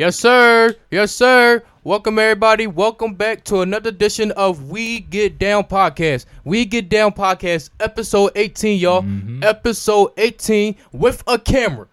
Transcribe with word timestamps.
Yes, 0.00 0.18
sir. 0.18 0.74
Yes, 0.90 1.12
sir. 1.12 1.62
Welcome, 1.84 2.18
everybody. 2.18 2.66
Welcome 2.66 3.12
back 3.16 3.44
to 3.44 3.60
another 3.60 3.90
edition 3.90 4.30
of 4.30 4.70
We 4.70 5.00
Get 5.00 5.38
Down 5.38 5.64
Podcast. 5.64 6.24
We 6.42 6.64
Get 6.64 6.88
Down 6.88 7.12
Podcast, 7.12 7.68
episode 7.80 8.32
18, 8.34 8.80
y'all. 8.80 9.02
Mm-hmm. 9.02 9.44
Episode 9.44 10.12
18 10.16 10.76
with 10.92 11.22
a 11.26 11.38
camera. 11.38 11.86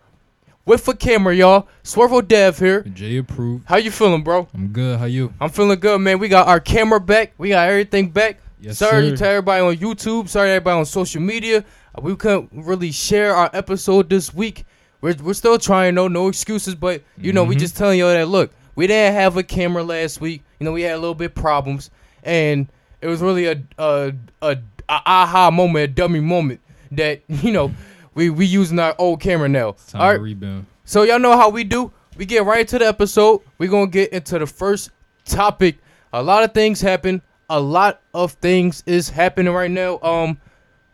With 0.65 0.87
a 0.87 0.95
camera, 0.95 1.35
y'all. 1.35 1.67
Swervo 1.83 2.25
Dev 2.25 2.57
here. 2.57 2.83
Jay 2.83 3.17
approved. 3.17 3.65
How 3.67 3.75
you 3.75 3.91
feeling, 3.91 4.23
bro? 4.23 4.47
I'm 4.53 4.69
good. 4.69 4.99
How 4.99 5.05
you? 5.05 5.33
I'm 5.41 5.49
feeling 5.49 5.77
good, 5.77 5.99
man. 5.99 6.17
We 6.19 6.29
got 6.29 6.47
our 6.47 6.61
camera 6.61 7.01
back. 7.01 7.33
We 7.37 7.49
got 7.49 7.67
everything 7.67 8.11
back. 8.11 8.39
Yes, 8.61 8.77
sorry 8.77 9.09
sir. 9.09 9.17
to 9.17 9.27
everybody 9.27 9.61
on 9.61 9.75
YouTube. 9.75 10.29
Sorry 10.29 10.47
to 10.47 10.51
everybody 10.51 10.79
on 10.79 10.85
social 10.85 11.21
media. 11.21 11.65
We 12.01 12.15
couldn't 12.15 12.51
really 12.53 12.93
share 12.93 13.35
our 13.35 13.49
episode 13.51 14.09
this 14.09 14.33
week. 14.33 14.63
We're, 15.01 15.15
we're 15.21 15.33
still 15.33 15.57
trying, 15.59 15.95
no 15.95 16.07
no 16.07 16.27
excuses, 16.27 16.75
but 16.75 17.03
you 17.17 17.31
know 17.33 17.43
we 17.43 17.55
Mhm. 17.55 17.59
just 17.59 17.77
telling 17.77 17.99
y'all 17.99 18.09
that 18.09 18.27
look, 18.27 18.51
we 18.75 18.87
didn't 18.87 19.13
have 19.15 19.37
a 19.37 19.43
camera 19.43 19.83
last 19.83 20.19
week. 20.21 20.43
You 20.59 20.65
know 20.65 20.71
we 20.71 20.81
had 20.81 20.93
a 20.93 20.99
little 20.99 21.15
bit 21.15 21.35
problems, 21.35 21.89
and 22.23 22.67
it 23.01 23.07
was 23.07 23.21
really 23.21 23.45
a 23.45 23.61
a 23.77 24.13
a, 24.41 24.57
a 24.89 25.01
aha 25.05 25.51
moment, 25.51 25.83
a 25.83 25.87
dummy 25.87 26.19
moment 26.19 26.59
that 26.91 27.21
you 27.27 27.51
know 27.51 27.71
we 28.15 28.29
we 28.31 28.45
using 28.45 28.79
our 28.79 28.95
old 28.97 29.19
camera 29.21 29.47
now. 29.49 29.75
Time 29.87 30.01
All 30.01 30.13
to 30.15 30.19
rebound. 30.19 30.65
so 30.85 31.03
y'all 31.03 31.19
know 31.19 31.37
how 31.37 31.49
we 31.49 31.63
do. 31.63 31.91
We 32.17 32.25
get 32.25 32.45
right 32.45 32.61
into 32.61 32.79
the 32.79 32.87
episode. 32.87 33.41
We're 33.59 33.69
gonna 33.69 33.87
get 33.87 34.11
into 34.11 34.39
the 34.39 34.47
first 34.47 34.89
topic. 35.25 35.77
A 36.13 36.23
lot 36.23 36.43
of 36.43 36.53
things 36.53 36.81
happen. 36.81 37.21
A 37.49 37.59
lot 37.59 38.01
of 38.15 38.31
things 38.33 38.81
is 38.87 39.09
happening 39.09 39.53
right 39.53 39.69
now. 39.69 39.99
Um, 40.01 40.39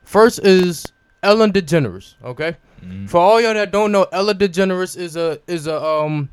first 0.04 0.40
is 0.46 0.86
Ellen 1.24 1.54
DeGeneres. 1.54 2.16
Okay, 2.24 2.58
Mhm. 2.84 3.10
for 3.10 3.18
all 3.20 3.42
y'all 3.42 3.54
that 3.54 3.72
don't 3.72 3.92
know, 3.92 4.06
Ellen 4.12 4.38
DeGeneres 4.38 4.98
is 4.98 5.16
a 5.16 5.40
is 5.48 5.68
a 5.68 5.82
um, 5.84 6.30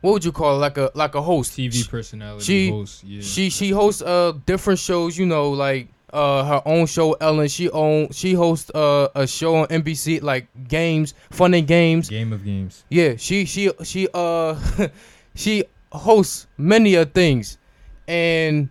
what 0.00 0.12
would 0.12 0.24
you 0.24 0.32
call 0.32 0.56
it? 0.56 0.58
Like 0.58 0.78
a 0.78 0.90
like 0.94 1.14
a 1.14 1.22
host. 1.22 1.52
TV 1.56 1.88
personality 1.88 2.44
she- 2.44 2.70
host. 2.70 3.04
Yeah. 3.04 3.22
She 3.22 3.50
she 3.50 3.70
hosts 3.70 4.02
uh 4.02 4.32
different 4.46 4.78
shows, 4.78 5.16
you 5.18 5.26
know, 5.26 5.50
like 5.50 5.88
uh 6.12 6.44
her 6.44 6.62
own 6.64 6.86
show 6.86 7.12
Ellen. 7.14 7.48
She 7.48 7.68
own 7.70 8.10
she 8.12 8.32
hosts 8.34 8.70
uh 8.74 9.08
a 9.14 9.26
show 9.26 9.56
on 9.56 9.66
NBC 9.68 10.22
like 10.22 10.46
games, 10.68 11.14
fun 11.30 11.52
and 11.54 11.66
games. 11.66 12.08
Game 12.08 12.32
of 12.32 12.44
games. 12.44 12.84
Yeah, 12.90 13.16
she 13.16 13.44
she 13.44 13.70
she 13.84 14.08
uh 14.14 14.54
she 15.34 15.64
hosts 15.92 16.46
many 16.56 16.94
of 16.94 17.12
things, 17.12 17.58
and 18.06 18.68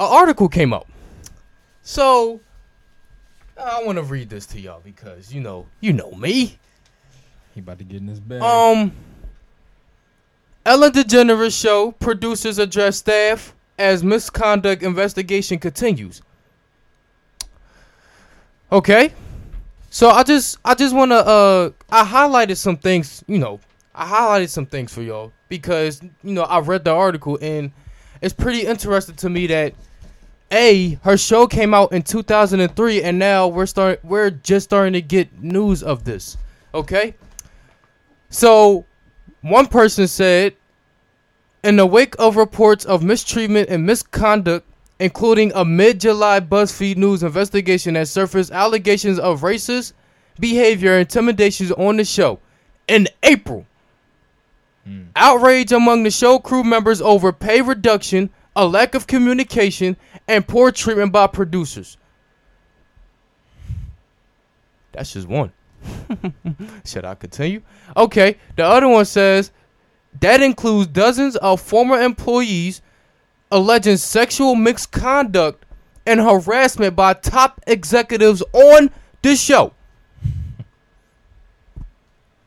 an 0.00 0.06
article 0.06 0.48
came 0.48 0.72
out. 0.72 0.86
So 1.82 2.40
I 3.58 3.82
want 3.84 3.98
to 3.98 4.04
read 4.04 4.30
this 4.30 4.46
to 4.46 4.60
y'all 4.60 4.80
because 4.84 5.32
you 5.32 5.40
know 5.40 5.66
you 5.80 5.92
know 5.92 6.12
me. 6.12 6.58
He 7.54 7.60
about 7.60 7.78
to 7.78 7.84
get 7.84 8.00
in 8.00 8.06
his 8.06 8.20
bag. 8.20 8.40
Um, 8.40 8.92
Ellen 10.64 10.92
DeGeneres 10.92 11.58
show 11.58 11.92
producers 11.92 12.58
address 12.58 12.98
staff 12.98 13.54
as 13.78 14.04
misconduct 14.04 14.82
investigation 14.82 15.58
continues. 15.58 16.22
Okay, 18.70 19.12
so 19.90 20.10
I 20.10 20.22
just 20.22 20.58
I 20.64 20.74
just 20.74 20.94
want 20.94 21.10
to 21.10 21.16
uh 21.16 21.70
I 21.90 22.04
highlighted 22.04 22.58
some 22.58 22.76
things 22.76 23.24
you 23.26 23.38
know 23.38 23.60
I 23.94 24.04
highlighted 24.04 24.50
some 24.50 24.66
things 24.66 24.92
for 24.92 25.02
y'all 25.02 25.32
because 25.48 26.02
you 26.22 26.34
know 26.34 26.42
I 26.42 26.60
read 26.60 26.84
the 26.84 26.92
article 26.92 27.38
and 27.40 27.72
it's 28.20 28.34
pretty 28.34 28.66
interesting 28.66 29.16
to 29.16 29.30
me 29.30 29.46
that 29.48 29.74
a 30.50 30.98
her 31.02 31.16
show 31.16 31.46
came 31.46 31.74
out 31.74 31.92
in 31.92 32.02
2003 32.02 33.02
and 33.02 33.18
now 33.18 33.46
we're 33.48 33.66
start 33.66 34.00
we're 34.04 34.30
just 34.30 34.64
starting 34.64 34.94
to 34.94 35.02
get 35.02 35.42
news 35.42 35.82
of 35.82 36.04
this. 36.04 36.36
Okay. 36.74 37.14
So, 38.30 38.84
one 39.40 39.66
person 39.66 40.06
said, 40.06 40.54
in 41.64 41.76
the 41.76 41.86
wake 41.86 42.14
of 42.18 42.36
reports 42.36 42.84
of 42.84 43.02
mistreatment 43.02 43.68
and 43.70 43.86
misconduct, 43.86 44.66
including 45.00 45.52
a 45.54 45.64
mid 45.64 46.00
July 46.00 46.40
BuzzFeed 46.40 46.96
News 46.96 47.22
investigation 47.22 47.94
that 47.94 48.08
surfaced 48.08 48.50
allegations 48.50 49.18
of 49.18 49.40
racist 49.40 49.92
behavior 50.38 50.92
and 50.92 51.00
intimidations 51.00 51.72
on 51.72 51.96
the 51.96 52.04
show. 52.04 52.38
In 52.86 53.08
April, 53.22 53.66
Hmm. 54.86 55.02
outrage 55.16 55.72
among 55.72 56.02
the 56.02 56.10
show 56.10 56.38
crew 56.38 56.64
members 56.64 57.02
over 57.02 57.32
pay 57.32 57.60
reduction, 57.60 58.30
a 58.58 58.66
lack 58.66 58.96
of 58.96 59.06
communication, 59.06 59.96
and 60.26 60.46
poor 60.46 60.72
treatment 60.72 61.12
by 61.12 61.28
producers. 61.28 61.96
That's 64.90 65.12
just 65.12 65.28
one. 65.28 65.52
Should 66.84 67.04
I 67.04 67.14
continue? 67.14 67.62
Okay, 67.96 68.36
the 68.56 68.64
other 68.64 68.88
one 68.88 69.04
says 69.04 69.52
that 70.20 70.42
includes 70.42 70.88
dozens 70.88 71.36
of 71.36 71.60
former 71.60 72.02
employees 72.02 72.82
alleging 73.52 73.96
sexual 73.96 74.56
misconduct 74.56 75.64
and 76.04 76.18
harassment 76.18 76.96
by 76.96 77.12
top 77.12 77.60
executives 77.68 78.42
on 78.52 78.90
the 79.22 79.36
show. 79.36 79.72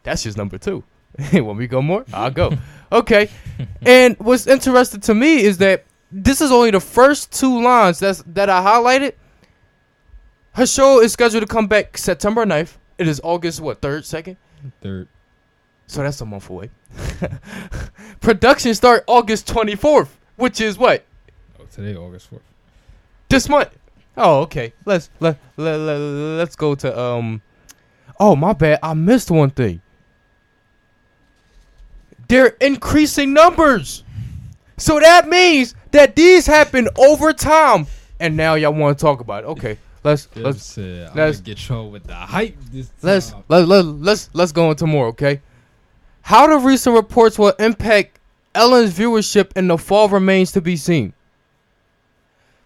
That's 0.03 0.23
just 0.23 0.38
number 0.38 0.57
two. 0.57 0.83
Want 1.33 1.57
me 1.57 1.67
go 1.67 1.81
more? 1.81 2.03
I'll 2.11 2.31
go. 2.31 2.51
Okay. 2.91 3.29
and 3.85 4.17
what's 4.19 4.45
interesting 4.45 4.99
to 5.01 5.16
me 5.16 5.41
is 5.41 5.57
that 5.59 5.85
this 6.11 6.41
is 6.41 6.51
only 6.51 6.72
the 6.72 6.79
first 6.79 7.31
two 7.31 7.61
lines 7.61 7.99
that's 7.99 8.23
that 8.27 8.49
I 8.49 8.61
highlighted. 8.61 9.13
Her 10.53 10.66
show 10.66 11.01
is 11.01 11.13
scheduled 11.13 11.41
to 11.41 11.47
come 11.47 11.67
back 11.67 11.97
September 11.97 12.45
9th. 12.45 12.77
It 12.97 13.07
is 13.07 13.22
August 13.23 13.61
what 13.61 13.81
third, 13.81 14.05
second? 14.05 14.38
Third. 14.81 15.07
So 15.88 16.03
that's 16.03 16.19
a 16.22 16.25
month 16.25 16.49
away. 16.49 16.69
Production 18.22 18.73
start 18.75 19.03
August 19.07 19.47
24th, 19.47 20.09
which 20.35 20.61
is 20.61 20.77
what? 20.77 21.05
Oh, 21.59 21.66
today 21.72 21.95
August 21.95 22.28
fourth. 22.28 22.43
This 23.29 23.47
month. 23.47 23.69
Oh, 24.17 24.41
okay. 24.41 24.73
Let's 24.85 25.09
let, 25.22 25.38
let, 25.55 25.78
let 25.78 25.97
let's 25.97 26.55
go 26.55 26.75
to 26.75 26.99
um 26.99 27.41
Oh, 28.19 28.35
my 28.35 28.53
bad. 28.53 28.78
I 28.83 28.93
missed 28.93 29.31
one 29.31 29.49
thing. 29.49 29.81
They're 32.28 32.55
increasing 32.61 33.33
numbers. 33.33 34.03
So 34.78 34.99
that 34.99 35.28
means 35.28 35.73
that 35.91 36.16
these 36.16 36.46
happen 36.46 36.88
over 36.97 37.34
time 37.34 37.88
and 38.19 38.38
now 38.38 38.56
y'all 38.56 38.72
want 38.74 38.97
to 38.97 39.02
talk 39.02 39.19
about 39.19 39.44
it. 39.44 39.47
Okay. 39.47 39.78
Let's 40.03 40.28
Let's 40.35 40.78
let's 40.78 41.41
get 41.41 41.69
y'all 41.69 41.91
with 41.91 42.06
the 42.06 42.16
hype. 42.16 42.57
This 42.72 42.90
let's 43.03 43.34
let, 43.50 43.68
let, 43.68 43.85
let's 43.85 44.29
let's 44.34 44.52
go 44.52 44.72
into 44.72 44.88
more, 44.88 45.07
okay? 45.07 45.41
How 46.22 46.47
the 46.47 46.57
recent 46.57 46.96
reports 46.96 47.38
will 47.38 47.53
impact 47.59 48.19
Ellen's 48.56 48.97
viewership 48.97 49.56
in 49.56 49.68
the 49.68 49.78
fall 49.78 50.09
remains 50.09 50.52
to 50.53 50.62
be 50.62 50.75
seen. 50.75 51.13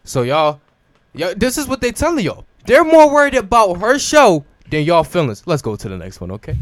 So 0.05 0.21
y'all, 0.21 0.61
y'all 1.13 1.33
this 1.35 1.57
is 1.57 1.67
what 1.67 1.81
they 1.81 1.91
telling 1.91 2.23
y'all. 2.23 2.45
They're 2.65 2.85
more 2.85 3.11
worried 3.13 3.35
about 3.35 3.75
her 3.75 3.99
show 3.99 4.45
than 4.69 4.83
y'all 4.83 5.03
feelings. 5.03 5.43
Let's 5.45 5.61
go 5.61 5.75
to 5.75 5.89
the 5.89 5.97
next 5.97 6.21
one, 6.21 6.31
okay? 6.31 6.55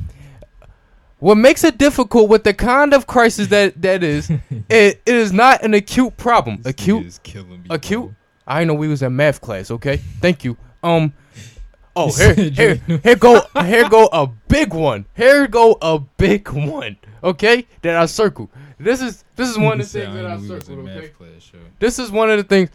What 1.24 1.36
makes 1.36 1.64
it 1.64 1.78
difficult 1.78 2.28
with 2.28 2.44
the 2.44 2.54
kind 2.54 2.94
of 2.94 3.08
crisis 3.08 3.48
that 3.48 3.82
that 3.82 4.04
is, 4.04 4.30
it, 4.50 4.50
it 4.70 5.02
is 5.06 5.32
not 5.32 5.64
an 5.64 5.74
acute 5.74 6.18
problem. 6.18 6.58
This 6.58 6.72
acute 6.72 7.06
is 7.06 7.20
killing 7.20 7.62
me. 7.62 7.68
acute? 7.70 8.08
bro. 8.08 8.16
I 8.46 8.66
know 8.66 8.74
we 8.74 8.90
was 8.90 9.02
in 9.02 9.16
math 9.16 9.40
class. 9.40 9.72
Okay, 9.72 9.96
thank 10.20 10.44
you. 10.44 10.58
Um, 10.84 11.14
oh 11.96 12.12
here, 12.12 12.34
here, 12.52 12.76
here 12.76 13.16
go, 13.16 13.42
here 13.62 13.88
go 13.88 14.10
a 14.12 14.28
big 14.50 14.74
one. 14.74 15.06
Here 15.16 15.48
go 15.48 15.78
a 15.82 15.98
big 15.98 16.50
one. 16.50 16.98
Okay, 17.24 17.68
that 17.84 17.96
I 17.96 18.06
circled. 18.06 18.50
This 18.78 19.02
is 19.02 19.24
this 19.38 19.50
is 19.50 19.58
one 19.58 19.80
of 19.80 19.90
the 19.90 20.00
things 20.02 20.14
that 20.14 20.26
I 20.26 20.34
I 20.34 20.42
circled. 20.42 20.80
Okay, 20.80 21.00
math 21.00 21.18
class, 21.18 21.52
yo. 21.54 21.60
this 21.80 22.00
is 22.00 22.12
one 22.12 22.32
of 22.32 22.38
the 22.38 22.44
things. 22.44 22.70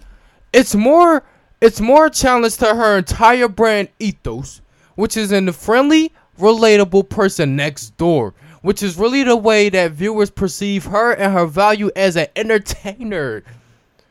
It's 0.54 0.74
more, 0.74 1.22
it's 1.60 1.82
more 1.82 2.06
a 2.06 2.10
challenge 2.10 2.56
to 2.56 2.74
her 2.74 2.96
entire 2.96 3.48
brand 3.48 3.90
ethos, 3.98 4.62
which 4.94 5.18
is 5.18 5.32
in 5.32 5.44
the 5.44 5.52
friendly, 5.52 6.14
relatable 6.38 7.08
person 7.08 7.56
next 7.56 7.96
door, 7.96 8.34
which 8.62 8.82
is 8.82 8.96
really 8.96 9.22
the 9.22 9.36
way 9.36 9.68
that 9.68 9.92
viewers 9.92 10.30
perceive 10.30 10.84
her 10.86 11.12
and 11.12 11.32
her 11.32 11.46
value 11.46 11.90
as 11.94 12.16
an 12.16 12.26
entertainer. 12.36 13.42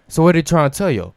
So 0.07 0.23
what 0.23 0.35
are 0.35 0.39
they 0.39 0.43
trying 0.43 0.71
to 0.71 0.77
tell 0.77 0.91
you? 0.91 1.13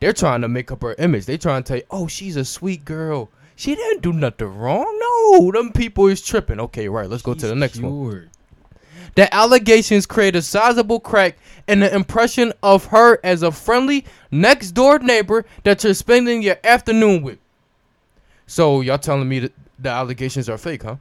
They're 0.00 0.12
trying 0.12 0.42
to 0.42 0.48
make 0.48 0.70
up 0.70 0.82
her 0.82 0.94
image. 0.98 1.26
They 1.26 1.38
trying 1.38 1.62
to 1.62 1.68
tell 1.68 1.76
you, 1.78 1.84
oh, 1.90 2.06
she's 2.06 2.36
a 2.36 2.44
sweet 2.44 2.84
girl. 2.84 3.30
She 3.56 3.74
didn't 3.74 4.02
do 4.02 4.12
nothing 4.12 4.56
wrong. 4.56 4.86
No, 5.00 5.50
them 5.50 5.72
people 5.72 6.06
is 6.06 6.22
tripping. 6.22 6.60
Okay, 6.60 6.88
right. 6.88 7.10
Let's 7.10 7.22
go 7.22 7.34
to 7.34 7.46
the 7.46 7.56
next 7.56 7.80
one. 7.80 8.30
The 9.16 9.34
allegations 9.34 10.06
create 10.06 10.36
a 10.36 10.42
sizable 10.42 11.00
crack 11.00 11.38
in 11.66 11.80
the 11.80 11.92
impression 11.92 12.52
of 12.62 12.84
her 12.86 13.18
as 13.24 13.42
a 13.42 13.50
friendly 13.50 14.04
next 14.30 14.72
door 14.72 15.00
neighbor 15.00 15.44
that 15.64 15.82
you're 15.82 15.94
spending 15.94 16.42
your 16.42 16.58
afternoon 16.62 17.22
with. 17.22 17.38
So 18.46 18.80
y'all 18.80 18.98
telling 18.98 19.28
me 19.28 19.40
that 19.40 19.52
the 19.78 19.88
allegations 19.88 20.48
are 20.48 20.58
fake, 20.58 20.82
huh? 20.82 20.96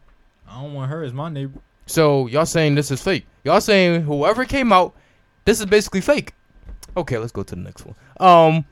I 0.47 0.61
don't 0.61 0.73
want 0.73 0.89
her 0.91 1.03
as 1.03 1.13
my 1.13 1.29
neighbor. 1.29 1.59
So 1.85 2.27
y'all 2.27 2.45
saying 2.45 2.75
this 2.75 2.91
is 2.91 3.01
fake. 3.01 3.25
Y'all 3.43 3.61
saying 3.61 4.01
whoever 4.01 4.45
came 4.45 4.71
out, 4.73 4.95
this 5.45 5.59
is 5.59 5.65
basically 5.65 6.01
fake. 6.01 6.33
Okay, 6.95 7.17
let's 7.17 7.31
go 7.31 7.43
to 7.43 7.55
the 7.55 7.61
next 7.61 7.85
one. 7.85 7.95
Um 8.19 8.65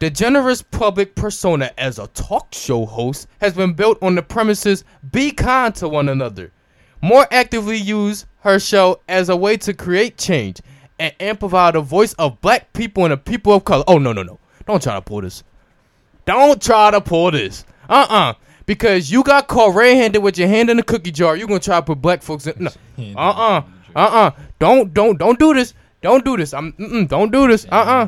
the 0.00 0.10
generous 0.10 0.60
public 0.60 1.14
persona 1.14 1.70
as 1.78 1.98
a 1.98 2.08
talk 2.08 2.52
show 2.52 2.84
host 2.84 3.28
has 3.40 3.54
been 3.54 3.72
built 3.72 3.96
on 4.02 4.16
the 4.16 4.22
premises 4.22 4.84
be 5.12 5.30
kind 5.30 5.74
to 5.76 5.88
one 5.88 6.08
another. 6.08 6.52
more 7.00 7.26
actively 7.30 7.76
use 7.76 8.26
her 8.40 8.58
show 8.58 9.00
as 9.08 9.28
a 9.28 9.36
way 9.36 9.56
to 9.58 9.72
create 9.72 10.18
change 10.18 10.60
and 10.98 11.14
amplify 11.20 11.70
the 11.70 11.80
voice 11.80 12.12
of 12.14 12.40
black 12.40 12.72
people 12.72 13.04
and 13.04 13.12
the 13.12 13.16
people 13.16 13.52
of 13.54 13.64
color. 13.64 13.84
Oh 13.86 13.98
no 13.98 14.12
no 14.12 14.22
no! 14.22 14.38
Don't 14.66 14.82
try 14.82 14.94
to 14.94 15.02
pull 15.02 15.20
this. 15.20 15.44
Don't 16.24 16.60
try 16.60 16.90
to 16.90 17.00
pull 17.00 17.30
this. 17.30 17.64
Uh 17.88 18.06
uh 18.08 18.34
Because 18.66 19.10
you 19.10 19.22
got 19.22 19.46
caught 19.48 19.74
red-handed 19.74 20.18
with 20.22 20.38
your 20.38 20.48
hand 20.48 20.70
in 20.70 20.76
the 20.78 20.82
cookie 20.82 21.10
jar. 21.10 21.36
You're 21.36 21.48
gonna 21.48 21.60
try 21.60 21.76
to 21.76 21.82
put 21.82 22.00
black 22.00 22.22
folks 22.22 22.46
in? 22.46 22.54
No. 22.64 22.70
Uh 23.16 23.30
uh. 23.30 23.62
Uh 23.94 23.98
uh. 24.00 24.30
Don't 24.58 24.92
don't 24.94 25.18
don't 25.18 25.38
do 25.38 25.54
this. 25.54 25.74
Don't 26.02 26.24
do 26.24 26.36
this. 26.36 26.52
I'm. 26.52 26.72
Mm-mm, 26.74 27.08
don't 27.08 27.30
do 27.32 27.46
this. 27.48 27.64
Uh 27.70 27.76
uh 27.76 28.06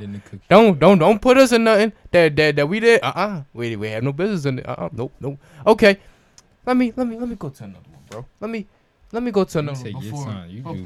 Don't 0.51 0.79
don't 0.79 0.99
don't 0.99 1.21
put 1.21 1.37
us 1.39 1.53
in 1.53 1.65
nothing 1.65 1.93
that 2.11 2.37
that, 2.37 2.57
that 2.57 2.69
we 2.69 2.81
did. 2.81 3.01
Uh 3.03 3.13
uh 3.15 3.43
We 3.55 3.77
we 3.77 3.89
have 3.89 4.03
no 4.03 4.13
business 4.13 4.45
in 4.45 4.59
it. 4.61 4.69
Uh 4.69 4.77
uh 4.79 4.89
Nope 4.93 5.13
nope. 5.21 5.39
Okay. 5.67 5.99
Let 6.67 6.77
me 6.77 6.93
let 6.97 7.07
me 7.07 7.19
let 7.19 7.29
me 7.29 7.37
go 7.37 7.49
to 7.49 7.65
another 7.65 7.89
one, 7.91 8.03
bro. 8.11 8.27
Let 8.41 8.51
me 8.51 8.67
let 9.13 9.23
me 9.23 9.31
go 9.31 9.45
to 9.45 9.59
another 9.61 9.79
one 9.93 10.03
before. 10.03 10.27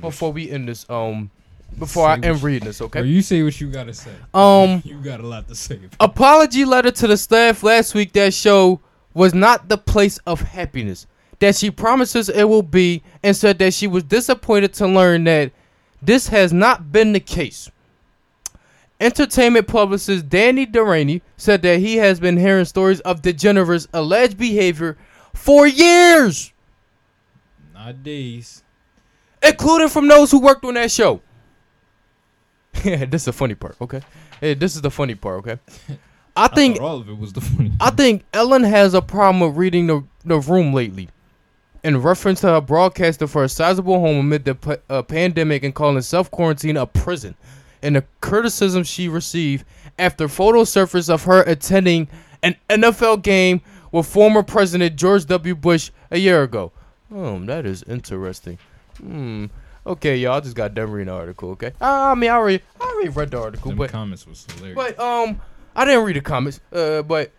Before 0.01 0.33
we 0.33 0.51
end 0.51 0.69
this. 0.69 0.89
Um, 0.91 1.31
before 1.79 2.07
I 2.07 2.15
end 2.19 2.43
reading 2.43 2.67
this. 2.67 2.79
Bro, 2.79 2.87
Okay. 2.87 3.05
you 3.05 3.23
say 3.23 3.43
what 3.43 3.61
you 3.61 3.71
gotta 3.71 3.95
say. 3.95 4.11
Um. 4.35 4.83
you 4.87 4.99
got 5.01 5.21
a 5.21 5.27
lot 5.27 5.49
to 5.49 5.55
say. 5.55 5.79
Apology 5.99 6.65
letter 6.65 6.91
to 6.91 7.07
the 7.07 7.17
staff 7.17 7.63
last 7.63 7.95
week 7.95 8.13
that 8.15 8.35
show 8.35 8.81
was 9.15 9.35
not 9.35 9.69
the 9.69 9.79
place 9.79 10.19
of 10.27 10.41
happiness 10.41 11.07
that 11.41 11.57
she 11.57 11.71
promises 11.71 12.29
it 12.29 12.45
will 12.45 12.63
be 12.63 13.03
and 13.23 13.35
said 13.35 13.59
that 13.59 13.73
she 13.73 13.87
was 13.87 14.05
disappointed 14.05 14.75
to 14.75 14.87
learn 14.87 15.25
that 15.25 15.51
this 16.03 16.29
has 16.29 16.53
not 16.53 16.93
been 16.93 17.13
the 17.13 17.21
case. 17.21 17.71
Entertainment 19.01 19.67
publicist 19.67 20.29
Danny 20.29 20.67
Deraney 20.67 21.23
said 21.39 21.63
that 21.63 21.81
he 21.81 21.97
has 21.97 22.21
been 22.21 22.37
hearing 22.37 22.67
stories 22.67 23.01
of 23.01 23.23
DeGeneres' 23.23 23.87
alleged 23.95 24.37
behavior 24.37 24.99
for 25.33 25.67
years, 25.67 26.53
nowadays. 27.73 28.63
including 29.43 29.89
from 29.89 30.07
those 30.09 30.31
who 30.31 30.41
worked 30.41 30.65
on 30.67 30.75
that 30.75 30.91
show. 30.91 31.23
Yeah, 32.85 33.05
this 33.05 33.23
is 33.23 33.27
the 33.27 33.33
funny 33.33 33.55
part, 33.55 33.77
okay? 33.81 34.01
Hey, 34.41 34.55
this 34.55 34.75
is 34.77 34.83
the 34.83 34.91
funny 34.91 35.15
part, 35.15 35.39
okay? 35.41 35.59
I 36.37 36.45
I 36.45 36.49
think 36.49 36.77
thought 36.79 36.85
all 36.85 36.97
of 37.01 37.09
it 37.09 37.19
was 37.19 37.33
the 37.33 37.41
funny. 37.41 37.73
I 37.81 37.91
think 37.91 38.25
Ellen 38.33 38.63
has 38.65 38.95
a 38.95 39.03
problem 39.03 39.41
with 39.41 39.57
reading 39.57 39.87
the, 39.87 40.05
the 40.25 40.39
room 40.39 40.73
lately. 40.73 41.09
In 41.83 42.01
reference 42.01 42.43
to 42.43 42.49
her 42.49 42.61
broadcaster 42.61 43.27
for 43.27 43.45
a 43.45 43.49
sizable 43.49 44.01
home 44.01 44.19
amid 44.19 44.45
the 44.45 44.55
pa- 44.55 44.77
uh, 44.89 45.03
pandemic 45.03 45.63
and 45.65 45.75
calling 45.75 46.01
self 46.03 46.31
quarantine 46.31 46.77
a 46.77 46.87
prison, 46.87 47.35
and 47.83 47.97
the 47.97 48.05
criticism 48.21 48.85
she 48.85 49.09
received 49.09 49.65
after 49.99 50.29
photos 50.29 50.71
surfaced 50.71 51.11
of 51.11 51.25
her 51.25 51.43
attending 51.43 52.09
an 52.43 52.55
NFL 52.69 53.23
game 53.23 53.61
with 53.93 54.07
former 54.07 54.43
President 54.43 54.97
George 54.97 55.27
W. 55.27 55.55
Bush 55.55 55.91
a 56.11 56.19
year 56.19 56.43
ago. 56.43 56.71
Hmm, 57.09 57.47
that 57.47 57.67
is 57.67 57.83
interesting. 57.85 58.59
Hmm. 58.99 59.47
Okay, 59.91 60.19
y'all, 60.19 60.35
I 60.35 60.41
just 60.41 60.55
got 60.55 60.73
done 60.73 60.93
reading 60.93 61.09
the 61.09 61.15
article. 61.15 61.51
Okay, 61.51 61.73
I 61.81 62.15
mean, 62.15 62.31
I 62.31 62.35
already, 62.35 62.63
I 62.81 62.85
already 62.85 63.09
read 63.09 63.33
the 63.33 63.41
article, 63.41 63.71
Them 63.73 63.79
but 63.79 63.91
comments 63.91 64.25
was 64.25 64.47
hilarious. 64.55 64.77
but 64.77 65.01
um, 65.01 65.41
I 65.75 65.85
didn't 65.85 66.05
read 66.05 66.15
the 66.15 66.21
comments. 66.21 66.61
Uh, 66.73 67.03
but 67.03 67.33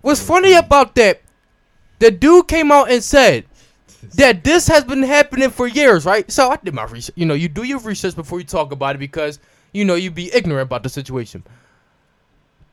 what's 0.00 0.20
funny 0.20 0.54
about 0.54 0.96
that? 0.96 1.22
The 2.00 2.10
dude 2.10 2.48
came 2.48 2.72
out 2.72 2.90
and 2.90 3.00
said 3.00 3.44
that 4.14 4.42
this 4.42 4.66
has 4.66 4.82
been 4.82 5.04
happening 5.04 5.50
for 5.50 5.68
years, 5.68 6.04
right? 6.04 6.28
So 6.32 6.50
I 6.50 6.56
did 6.56 6.74
my 6.74 6.82
research. 6.82 7.14
You 7.16 7.26
know, 7.26 7.34
you 7.34 7.48
do 7.48 7.62
your 7.62 7.78
research 7.78 8.16
before 8.16 8.40
you 8.40 8.44
talk 8.44 8.72
about 8.72 8.96
it 8.96 8.98
because 8.98 9.38
you 9.72 9.84
know 9.84 9.94
you'd 9.94 10.16
be 10.16 10.34
ignorant 10.34 10.66
about 10.66 10.82
the 10.82 10.88
situation. 10.88 11.44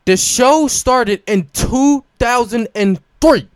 The 0.06 0.18
show 0.18 0.68
started 0.68 1.22
in 1.28 1.48
2003. 1.54 3.48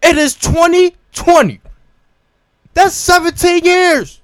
It 0.00 0.16
is 0.16 0.34
2020. 0.36 1.60
That's 2.78 2.94
17 2.94 3.64
years. 3.64 4.20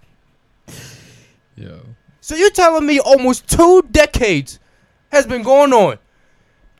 Yo, 1.57 1.81
So 2.21 2.37
you're 2.37 2.53
telling 2.53 2.87
me 2.87 3.01
almost 3.01 3.49
two 3.49 3.83
decades 3.91 4.61
has 5.11 5.27
been 5.27 5.43
going 5.43 5.73
on 5.73 5.99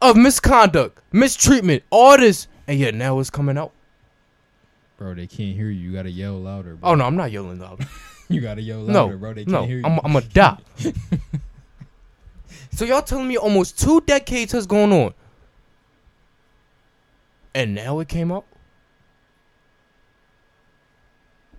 of 0.01 0.17
misconduct, 0.17 1.01
mistreatment, 1.11 1.83
all 1.91 2.17
this, 2.17 2.47
and 2.69 2.79
yet 2.79 2.95
now 2.95 3.19
it's 3.19 3.29
coming 3.29 3.59
out. 3.59 3.73
bro, 4.99 5.15
they 5.15 5.27
can't 5.27 5.57
hear 5.57 5.69
you. 5.69 5.91
You 5.91 5.93
gotta 5.93 6.13
yell 6.13 6.41
louder. 6.41 6.77
Bro. 6.77 6.91
Oh 6.91 6.95
no, 6.95 7.07
I'm 7.07 7.17
not 7.17 7.33
yelling 7.33 7.59
loud. 7.59 7.85
you 8.29 8.41
gotta 8.41 8.63
yell 8.63 8.79
louder, 8.79 8.93
No, 8.93 9.05
louder, 9.07 9.17
bro. 9.17 9.35
They 9.35 9.45
can't 9.45 9.53
no, 9.53 9.67
hear 9.67 9.79
you. 9.79 9.85
I'm 9.85 9.99
I'm 10.05 10.15
a 10.15 10.21
die. 10.21 10.59
so 12.71 12.85
y'all 12.85 13.03
telling 13.03 13.27
me 13.27 13.37
almost 13.37 13.81
two 13.81 14.01
decades 14.03 14.53
has 14.53 14.69
gone 14.69 14.93
on, 14.93 15.13
and 17.53 17.75
now 17.75 17.99
it 17.99 18.07
came 18.07 18.31
out. 18.31 18.45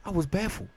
I 0.06 0.12
was 0.12 0.26
baffled. 0.26 0.70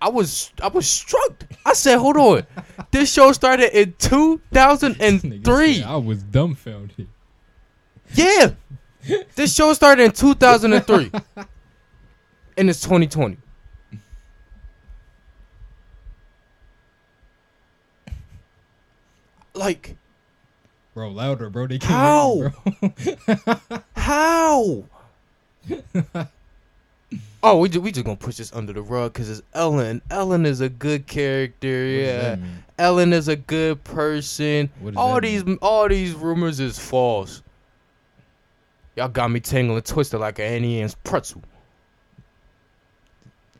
I 0.00 0.08
was 0.10 0.52
I 0.62 0.68
was 0.68 0.86
struck. 0.86 1.44
I 1.64 1.72
said, 1.72 1.98
"Hold 1.98 2.16
on, 2.16 2.46
this 2.90 3.12
show 3.12 3.32
started 3.32 3.76
in 3.78 3.92
Nigga 3.92 3.98
2003." 3.98 5.74
said, 5.76 5.84
I 5.84 5.96
was 5.96 6.22
dumbfounded. 6.22 7.08
Yeah. 8.12 8.50
this 9.34 9.54
show 9.54 9.72
started 9.72 10.04
in 10.04 10.10
2003. 10.12 11.10
and 12.56 12.70
it's 12.70 12.82
2020. 12.82 13.38
Like, 19.54 19.96
Bro, 20.94 21.10
louder, 21.10 21.50
bro. 21.50 21.66
They 21.66 21.78
can't 21.78 21.92
How? 21.92 22.34
hear 22.34 23.36
bro. 23.44 23.56
how? 23.96 24.84
Oh, 27.46 27.58
we 27.58 27.68
just, 27.68 27.82
we 27.82 27.92
just 27.92 28.06
gonna 28.06 28.16
push 28.16 28.38
this 28.38 28.54
under 28.54 28.72
the 28.72 28.80
rug 28.80 29.12
because 29.12 29.28
it's 29.28 29.42
Ellen. 29.52 30.00
Ellen 30.10 30.46
is 30.46 30.62
a 30.62 30.70
good 30.70 31.06
character. 31.06 31.84
Yeah. 31.84 32.36
Ellen 32.78 33.12
is 33.12 33.28
a 33.28 33.36
good 33.36 33.84
person. 33.84 34.70
All 34.96 35.20
these 35.20 35.44
mean? 35.44 35.58
all 35.60 35.86
these 35.86 36.14
rumors 36.14 36.58
is 36.58 36.78
false. 36.78 37.42
Y'all 38.96 39.08
got 39.08 39.30
me 39.30 39.40
tangled 39.40 39.76
and 39.76 39.84
twisted 39.84 40.20
like 40.20 40.38
an 40.38 40.46
Auntie 40.46 40.80
Anne's 40.80 40.94
pretzel. 40.94 41.42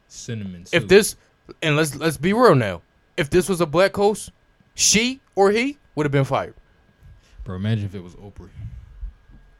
cinnamon. 0.09 0.65
If 0.73 0.89
this 0.89 1.17
and 1.63 1.77
let's 1.77 1.95
let's 1.95 2.17
be 2.17 2.33
real 2.33 2.55
now. 2.55 2.81
If 3.19 3.29
this 3.29 3.51
was 3.51 3.61
a 3.61 3.67
black 3.67 3.95
host, 3.95 4.33
she 4.75 5.21
or 5.35 5.51
he 5.51 5.77
would 5.95 6.07
have 6.07 6.13
been 6.13 6.25
fired. 6.25 6.55
bro, 7.45 7.57
imagine 7.57 7.85
if 7.85 7.95
it 7.95 8.03
was 8.03 8.15
Oprah. 8.15 8.49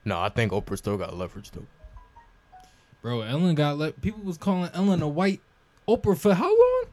No, 0.07 0.19
I 0.19 0.31
think 0.31 0.53
Oprah 0.53 0.79
still 0.79 0.97
got 0.97 1.15
leverage 1.15 1.51
though. 1.51 1.67
Bro, 3.05 3.21
Ellen 3.21 3.55
got 3.55 3.77
let 3.77 4.01
people 4.01 4.23
was 4.23 4.39
calling 4.39 4.71
Ellen 4.73 5.03
a 5.03 5.09
white 5.09 5.43
Oprah 5.87 6.17
for 6.17 6.33
how 6.33 6.49
long? 6.49 6.85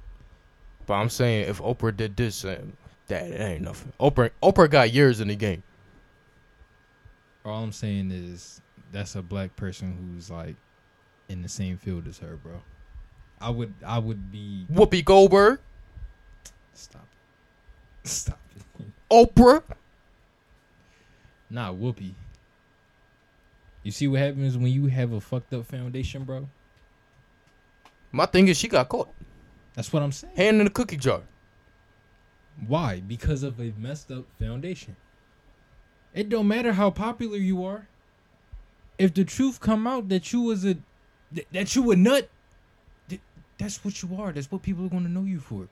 But 0.86 0.96
I'm 0.96 1.08
saying 1.08 1.48
if 1.48 1.60
Oprah 1.60 1.96
did 1.96 2.18
this, 2.18 2.44
uh, 2.44 2.60
that 3.08 3.28
it 3.28 3.40
ain't 3.40 3.62
nothing. 3.62 3.94
Oprah 3.98 4.30
Oprah 4.44 4.70
got 4.70 4.92
years 4.92 5.22
in 5.22 5.30
the 5.30 5.38
game. 5.38 5.64
All 7.46 7.64
I'm 7.64 7.72
saying 7.72 8.12
is 8.12 8.60
that's 8.92 9.16
a 9.16 9.22
black 9.22 9.56
person 9.56 10.14
who's 10.14 10.30
like 10.30 10.58
in 11.30 11.42
the 11.42 11.48
same 11.48 11.78
field 11.78 12.06
as 12.10 12.18
her, 12.18 12.36
bro. 12.36 12.62
I 13.40 13.50
would 13.50 13.74
I 13.82 13.98
would 13.98 14.34
be 14.34 14.66
Whoopi 14.70 15.06
Goldberg, 15.06 15.62
stop. 16.74 17.08
it. 18.04 18.08
Stop 18.10 18.40
it. 18.58 18.86
Oprah. 19.10 19.64
Not 21.50 21.76
Whoopi. 21.76 22.16
You 23.84 23.92
see 23.92 24.08
what 24.08 24.20
happens 24.20 24.58
when 24.58 24.72
you 24.72 24.88
have 24.88 25.12
a 25.12 25.20
fucked 25.20 25.54
up 25.54 25.66
foundation, 25.66 26.24
bro? 26.24 26.48
My 28.12 28.26
thing 28.26 28.48
is 28.48 28.58
she 28.58 28.68
got 28.68 28.90
caught. 28.90 29.10
That's 29.74 29.92
what 29.92 30.04
I'm 30.04 30.12
saying. 30.12 30.36
Hand 30.36 30.60
in 30.60 30.66
the 30.66 30.70
cookie 30.70 30.98
jar. 30.98 31.22
Why? 32.68 33.00
Because 33.00 33.44
of 33.44 33.60
a 33.60 33.74
messed 33.78 34.12
up 34.12 34.26
foundation. 34.40 34.96
It 36.14 36.30
don't 36.30 36.48
matter 36.48 36.74
how 36.74 36.90
popular 36.90 37.38
you 37.38 37.64
are. 37.64 37.88
If 38.98 39.14
the 39.14 39.24
truth 39.24 39.60
come 39.60 39.88
out 39.88 40.10
that 40.10 40.32
you 40.34 40.42
was 40.42 40.66
a 40.66 40.78
th- 41.34 41.48
that 41.52 41.76
you 41.76 41.90
a 41.92 41.96
nut, 41.96 42.30
th- 43.08 43.22
that's 43.58 43.84
what 43.84 44.04
you 44.04 44.22
are. 44.22 44.32
That's 44.32 44.52
what 44.52 44.62
people 44.62 44.86
are 44.86 44.90
gonna 44.90 45.10
know 45.10 45.24
you 45.24 45.40
for. 45.40 45.70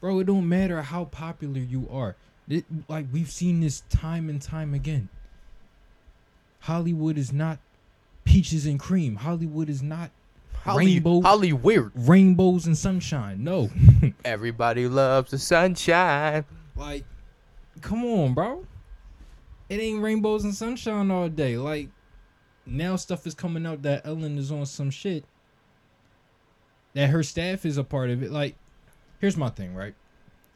Bro, 0.00 0.20
it 0.20 0.24
don't 0.24 0.48
matter 0.48 0.82
how 0.82 1.04
popular 1.04 1.60
you 1.60 1.88
are. 1.92 2.16
It, 2.48 2.64
like 2.88 3.06
we've 3.12 3.30
seen 3.30 3.60
this 3.60 3.82
time 3.90 4.28
and 4.28 4.42
time 4.42 4.74
again. 4.74 5.08
Hollywood 6.62 7.18
is 7.18 7.32
not 7.32 7.58
peaches 8.24 8.66
and 8.66 8.78
cream. 8.78 9.16
Hollywood 9.16 9.68
is 9.68 9.82
not 9.82 10.10
Holly, 10.54 10.86
Rainbow- 10.86 11.20
Holly 11.22 11.52
weird. 11.52 11.90
rainbows 11.94 12.66
and 12.66 12.78
sunshine. 12.78 13.42
No. 13.42 13.68
Everybody 14.24 14.86
loves 14.86 15.32
the 15.32 15.38
sunshine. 15.38 16.44
Like, 16.76 17.04
come 17.80 18.04
on, 18.04 18.32
bro. 18.34 18.64
It 19.68 19.80
ain't 19.80 20.02
rainbows 20.02 20.44
and 20.44 20.54
sunshine 20.54 21.10
all 21.10 21.28
day. 21.28 21.56
Like, 21.56 21.88
now 22.64 22.94
stuff 22.94 23.26
is 23.26 23.34
coming 23.34 23.66
out 23.66 23.82
that 23.82 24.06
Ellen 24.06 24.38
is 24.38 24.52
on 24.52 24.64
some 24.66 24.90
shit. 24.90 25.24
That 26.94 27.08
her 27.10 27.22
staff 27.24 27.66
is 27.66 27.76
a 27.76 27.84
part 27.84 28.10
of 28.10 28.22
it. 28.22 28.30
Like, 28.30 28.54
here's 29.18 29.36
my 29.36 29.48
thing, 29.48 29.74
right? 29.74 29.94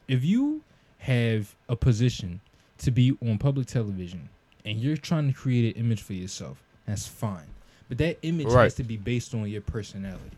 If 0.07 0.23
you 0.23 0.61
have 0.99 1.53
a 1.67 1.75
position 1.75 2.39
to 2.77 2.91
be 2.91 3.17
on 3.21 3.37
public 3.39 3.67
television 3.67 4.29
and 4.67 4.81
you're 4.81 4.97
trying 4.97 5.27
to 5.27 5.33
create 5.33 5.75
an 5.75 5.81
image 5.81 6.01
for 6.01 6.11
yourself, 6.13 6.61
that's 6.85 7.07
fine. 7.07 7.47
But 7.87 7.97
that 7.99 8.19
image 8.21 8.47
Right. 8.47 8.63
has 8.65 8.73
to 8.75 8.83
be 8.83 8.97
based 8.97 9.33
on 9.33 9.47
your 9.49 9.61
personality. 9.61 10.37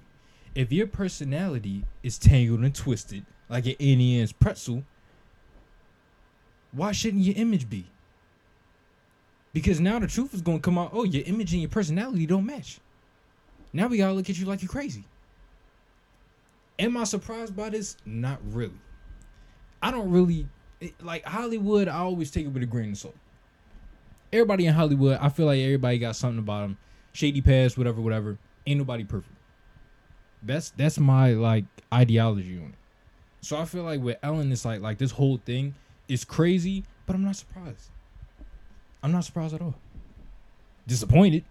If 0.54 0.72
your 0.72 0.86
personality 0.88 1.84
is 2.04 2.20
tangled 2.20 2.60
and 2.62 2.74
twisted 2.76 3.26
like 3.50 3.66
an 3.66 3.74
Annie's 3.80 4.32
pretzel, 4.32 4.84
why 6.72 6.92
shouldn't 6.92 7.24
your 7.24 7.36
image 7.36 7.68
be? 7.70 7.86
Because 9.52 9.80
now 9.80 9.98
the 9.98 10.06
truth 10.06 10.36
is 10.36 10.42
going 10.42 10.60
to 10.60 10.62
come 10.62 10.78
out. 10.78 10.92
Oh, 10.94 11.04
your 11.06 11.24
image 11.26 11.54
and 11.54 11.62
your 11.64 11.70
personality 11.70 12.28
don't 12.28 12.46
match. 12.46 12.80
Now 13.74 13.88
we 13.88 13.98
gotta 13.98 14.14
look 14.14 14.30
at 14.30 14.38
you 14.38 14.46
like 14.46 14.62
you're 14.62 14.70
crazy. 14.70 15.04
Am 16.78 16.96
I 16.98 17.04
surprised 17.04 17.56
by 17.56 17.70
this? 17.72 17.98
Not 18.06 18.40
really. 18.54 18.80
I 19.82 19.90
don't 19.92 20.12
really 20.12 20.48
it- 20.80 21.04
like 21.04 21.24
Hollywood. 21.26 21.88
I 21.88 21.98
always 21.98 22.30
take 22.32 22.46
it 22.46 22.50
with 22.50 22.62
a 22.64 22.68
grain 22.68 22.92
of 22.92 22.98
salt. 23.00 23.16
Everybody 24.32 24.66
in 24.68 24.74
Hollywood, 24.74 25.18
I 25.22 25.30
feel 25.30 25.46
like 25.46 25.60
everybody 25.60 25.98
got 25.98 26.16
something 26.16 26.40
about 26.40 26.62
them. 26.62 26.78
Shady 27.14 27.42
past, 27.42 27.78
whatever, 27.78 28.02
whatever. 28.02 28.38
Ain't 28.68 28.78
nobody 28.78 29.04
perfect. 29.04 29.36
That's 30.44 30.70
that's 30.72 31.00
my 31.00 31.32
like 31.32 31.66
ideology 31.94 32.58
on 32.58 32.70
it. 32.70 32.76
So 33.42 33.58
I 33.58 33.66
feel 33.66 33.84
like 33.84 34.02
with 34.02 34.18
Ellen, 34.22 34.52
it's 34.52 34.66
like 34.66 34.82
like 34.82 34.98
this 34.98 35.12
whole 35.12 35.38
thing 35.38 35.74
is 36.08 36.24
crazy, 36.24 36.84
but 37.06 37.16
I'm 37.16 37.24
not 37.24 37.36
surprised. 37.36 37.90
I'm 39.02 39.12
not 39.12 39.24
surprised 39.24 39.54
at 39.56 39.62
all. 39.62 39.76
Disappointed, 40.88 41.44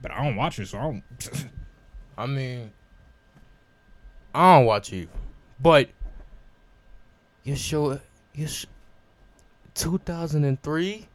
but 0.00 0.10
I 0.10 0.24
don't 0.24 0.36
watch 0.36 0.58
it, 0.58 0.68
so 0.68 0.78
I 0.78 0.82
don't. 0.82 1.02
I 2.18 2.26
mean, 2.26 2.72
I 4.34 4.56
don't 4.56 4.66
watch 4.66 4.92
you, 4.92 5.08
but 5.60 5.90
your 7.44 7.56
show, 7.56 8.00
your 8.34 8.48
sh- 8.48 8.66
2003, 9.74 11.06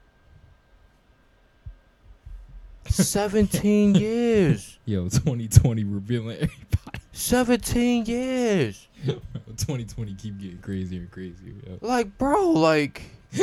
17 2.85 3.95
years, 3.95 4.79
Yo, 4.85 5.03
2020 5.03 5.83
revealing 5.83 6.35
everybody. 6.37 6.99
17 7.13 8.05
years. 8.05 8.87
2020 9.05 10.13
keep 10.15 10.39
getting 10.39 10.57
crazier 10.59 11.01
and 11.01 11.11
crazier. 11.11 11.53
Yo. 11.67 11.77
Like, 11.81 12.17
bro, 12.17 12.49
like, 12.51 13.03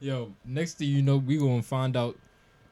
Yo, 0.00 0.32
next 0.44 0.74
thing 0.74 0.88
you 0.88 1.02
know, 1.02 1.16
we 1.18 1.36
gonna 1.38 1.62
find 1.62 1.96
out 1.96 2.16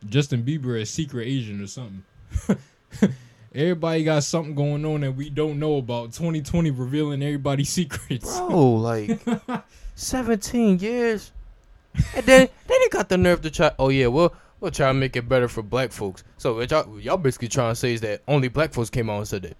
Justin 0.09 0.43
Bieber 0.43 0.81
is 0.81 0.91
secret 0.91 1.27
agent 1.27 1.61
or 1.63 1.67
something. 1.67 2.05
Everybody 3.55 4.05
got 4.05 4.23
something 4.23 4.55
going 4.55 4.85
on 4.85 5.01
that 5.01 5.13
we 5.13 5.31
don't 5.31 5.59
know 5.59 5.79
about. 5.79 6.13
2020 6.13 6.71
revealing 6.73 7.23
everybody's 7.23 7.71
secrets. 7.71 8.39
bro, 8.39 8.75
like, 8.75 9.19
17 9.95 10.79
years. 10.79 11.33
And 12.15 12.27
then, 12.27 12.49
then 12.67 12.79
they 12.83 12.89
got 12.91 13.09
the 13.09 13.17
nerve 13.17 13.41
to 13.43 13.51
try. 13.51 13.71
Oh 13.79 13.89
yeah, 13.89 14.09
we'll 14.09 14.35
we'll 14.67 14.73
try 14.73 14.89
to 14.89 14.95
make 14.95 15.15
it 15.15 15.29
better 15.29 15.47
for 15.47 15.63
black 15.63 15.93
folks. 15.93 16.25
So 16.39 16.57
what 16.57 16.69
y'all 16.73 16.99
y'all 16.99 17.17
basically 17.17 17.47
trying 17.47 17.71
to 17.71 17.77
say 17.77 17.95
is 17.95 18.01
that 18.01 18.23
only 18.27 18.49
black 18.49 18.73
folks 18.75 18.91
came 18.91 19.09
out 19.09 19.19
and 19.19 19.29
said 19.29 19.43
that. 19.43 19.57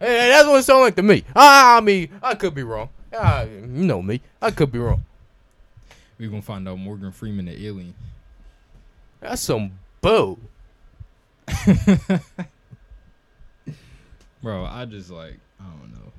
Hey, 0.00 0.30
that's 0.30 0.48
what 0.48 0.60
it 0.60 0.62
sounded 0.62 0.84
like 0.84 0.96
to 0.96 1.02
me. 1.02 1.22
Ah, 1.36 1.76
I 1.76 1.80
mean, 1.82 2.08
I 2.22 2.34
could 2.34 2.54
be 2.54 2.62
wrong. 2.62 2.88
Ah, 3.14 3.42
you 3.42 3.66
know 3.66 4.00
me, 4.00 4.22
I 4.40 4.50
could 4.50 4.72
be 4.72 4.78
wrong. 4.78 5.04
we 6.18 6.28
gonna 6.28 6.40
find 6.40 6.66
out 6.66 6.78
Morgan 6.78 7.12
Freeman 7.12 7.44
the 7.44 7.66
alien. 7.66 7.92
That's 9.20 9.42
some 9.42 9.72
bull. 10.00 10.38
Bro, 14.42 14.64
I 14.64 14.86
just 14.86 15.10
like 15.10 15.36
I 15.60 15.64
don't 15.64 15.92
know. 15.92 16.10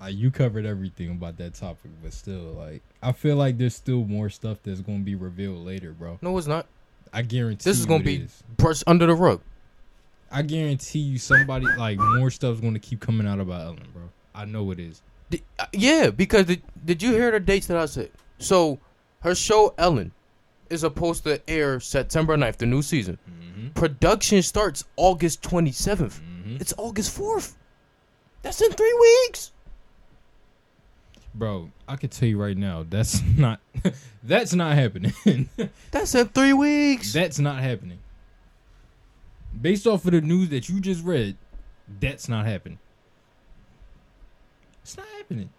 Like 0.00 0.14
you 0.14 0.30
covered 0.30 0.66
everything 0.66 1.10
about 1.10 1.36
that 1.38 1.54
topic, 1.54 1.90
but 2.00 2.12
still, 2.12 2.52
like 2.52 2.82
I 3.02 3.10
feel 3.10 3.34
like 3.34 3.58
there's 3.58 3.74
still 3.74 4.04
more 4.04 4.28
stuff 4.30 4.58
that's 4.62 4.80
gonna 4.80 5.00
be 5.00 5.16
revealed 5.16 5.66
later, 5.66 5.90
bro. 5.90 6.20
No, 6.22 6.38
it's 6.38 6.46
not. 6.46 6.66
I 7.12 7.22
guarantee 7.22 7.64
This 7.68 7.78
is 7.78 7.86
gonna 7.86 8.04
be 8.04 8.16
is. 8.16 8.42
brushed 8.56 8.84
under 8.86 9.06
the 9.06 9.14
rug. 9.14 9.40
I 10.30 10.42
guarantee 10.42 11.00
you 11.00 11.18
somebody 11.18 11.66
like 11.76 11.98
more 11.98 12.30
stuff's 12.30 12.60
gonna 12.60 12.78
keep 12.78 13.00
coming 13.00 13.26
out 13.26 13.40
about 13.40 13.62
Ellen, 13.62 13.88
bro. 13.92 14.02
I 14.34 14.44
know 14.44 14.70
it 14.70 14.78
is. 14.78 15.02
Uh, 15.58 15.66
yeah, 15.72 16.10
because 16.10 16.46
did, 16.46 16.62
did 16.84 17.02
you 17.02 17.12
hear 17.12 17.30
the 17.30 17.40
dates 17.40 17.66
that 17.66 17.76
I 17.76 17.86
said? 17.86 18.10
So 18.38 18.78
her 19.20 19.34
show 19.34 19.74
Ellen 19.78 20.12
is 20.70 20.80
supposed 20.80 21.24
to 21.24 21.40
air 21.50 21.80
September 21.80 22.36
9th, 22.36 22.56
the 22.58 22.66
new 22.66 22.82
season. 22.82 23.18
Mm-hmm. 23.28 23.68
Production 23.70 24.42
starts 24.42 24.84
August 24.96 25.42
27th. 25.42 26.20
Mm-hmm. 26.20 26.56
It's 26.60 26.72
August 26.78 27.16
4th. 27.18 27.54
That's 28.42 28.60
in 28.60 28.70
three 28.72 28.96
weeks. 29.26 29.52
Bro, 31.34 31.70
I 31.86 31.96
can 31.96 32.08
tell 32.10 32.28
you 32.28 32.40
right 32.42 32.56
now, 32.56 32.84
that's 32.88 33.22
not 33.36 33.60
that's 34.22 34.52
not 34.54 34.74
happening. 34.74 35.12
That's 35.90 36.14
in 36.14 36.28
three 36.28 36.52
weeks. 36.52 37.12
that's 37.12 37.38
not 37.38 37.62
happening. 37.62 37.98
Based 39.60 39.86
off 39.86 40.04
of 40.04 40.12
the 40.12 40.20
news 40.20 40.48
that 40.50 40.68
you 40.68 40.80
just 40.80 41.02
read, 41.04 41.36
that's 42.00 42.28
not 42.28 42.46
happening. 42.46 42.78
It's 44.82 44.96
not 44.96 45.06
happening. 45.18 45.50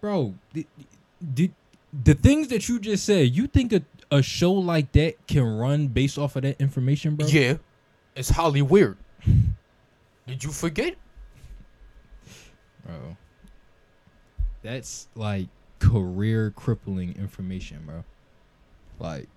Bro, 0.00 0.34
the, 0.52 0.66
did 1.34 1.54
the 2.04 2.14
things 2.14 2.48
that 2.48 2.68
you 2.68 2.78
just 2.78 3.04
said, 3.04 3.34
you 3.34 3.46
think 3.46 3.72
a, 3.72 3.82
a 4.10 4.22
show 4.22 4.52
like 4.52 4.92
that 4.92 5.26
can 5.26 5.44
run 5.44 5.88
based 5.88 6.18
off 6.18 6.36
of 6.36 6.42
that 6.42 6.60
information, 6.60 7.16
bro? 7.16 7.26
yeah, 7.26 7.54
it's 8.14 8.30
highly 8.30 8.62
weird. 8.62 8.96
Did 10.26 10.44
you 10.44 10.50
forget? 10.52 10.94
Bro. 12.86 13.16
That's 14.62 15.08
like 15.14 15.48
career 15.78 16.52
crippling 16.54 17.16
information, 17.16 17.82
bro. 17.86 18.04
Like 18.98 19.28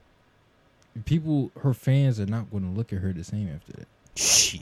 people 1.06 1.52
her 1.62 1.74
fans 1.74 2.20
are 2.20 2.26
not 2.26 2.52
gonna 2.52 2.72
look 2.72 2.94
at 2.94 3.00
her 3.00 3.14
the 3.14 3.24
same 3.24 3.50
after 3.54 3.74
that. 3.74 3.88
Shit. 4.16 4.62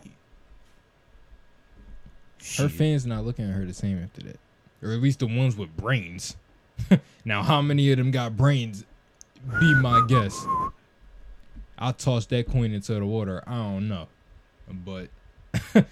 Her 2.39 2.69
Shit. 2.69 2.71
fans 2.71 3.05
not 3.05 3.25
looking 3.25 3.49
at 3.49 3.55
her 3.55 3.65
the 3.65 3.73
same 3.73 4.01
after 4.01 4.21
that. 4.21 4.39
Or 4.81 4.93
at 4.93 5.01
least 5.01 5.19
the 5.19 5.27
ones 5.27 5.55
with 5.55 5.75
brains. 5.77 6.37
now 7.25 7.43
how 7.43 7.61
many 7.61 7.91
of 7.91 7.97
them 7.97 8.11
got 8.11 8.35
brains? 8.37 8.85
Be 9.59 9.75
my 9.75 10.05
guess. 10.07 10.45
I'll 11.77 11.93
toss 11.93 12.27
that 12.27 12.47
coin 12.47 12.73
into 12.73 12.93
the 12.93 13.05
water. 13.05 13.43
I 13.47 13.55
don't 13.55 13.87
know. 13.87 14.07
But 14.69 15.09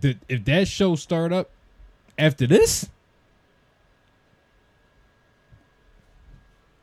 the, 0.00 0.16
if 0.28 0.44
that 0.44 0.68
show 0.68 0.94
start 0.96 1.32
up 1.32 1.50
after 2.18 2.46
this, 2.46 2.88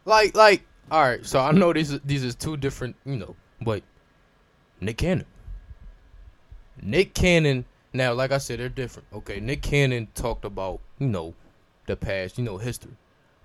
Like, 0.06 0.36
like, 0.36 0.64
all 0.92 1.02
right. 1.02 1.26
So 1.26 1.40
I 1.40 1.52
know 1.52 1.74
these 1.74 2.00
these 2.02 2.24
is 2.24 2.36
two 2.36 2.58
different, 2.58 2.96
you 3.06 3.18
know, 3.18 3.36
but 3.62 3.84
Nick 4.80 4.98
Cannon. 4.98 5.26
Nick 6.82 7.14
Cannon. 7.14 7.66
Now, 7.94 8.14
like 8.14 8.32
I 8.32 8.38
said, 8.38 8.60
they're 8.60 8.70
different. 8.70 9.08
Okay, 9.14 9.40
Nick 9.40 9.62
Cannon 9.62 10.08
talked 10.14 10.46
about 10.46 10.80
you 11.00 11.08
know 11.08 11.34
the 11.88 11.96
past, 11.96 12.38
you 12.38 12.44
know, 12.44 12.58
history, 12.58 12.92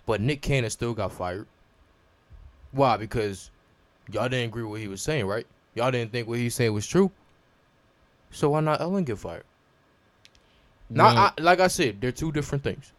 but 0.07 0.21
Nick 0.21 0.43
Cannon 0.43 0.71
still 0.71 0.93
got 0.93 1.13
fired. 1.13 1.47
Why? 2.73 2.97
Because 2.97 3.51
y'all 4.11 4.29
didn't 4.29 4.49
agree 4.49 4.63
with 4.63 4.71
what 4.73 4.81
he 4.81 4.89
was 4.89 5.03
saying, 5.03 5.27
right? 5.27 5.47
Y'all 5.75 5.91
didn't 5.91 6.13
think 6.13 6.29
what 6.29 6.39
he 6.39 6.51
said 6.51 6.71
was 6.71 6.87
true. 6.87 7.11
So 8.31 8.51
why 8.51 8.61
not 8.61 8.81
Ellen 8.81 9.05
get 9.05 9.19
fired? 9.19 9.45
Now, 10.89 11.07
I, 11.07 11.33
like 11.41 11.61
I 11.61 11.69
said, 11.69 12.01
they're 12.01 12.13
two 12.13 12.33
different 12.33 12.65
things. 12.65 12.93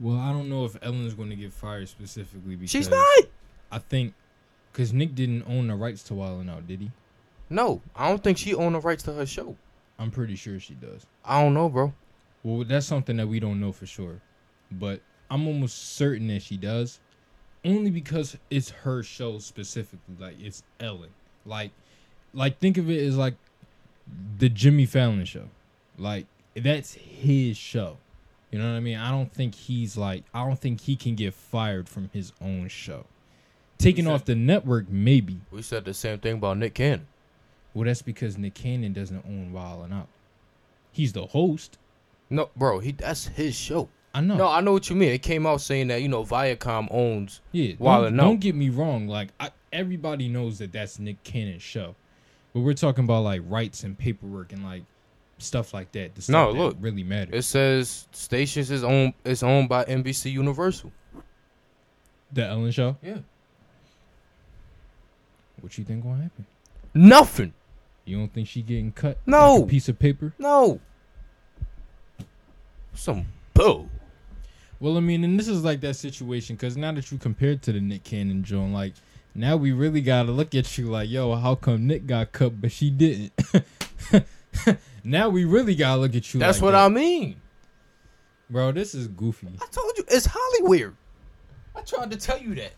Well, 0.00 0.18
I 0.18 0.32
don't 0.32 0.48
know 0.48 0.64
if 0.64 0.76
Ellen's 0.82 1.14
going 1.14 1.30
to 1.30 1.36
get 1.36 1.52
fired 1.52 1.88
specifically 1.88 2.56
because 2.56 2.70
She's 2.70 2.88
not. 2.88 3.06
I 3.70 3.78
think 3.78 4.14
because 4.72 4.92
Nick 4.92 5.14
didn't 5.14 5.44
own 5.46 5.66
the 5.68 5.74
rights 5.74 6.02
to 6.04 6.14
Wild 6.14 6.40
'N 6.40 6.48
Out, 6.48 6.66
did 6.66 6.80
he? 6.80 6.90
No, 7.50 7.80
I 7.96 8.08
don't 8.08 8.22
think 8.22 8.38
she 8.38 8.54
owned 8.54 8.74
the 8.74 8.80
rights 8.80 9.02
to 9.04 9.12
her 9.12 9.26
show. 9.26 9.56
I'm 9.98 10.10
pretty 10.10 10.36
sure 10.36 10.60
she 10.60 10.74
does. 10.74 11.04
I 11.24 11.42
don't 11.42 11.54
know, 11.54 11.68
bro. 11.68 11.92
Well, 12.44 12.64
that's 12.64 12.86
something 12.86 13.16
that 13.16 13.26
we 13.26 13.40
don't 13.40 13.60
know 13.60 13.72
for 13.72 13.86
sure, 13.86 14.20
but 14.70 15.00
I'm 15.30 15.46
almost 15.46 15.96
certain 15.96 16.28
that 16.28 16.42
she 16.42 16.56
does, 16.56 17.00
only 17.64 17.90
because 17.90 18.36
it's 18.50 18.70
her 18.70 19.02
show 19.02 19.38
specifically. 19.38 20.14
Like 20.18 20.40
it's 20.40 20.62
Ellen. 20.78 21.10
Like, 21.44 21.72
like 22.32 22.58
think 22.58 22.78
of 22.78 22.88
it 22.88 23.04
as 23.04 23.16
like 23.16 23.34
the 24.38 24.48
Jimmy 24.48 24.86
Fallon 24.86 25.24
show. 25.24 25.48
Like 25.98 26.26
that's 26.54 26.94
his 26.94 27.56
show. 27.56 27.96
You 28.50 28.58
know 28.58 28.70
what 28.70 28.76
I 28.76 28.80
mean? 28.80 28.96
I 28.96 29.10
don't 29.10 29.32
think 29.32 29.54
he's 29.54 29.96
like 29.96 30.24
I 30.32 30.44
don't 30.46 30.58
think 30.58 30.80
he 30.82 30.96
can 30.96 31.14
get 31.14 31.34
fired 31.34 31.88
from 31.88 32.10
his 32.12 32.32
own 32.40 32.68
show. 32.68 33.04
Taking 33.78 34.06
said- 34.06 34.12
off 34.14 34.24
the 34.24 34.34
network, 34.34 34.88
maybe. 34.88 35.40
We 35.50 35.62
said 35.62 35.84
the 35.84 35.94
same 35.94 36.18
thing 36.18 36.34
about 36.36 36.58
Nick 36.58 36.74
Cannon. 36.74 37.06
Well, 37.74 37.84
that's 37.84 38.02
because 38.02 38.36
Nick 38.38 38.54
Cannon 38.54 38.92
doesn't 38.92 39.24
own 39.26 39.52
Wild 39.52 39.84
'N 39.84 39.92
Out. 39.92 40.08
He's 40.90 41.12
the 41.12 41.26
host. 41.26 41.78
No, 42.30 42.50
bro, 42.56 42.80
he 42.80 42.92
that's 42.92 43.26
his 43.28 43.54
show. 43.54 43.88
I 44.14 44.20
know. 44.22 44.36
No, 44.36 44.48
I 44.48 44.60
know 44.62 44.72
what 44.72 44.88
you 44.90 44.96
mean. 44.96 45.10
It 45.12 45.22
came 45.22 45.46
out 45.46 45.60
saying 45.60 45.88
that 45.88 46.00
you 46.02 46.08
know 46.08 46.24
Viacom 46.24 46.88
owns. 46.90 47.40
Yeah, 47.52 47.74
Wild 47.78 48.04
don't, 48.04 48.14
'N 48.14 48.20
Out. 48.20 48.24
don't 48.24 48.40
get 48.40 48.54
me 48.54 48.70
wrong. 48.70 49.06
Like 49.06 49.28
I, 49.38 49.50
everybody 49.72 50.28
knows 50.28 50.58
that 50.58 50.72
that's 50.72 50.98
Nick 50.98 51.22
Cannon's 51.22 51.62
show, 51.62 51.94
but 52.54 52.60
we're 52.60 52.72
talking 52.74 53.04
about 53.04 53.22
like 53.24 53.42
rights 53.46 53.84
and 53.84 53.96
paperwork 53.96 54.52
and 54.52 54.64
like 54.64 54.82
stuff 55.38 55.72
like 55.72 55.90
that. 55.92 56.14
The 56.14 56.22
stuff 56.22 56.32
No, 56.32 56.52
that 56.52 56.58
look, 56.58 56.76
really 56.80 57.02
matters. 57.02 57.34
It 57.34 57.42
says 57.48 58.08
stations 58.12 58.70
is 58.70 58.84
owned 58.84 59.14
is 59.24 59.42
owned 59.42 59.68
by 59.68 59.84
NBC 59.84 60.32
Universal. 60.32 60.92
The 62.32 62.46
Ellen 62.46 62.70
Show. 62.70 62.96
Yeah. 63.02 63.18
What 65.60 65.76
you 65.78 65.84
think 65.84 66.04
gonna 66.04 66.22
happen? 66.22 66.46
Nothing. 66.94 67.52
You 68.04 68.18
don't 68.18 68.32
think 68.32 68.48
she 68.48 68.62
getting 68.62 68.92
cut? 68.92 69.18
No. 69.26 69.56
like 69.56 69.64
a 69.64 69.66
piece 69.66 69.88
of 69.88 69.98
paper. 69.98 70.32
No. 70.38 70.80
Some 72.94 73.26
bull. 73.54 73.88
Well, 74.80 74.96
I 74.96 75.00
mean, 75.00 75.24
and 75.24 75.38
this 75.38 75.48
is 75.48 75.64
like 75.64 75.80
that 75.80 75.94
situation 75.94 76.56
because 76.56 76.76
now 76.76 76.92
that 76.92 77.10
you 77.10 77.18
compared 77.18 77.62
to 77.62 77.72
the 77.72 77.80
Nick 77.80 78.04
Cannon 78.04 78.44
joint, 78.44 78.72
like 78.72 78.94
now 79.34 79.56
we 79.56 79.72
really 79.72 80.00
gotta 80.00 80.30
look 80.30 80.54
at 80.54 80.78
you 80.78 80.86
like, 80.86 81.10
yo, 81.10 81.34
how 81.34 81.54
come 81.54 81.86
Nick 81.86 82.06
got 82.06 82.32
cut 82.32 82.60
but 82.60 82.72
she 82.72 82.90
didn't? 82.90 83.32
now 85.08 85.28
we 85.28 85.44
really 85.44 85.74
gotta 85.74 86.00
look 86.00 86.14
at 86.14 86.32
you. 86.34 86.40
That's 86.40 86.58
like 86.58 86.62
what 86.64 86.70
that. 86.72 86.84
I 86.84 86.88
mean. 86.88 87.40
bro. 88.50 88.72
This 88.72 88.94
is 88.94 89.08
goofy. 89.08 89.48
I 89.60 89.66
told 89.70 89.92
you 89.96 90.04
it's 90.08 90.26
Hollywood. 90.30 90.94
I 91.74 91.80
tried 91.82 92.10
to 92.10 92.16
tell 92.16 92.38
you 92.38 92.54
that. 92.56 92.72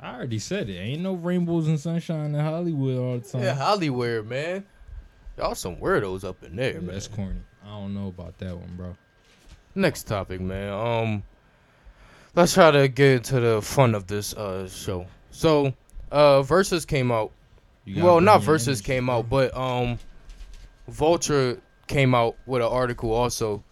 I 0.00 0.14
already 0.14 0.38
said 0.38 0.70
it. 0.70 0.76
Ain't 0.78 1.02
no 1.02 1.14
rainbows 1.14 1.68
and 1.68 1.78
sunshine 1.78 2.34
in 2.34 2.40
Hollywood 2.40 2.98
all 2.98 3.18
the 3.18 3.28
time. 3.28 3.42
Yeah, 3.42 3.54
Hollywood, 3.54 4.26
man. 4.26 4.64
Y'all 5.36 5.54
some 5.54 5.76
weirdos 5.76 6.24
up 6.24 6.42
in 6.42 6.56
there, 6.56 6.72
Yeah, 6.74 6.78
man. 6.80 6.86
that's 6.94 7.08
corny. 7.08 7.40
I 7.64 7.68
don't 7.68 7.94
know 7.94 8.08
about 8.08 8.38
that 8.38 8.56
one, 8.56 8.74
bro. 8.76 8.96
Next 9.74 10.04
topic, 10.04 10.40
man. 10.40 10.72
Um, 10.72 11.22
let's 12.34 12.54
try 12.54 12.70
to 12.70 12.88
get 12.88 13.16
into 13.16 13.40
the 13.40 13.60
fun 13.62 13.94
of 13.94 14.06
this 14.06 14.34
uh 14.34 14.68
show. 14.68 15.06
So, 15.30 15.72
uh, 16.10 16.42
verses 16.42 16.84
came 16.86 17.12
out. 17.12 17.32
Well, 17.96 18.20
not 18.20 18.42
verses 18.42 18.68
energy, 18.80 18.84
came 18.84 19.06
bro. 19.06 19.18
out, 19.18 19.28
but 19.30 19.56
um, 19.56 19.98
Vulture 20.90 21.60
came 21.86 22.14
out 22.14 22.36
with 22.46 22.62
an 22.62 22.68
article 22.68 23.12
also. 23.12 23.62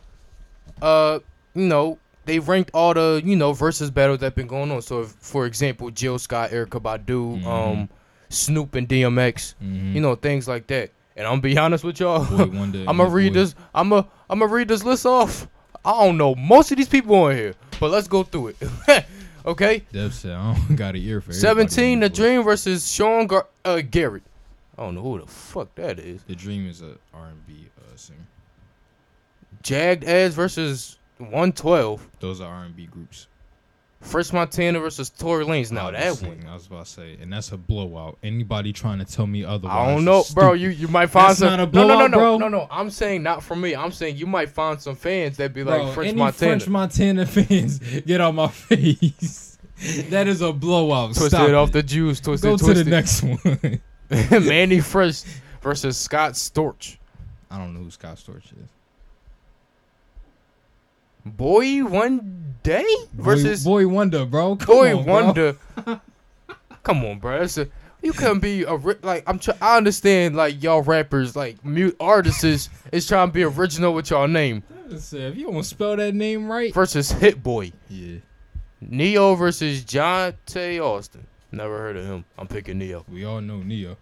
Uh, 0.81 1.19
you 1.55 1.67
know, 1.67 1.99
they 2.25 2.39
ranked 2.39 2.71
all 2.75 2.95
the 2.95 3.23
you 3.25 3.37
know 3.37 3.53
versus 3.53 3.91
battles 3.91 4.19
that 4.21 4.35
been 4.35 4.47
going 4.47 4.71
on. 4.71 4.83
So, 4.83 5.03
if, 5.03 5.09
for 5.11 5.47
example, 5.47 5.91
Jill 5.91 6.19
Scott, 6.19 6.51
Erykah 6.51 6.81
Badu, 6.83 7.43
Mhm. 7.43 7.47
um, 7.47 7.89
Snoop 8.29 8.75
and 8.75 8.87
DMX, 8.89 9.55
Mhm. 9.63 9.95
you 9.95 10.01
know, 10.01 10.15
things 10.15 10.47
like 10.47 10.67
that. 10.69 10.91
And 11.17 11.27
I'm 11.27 11.33
gonna 11.35 11.43
be 11.43 11.59
honest 11.59 11.83
with 11.85 11.99
y'all. 12.01 12.25
Boy 12.25 12.43
I'm 12.87 12.97
gonna 12.97 13.07
read 13.09 13.33
boy- 13.33 13.41
this. 13.41 13.55
I'm 13.75 13.89
gonna 13.89 14.07
I'm 14.31 14.39
gonna 14.39 14.53
read 14.53 14.69
this 14.69 14.85
list 14.85 15.07
off. 15.07 15.49
I 15.85 15.93
don't 16.05 16.17
know 16.19 16.35
most 16.35 16.71
of 16.71 16.77
these 16.77 16.89
people 16.89 17.15
on 17.17 17.35
here, 17.35 17.55
but 17.81 17.91
let's 17.91 18.07
go 18.09 18.23
through 18.23 18.49
it. 18.49 18.57
okay. 19.47 19.83
Dev 19.93 20.13
said, 20.15 20.33
I 20.33 20.55
don't 20.55 20.77
got 20.77 20.95
an 20.95 21.01
ear 21.03 21.21
for 21.21 21.33
Seventeen, 21.33 22.01
The. 22.01 22.09
Dream 22.11 22.43
versus 22.45 22.89
Sean 22.91 23.27
Gar- 23.27 23.47
uh, 23.65 23.81
Garrett. 23.81 24.23
I 24.79 24.83
don't 24.83 24.95
know 24.95 25.03
who 25.03 25.21
the 25.21 25.27
fuck 25.27 25.75
that 25.75 25.99
is. 25.99 26.23
The 26.23 26.35
Dream 26.37 26.69
is 26.69 26.83
a 26.83 26.95
R&B 27.13 27.67
uh, 27.79 27.97
singer. 27.97 28.19
Jagged 29.63 30.05
Edge 30.05 30.33
versus 30.33 30.99
112. 31.19 32.07
Those 32.21 32.41
are 32.41 32.53
R&B 32.53 32.87
groups. 32.87 33.27
French 34.01 34.33
Montana 34.33 34.79
versus 34.79 35.11
Tory 35.11 35.45
Lanez. 35.45 35.73
Now 35.73 35.91
that 35.91 36.15
saying- 36.15 36.43
one. 36.45 36.49
I 36.49 36.55
was 36.55 36.69
about 36.69 36.87
to 36.87 36.91
say, 36.93 37.17
and 37.21 37.33
that's 37.33 37.51
a 37.51 37.57
blowout. 37.57 38.17
Anybody 38.23 38.73
trying 38.73 39.01
to 39.01 39.05
tell 39.05 39.27
me 39.27 39.45
otherwise? 39.45 39.77
I 39.89 39.93
don't 39.93 40.05
know, 40.05 40.23
bro. 40.35 40.53
You 40.53 40.69
you 40.69 40.87
might 40.87 41.09
find 41.09 41.31
That's 41.31 41.41
some. 41.41 41.49
not 41.57 41.69
a 41.69 41.73
no, 41.73 41.89
no, 41.89 41.99
no, 41.99 42.07
no, 42.07 42.17
bro. 42.17 42.39
no, 42.39 42.47
no. 42.49 42.69
I'm 42.71 42.91
saying 42.91 43.25
not 43.25 43.43
from 43.43 43.61
me. 43.61 43.75
I'm 43.75 43.91
saying 43.91 44.17
you 44.17 44.27
might 44.29 44.51
find 44.51 44.81
some 44.81 44.95
fans 44.95 45.37
that 45.39 45.53
be 45.53 45.65
Bro, 45.65 45.85
like 45.87 45.95
French 45.95 46.09
any 46.11 46.19
Montana. 46.19 46.51
French 46.53 46.69
Montana 46.69 47.27
fans 47.27 47.81
get 48.03 48.21
on 48.21 48.37
my 48.37 48.47
face. 48.47 49.59
that 50.11 50.29
is 50.29 50.43
a 50.43 50.53
blowout. 50.53 51.09
twisted 51.09 51.31
Stop 51.31 51.43
off 51.43 51.49
it. 51.49 51.55
Off 51.57 51.73
the 51.73 51.83
Jews. 51.83 52.21
Twisted, 52.21 52.49
Go 52.49 52.57
to 52.57 52.75
the 52.75 52.85
next 52.89 53.23
one. 53.25 53.81
Mannie 54.31 54.81
Fresh 54.81 55.23
versus 55.61 55.97
Scott 55.97 56.33
Storch. 56.33 56.97
I 57.51 57.59
don't 57.59 57.75
know 57.75 57.81
who 57.81 57.91
Scott 57.91 58.17
Storch 58.17 58.45
is. 58.45 58.69
Boi-1da 61.25 62.85
versus 63.13 63.65
Boy, 63.65 63.85
Boy 63.85 63.89
Wonder, 63.89 64.25
bro. 64.25 64.57
Come 64.57 64.67
Boy 64.67 64.97
on, 64.97 65.05
bro. 65.05 65.15
Wonder. 65.25 65.57
Come 66.83 67.05
on, 67.05 67.19
bro. 67.19 67.41
That's 67.41 67.59
a, 67.59 67.69
you 68.03 68.13
couldn't 68.13 68.41
be 68.41 68.63
a 68.63 68.75
like 68.75 69.25
I'm. 69.27 69.39
Try, 69.39 69.55
I 69.61 69.77
understand 69.77 70.37
like 70.37 70.63
y'all 70.63 70.83
rappers 70.83 71.37
like 71.37 71.63
mute 71.65 71.97
artists 72.01 72.45
is, 72.45 72.71
is 72.93 73.07
trying 73.07 73.29
to 73.29 73.33
be 73.33 73.43
original 73.43 73.93
with 73.93 74.11
y'all 74.11 74.29
name 74.29 74.63
Listen, 74.87 75.21
If 75.21 75.37
you 75.37 75.51
don't 75.51 75.63
spell 75.65 75.97
that 75.97 76.15
name 76.15 76.51
right, 76.51 76.73
versus 76.73 77.11
Hit 77.11 77.43
Boy. 77.43 77.73
yeah, 77.91 78.19
Ne-Yo 78.81 79.35
versus 79.35 79.85
John 79.85 80.35
Tay 80.47 80.79
Austin. 80.81 81.27
Never 81.51 81.79
heard 81.79 81.97
of 81.97 82.05
him. 82.07 82.25
I'm 82.37 82.47
picking 82.47 82.79
Ne-Yo. 82.79 83.05
we 83.11 83.25
all 83.25 83.41
know 83.41 83.59
Ne-Yo. 83.63 83.97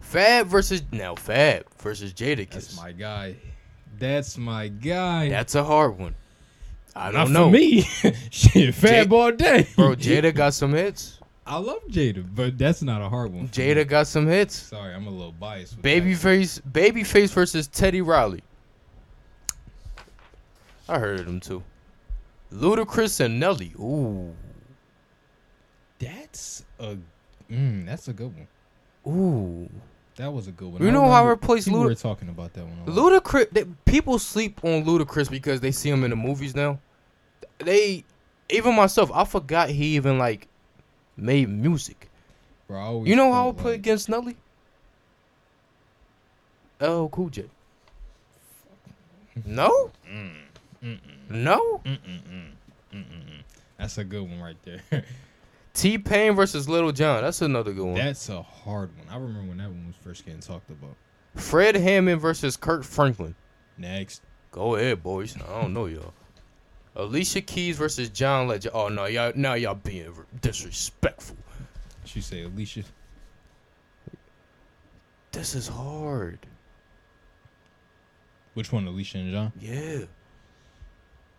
Fab 0.00 0.46
versus 0.46 0.82
now 0.92 1.14
Fab 1.14 1.64
versus 1.78 2.12
Jadakiss. 2.12 2.50
That's 2.52 2.76
my 2.76 2.92
guy. 2.92 3.36
That's 3.98 4.38
my 4.38 4.68
guy. 4.68 5.28
That's 5.28 5.54
a 5.54 5.62
hard 5.64 5.98
one. 5.98 6.14
I 6.96 7.12
don't 7.12 7.32
know. 7.32 7.46
for 7.46 7.52
me. 7.52 7.82
Shit, 8.30 8.74
Fab 8.74 9.12
all 9.12 9.30
day, 9.32 9.68
Bro, 9.76 9.96
Jada 9.96 10.34
got 10.34 10.54
some 10.54 10.72
hits. 10.72 11.18
I 11.46 11.56
love 11.58 11.82
Jada, 11.88 12.24
but 12.34 12.58
that's 12.58 12.82
not 12.82 13.02
a 13.02 13.08
hard 13.08 13.32
one. 13.32 13.46
for 13.48 13.60
me. 13.60 13.66
Jada 13.66 13.86
got 13.86 14.06
some 14.06 14.26
hits. 14.26 14.54
Sorry, 14.56 14.94
I'm 14.94 15.06
a 15.06 15.10
little 15.10 15.32
biased. 15.32 15.80
Babyface, 15.82 16.60
Babyface 16.62 17.30
versus 17.30 17.66
Teddy 17.68 18.00
Riley. 18.02 18.42
I 20.88 20.98
heard 20.98 21.20
of 21.20 21.26
them 21.26 21.40
too. 21.40 21.62
Ludacris 22.52 23.20
and 23.20 23.38
Nelly. 23.38 23.72
Ooh, 23.78 24.34
That's 26.00 26.64
a 26.80 26.96
mm, 27.52 27.86
that's 27.86 28.08
a 28.08 28.12
good 28.12 28.32
one. 28.34 28.48
ooh. 29.14 29.68
That 30.16 30.32
was 30.32 30.48
a 30.48 30.52
good 30.52 30.72
one. 30.72 30.82
You 30.82 30.88
I 30.88 30.90
know 30.90 31.08
how 31.08 31.24
I 31.24 31.28
replaced 31.30 31.66
people 31.68 31.80
Luda- 31.82 31.86
were 31.86 31.94
talking 31.94 32.28
about 32.28 32.52
that 32.54 32.64
one. 32.66 32.84
Ludacris. 32.94 33.48
They, 33.50 33.64
people 33.86 34.18
sleep 34.18 34.62
on 34.64 34.84
Ludacris 34.84 35.30
because 35.30 35.60
they 35.60 35.70
see 35.70 35.88
him 35.88 36.04
in 36.04 36.10
the 36.10 36.16
movies 36.16 36.54
now. 36.54 36.78
They, 37.58 38.04
even 38.50 38.74
myself, 38.74 39.10
I 39.14 39.24
forgot 39.24 39.70
he 39.70 39.96
even 39.96 40.18
like 40.18 40.46
made 41.16 41.48
music. 41.48 42.08
Bro, 42.68 43.04
You 43.04 43.16
know 43.16 43.32
how 43.32 43.40
I 43.40 43.44
felt 43.44 43.54
would 43.54 43.62
play 43.62 43.70
like- 43.72 43.80
against 43.80 44.08
Nelly? 44.10 44.36
Oh, 46.80 47.08
Cool 47.10 47.28
J. 47.30 47.44
No, 49.46 49.90
Mm, 50.10 50.32
mm, 50.82 50.98
no. 51.30 51.80
mm, 51.84 51.92
mm, 51.92 51.98
mm, 51.98 52.50
mm, 52.92 52.98
mm, 52.98 53.04
mm. 53.04 53.42
That's 53.78 53.96
a 53.98 54.04
good 54.04 54.22
one 54.28 54.40
right 54.40 54.56
there. 54.64 54.82
T 55.80 55.96
Pain 55.96 56.34
versus 56.34 56.68
Little 56.68 56.92
John. 56.92 57.22
That's 57.22 57.40
another 57.40 57.72
good 57.72 57.86
one. 57.86 57.94
That's 57.94 58.28
a 58.28 58.42
hard 58.42 58.90
one. 58.98 59.06
I 59.08 59.14
remember 59.14 59.48
when 59.48 59.58
that 59.58 59.68
one 59.68 59.86
was 59.86 59.96
first 59.96 60.26
getting 60.26 60.40
talked 60.40 60.68
about. 60.68 60.94
Fred 61.36 61.74
Hammond 61.74 62.20
versus 62.20 62.56
Kirk 62.56 62.84
Franklin. 62.84 63.34
Next, 63.78 64.20
Go 64.50 64.74
ahead, 64.74 65.02
boys. 65.02 65.36
I 65.36 65.60
don't 65.60 65.72
know 65.72 65.86
y'all. 65.86 66.12
Alicia 66.96 67.40
Keys 67.40 67.78
versus 67.78 68.08
John 68.08 68.48
Legend. 68.48 68.74
Oh 68.74 68.88
no, 68.88 69.06
y'all 69.06 69.32
now 69.36 69.54
y'all 69.54 69.76
being 69.76 70.12
disrespectful. 70.40 71.36
she 72.04 72.20
say 72.20 72.42
Alicia. 72.42 72.82
This 75.32 75.54
is 75.54 75.68
hard. 75.68 76.40
Which 78.54 78.72
one, 78.72 78.86
Alicia 78.86 79.18
and 79.18 79.32
John? 79.32 79.52
Yeah. 79.60 80.00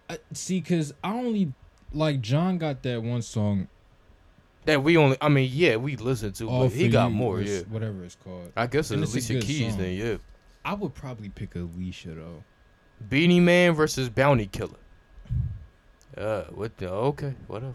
I, 0.10 0.18
see, 0.34 0.62
cause 0.62 0.94
I 1.04 1.12
only 1.12 1.54
like 1.94 2.22
John 2.22 2.58
got 2.58 2.82
that 2.84 3.04
one 3.04 3.22
song. 3.22 3.68
That 4.66 4.84
we 4.84 4.96
only 4.98 5.18
I 5.20 5.30
mean, 5.30 5.50
yeah, 5.52 5.76
we 5.78 5.96
listen 5.96 6.34
to, 6.34 6.50
All 6.50 6.68
but 6.68 6.74
he 6.76 6.88
got 6.90 7.08
You, 7.08 7.16
more, 7.16 7.42
yeah. 7.42 7.62
whatever 7.70 8.04
it's 8.04 8.16
called. 8.24 8.52
I 8.56 8.68
guess 8.68 8.92
And 8.92 9.02
it's 9.04 9.16
it's 9.16 9.30
Alicia 9.30 9.34
good 9.46 9.48
Keys 9.48 9.72
song. 9.74 9.82
then, 9.82 9.94
yeah. 9.96 10.18
I 10.64 10.74
would 10.76 10.94
probably 10.94 11.30
pick 11.30 11.56
Alicia 11.56 12.10
though. 12.10 12.44
Beenie 13.10 13.40
Man 13.40 13.74
versus 13.74 14.10
Bounty 14.10 14.46
Killer. 14.46 14.78
Uh, 16.16 16.44
what 16.52 16.78
the 16.78 16.90
okay, 16.92 17.34
whatever. 17.48 17.74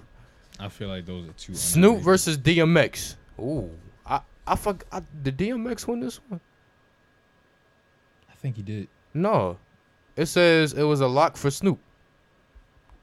I 0.61 0.69
feel 0.69 0.89
like 0.89 1.05
those 1.07 1.29
are 1.29 1.33
two. 1.33 1.55
Snoop 1.55 2.01
versus 2.01 2.39
DMX. 2.39 3.17
Ooh. 3.41 3.71
I 4.07 4.21
I 4.47 4.55
fuck 4.55 4.85
I, 4.93 5.03
did 5.23 5.37
DMX 5.37 5.89
win 5.89 6.01
this 6.01 6.21
one? 6.29 6.41
I 8.31 8.35
think 8.37 8.57
he 8.57 8.63
did. 8.63 8.89
No. 9.13 9.59
It 10.15 10.27
says 10.27 10.73
it 10.75 10.83
was 10.85 11.01
a 11.01 11.07
lock 11.09 11.37
for 11.37 11.51
Snoop. 11.51 11.79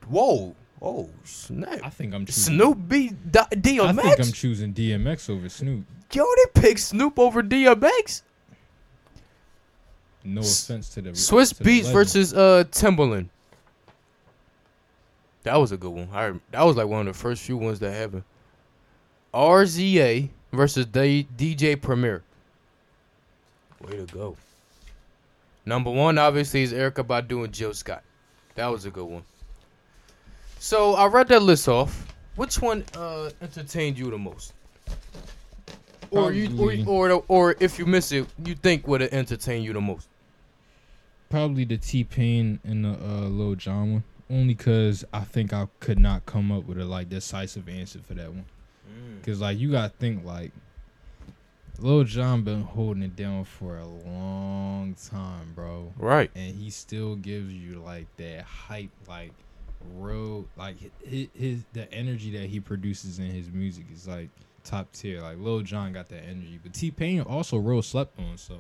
Whoa. 0.08 0.56
Oh, 0.84 1.10
snap. 1.24 1.80
I 1.82 1.89
think 1.89 2.13
I'm 2.13 2.26
choosing 2.26 2.56
Snoop 2.56 2.89
beat 2.89 3.13
I 3.38 3.46
think 3.46 3.80
I'm 4.19 4.32
choosing 4.34 4.74
DMX 4.74 5.30
over 5.30 5.48
Snoop. 5.48 5.86
Yo, 6.12 6.26
they 6.26 6.62
picked 6.62 6.82
Snoop 6.82 7.17
over 7.17 7.41
DMX? 7.41 8.22
No 10.26 10.41
S- 10.41 10.63
offense 10.63 10.89
to 10.89 11.02
the 11.02 11.15
Swiss 11.15 11.50
to 11.50 11.56
the 11.60 11.63
Beats 11.63 11.88
legend. 11.88 11.93
versus 11.93 12.34
uh 12.34 12.63
Timbaland. 12.72 13.30
That 15.43 15.56
was 15.58 15.72
a 15.72 15.78
good 15.78 15.91
one. 15.91 16.10
I, 16.13 16.34
that 16.52 16.63
was 16.63 16.76
like 16.78 16.88
one 16.88 17.08
of 17.08 17.13
the 17.13 17.19
first 17.19 17.43
few 17.43 17.58
ones 17.58 17.80
that 17.80 17.91
happened. 17.91 18.24
RZA 19.34 20.30
versus 20.52 20.86
D- 20.86 21.28
DJ 21.38 21.82
Premier. 21.82 22.24
Way 23.82 23.98
to 23.98 24.06
go. 24.06 24.38
Number 25.65 25.91
one, 25.91 26.17
obviously, 26.17 26.63
is 26.63 26.72
Erykah 26.72 27.06
Badu 27.06 27.43
and 27.43 27.54
Jill 27.54 27.74
Scott. 27.74 28.04
That 28.56 28.67
was 28.67 28.86
a 28.86 28.91
good 28.91 29.06
one. 29.06 29.24
So 30.63 30.93
I 30.93 31.08
read 31.08 31.28
that 31.28 31.41
list 31.41 31.67
off. 31.67 32.08
Which 32.38 32.62
one 32.62 32.86
uh, 32.95 33.32
entertained 33.41 33.99
you 33.99 34.10
the 34.10 34.17
most? 34.17 34.54
Or 36.10 36.32
you, 36.32 36.47
or, 36.88 37.12
or 37.12 37.23
or 37.28 37.56
if 37.60 37.78
you 37.78 37.86
miss 37.86 38.13
it, 38.13 38.28
you 38.45 38.56
think 38.56 38.88
would 38.88 39.02
have 39.02 39.12
entertained 39.12 39.65
you 39.65 39.73
the 39.73 39.82
most? 39.82 40.08
probably 41.34 41.65
the 41.65 41.78
T 41.78 42.04
Pain 42.04 42.60
and 42.63 42.86
the 42.86 42.91
uh, 42.91 43.28
Lil 43.28 43.56
John 43.56 43.93
one. 43.93 44.04
Only 44.30 44.54
cause 44.54 45.04
I 45.12 45.21
think 45.21 45.52
I 45.52 45.67
could 45.80 45.97
not 45.97 46.28
come 46.28 46.52
up 46.52 46.65
with 46.65 46.78
a 46.78 46.86
like 46.86 47.10
decisive 47.10 47.67
answer 47.67 47.99
for 48.08 48.13
that 48.13 48.30
one. 48.30 48.45
Cause 49.26 49.41
like 49.41 49.58
you 49.58 49.71
gotta 49.71 49.89
think 49.89 50.23
like 50.23 50.52
Lil 51.80 52.04
Jon 52.04 52.43
been 52.43 52.62
holding 52.62 53.02
it 53.02 53.15
down 53.15 53.45
for 53.45 53.80
a 53.80 53.86
long 53.86 54.95
time, 55.10 55.54
bro. 55.56 55.91
Right. 55.97 56.30
And 56.36 56.56
he 56.56 56.69
still 56.69 57.15
gives 57.15 57.52
you 57.52 57.80
like 57.80 58.06
that 58.17 58.43
hype, 58.43 58.91
like 59.08 59.34
real, 59.96 60.46
like 60.58 60.76
his, 61.04 61.28
his 61.34 61.63
the 61.74 61.91
energy 61.93 62.32
that 62.38 62.50
he 62.50 62.60
produces 62.60 63.19
in 63.19 63.26
his 63.26 63.50
music 63.50 63.86
is 63.93 64.08
like 64.08 64.30
top 64.63 64.91
tier. 64.93 65.22
Like 65.22 65.38
Lil 65.39 65.62
Jon 65.62 65.93
got 65.93 66.10
that 66.10 66.24
energy, 66.24 66.60
but 66.62 66.74
T 66.74 66.91
Pain 66.91 67.22
also 67.22 67.58
real 67.58 67.82
slept 67.82 68.19
on. 68.19 68.38
So, 68.38 68.60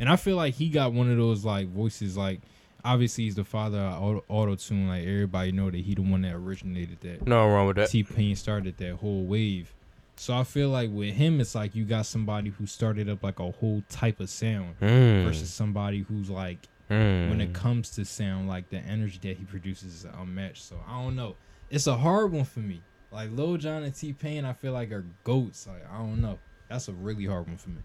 and 0.00 0.08
I 0.08 0.16
feel 0.16 0.36
like 0.36 0.54
he 0.54 0.68
got 0.68 0.92
one 0.92 1.10
of 1.10 1.16
those 1.16 1.44
like 1.44 1.68
voices. 1.68 2.16
Like 2.16 2.40
obviously 2.84 3.24
he's 3.24 3.34
the 3.34 3.44
father 3.44 3.78
of 3.80 4.22
auto 4.28 4.54
tune. 4.56 4.88
Like 4.88 5.06
everybody 5.06 5.52
know 5.52 5.70
that 5.70 5.78
he 5.80 5.94
the 5.94 6.02
one 6.02 6.22
that 6.22 6.34
originated 6.34 6.98
that. 7.02 7.26
No 7.26 7.46
wrong 7.48 7.66
with 7.68 7.76
that. 7.76 7.90
T 7.90 8.02
Pain 8.02 8.36
started 8.36 8.76
that 8.78 8.94
whole 8.96 9.24
wave. 9.24 9.72
So 10.18 10.34
I 10.34 10.44
feel 10.44 10.70
like 10.70 10.88
with 10.90 11.14
him, 11.14 11.40
it's 11.40 11.54
like 11.54 11.74
you 11.74 11.84
got 11.84 12.06
somebody 12.06 12.48
who 12.48 12.66
started 12.66 13.08
up 13.10 13.22
like 13.22 13.38
a 13.38 13.50
whole 13.50 13.82
type 13.90 14.18
of 14.20 14.30
sound 14.30 14.74
Mm. 14.80 15.24
versus 15.24 15.52
somebody 15.52 16.00
who's 16.00 16.30
like 16.30 16.58
Mm. 16.90 17.30
when 17.30 17.40
it 17.40 17.52
comes 17.52 17.90
to 17.90 18.04
sound, 18.04 18.48
like 18.48 18.68
the 18.70 18.78
energy 18.78 19.18
that 19.22 19.36
he 19.36 19.44
produces 19.44 20.04
is 20.04 20.06
unmatched. 20.20 20.62
So 20.62 20.76
I 20.88 21.02
don't 21.02 21.16
know. 21.16 21.34
It's 21.68 21.86
a 21.88 21.96
hard 21.96 22.30
one 22.32 22.44
for 22.44 22.60
me. 22.60 22.80
Like 23.10 23.30
Lil 23.32 23.56
Jon 23.56 23.82
and 23.82 23.94
T 23.94 24.12
Pain, 24.12 24.44
I 24.44 24.52
feel 24.52 24.72
like 24.72 24.92
are 24.92 25.04
goats. 25.24 25.66
Like 25.66 25.84
I 25.92 25.98
don't 25.98 26.20
know. 26.20 26.38
That's 26.68 26.88
a 26.88 26.92
really 26.92 27.26
hard 27.26 27.46
one 27.48 27.56
for 27.56 27.70
me. 27.70 27.80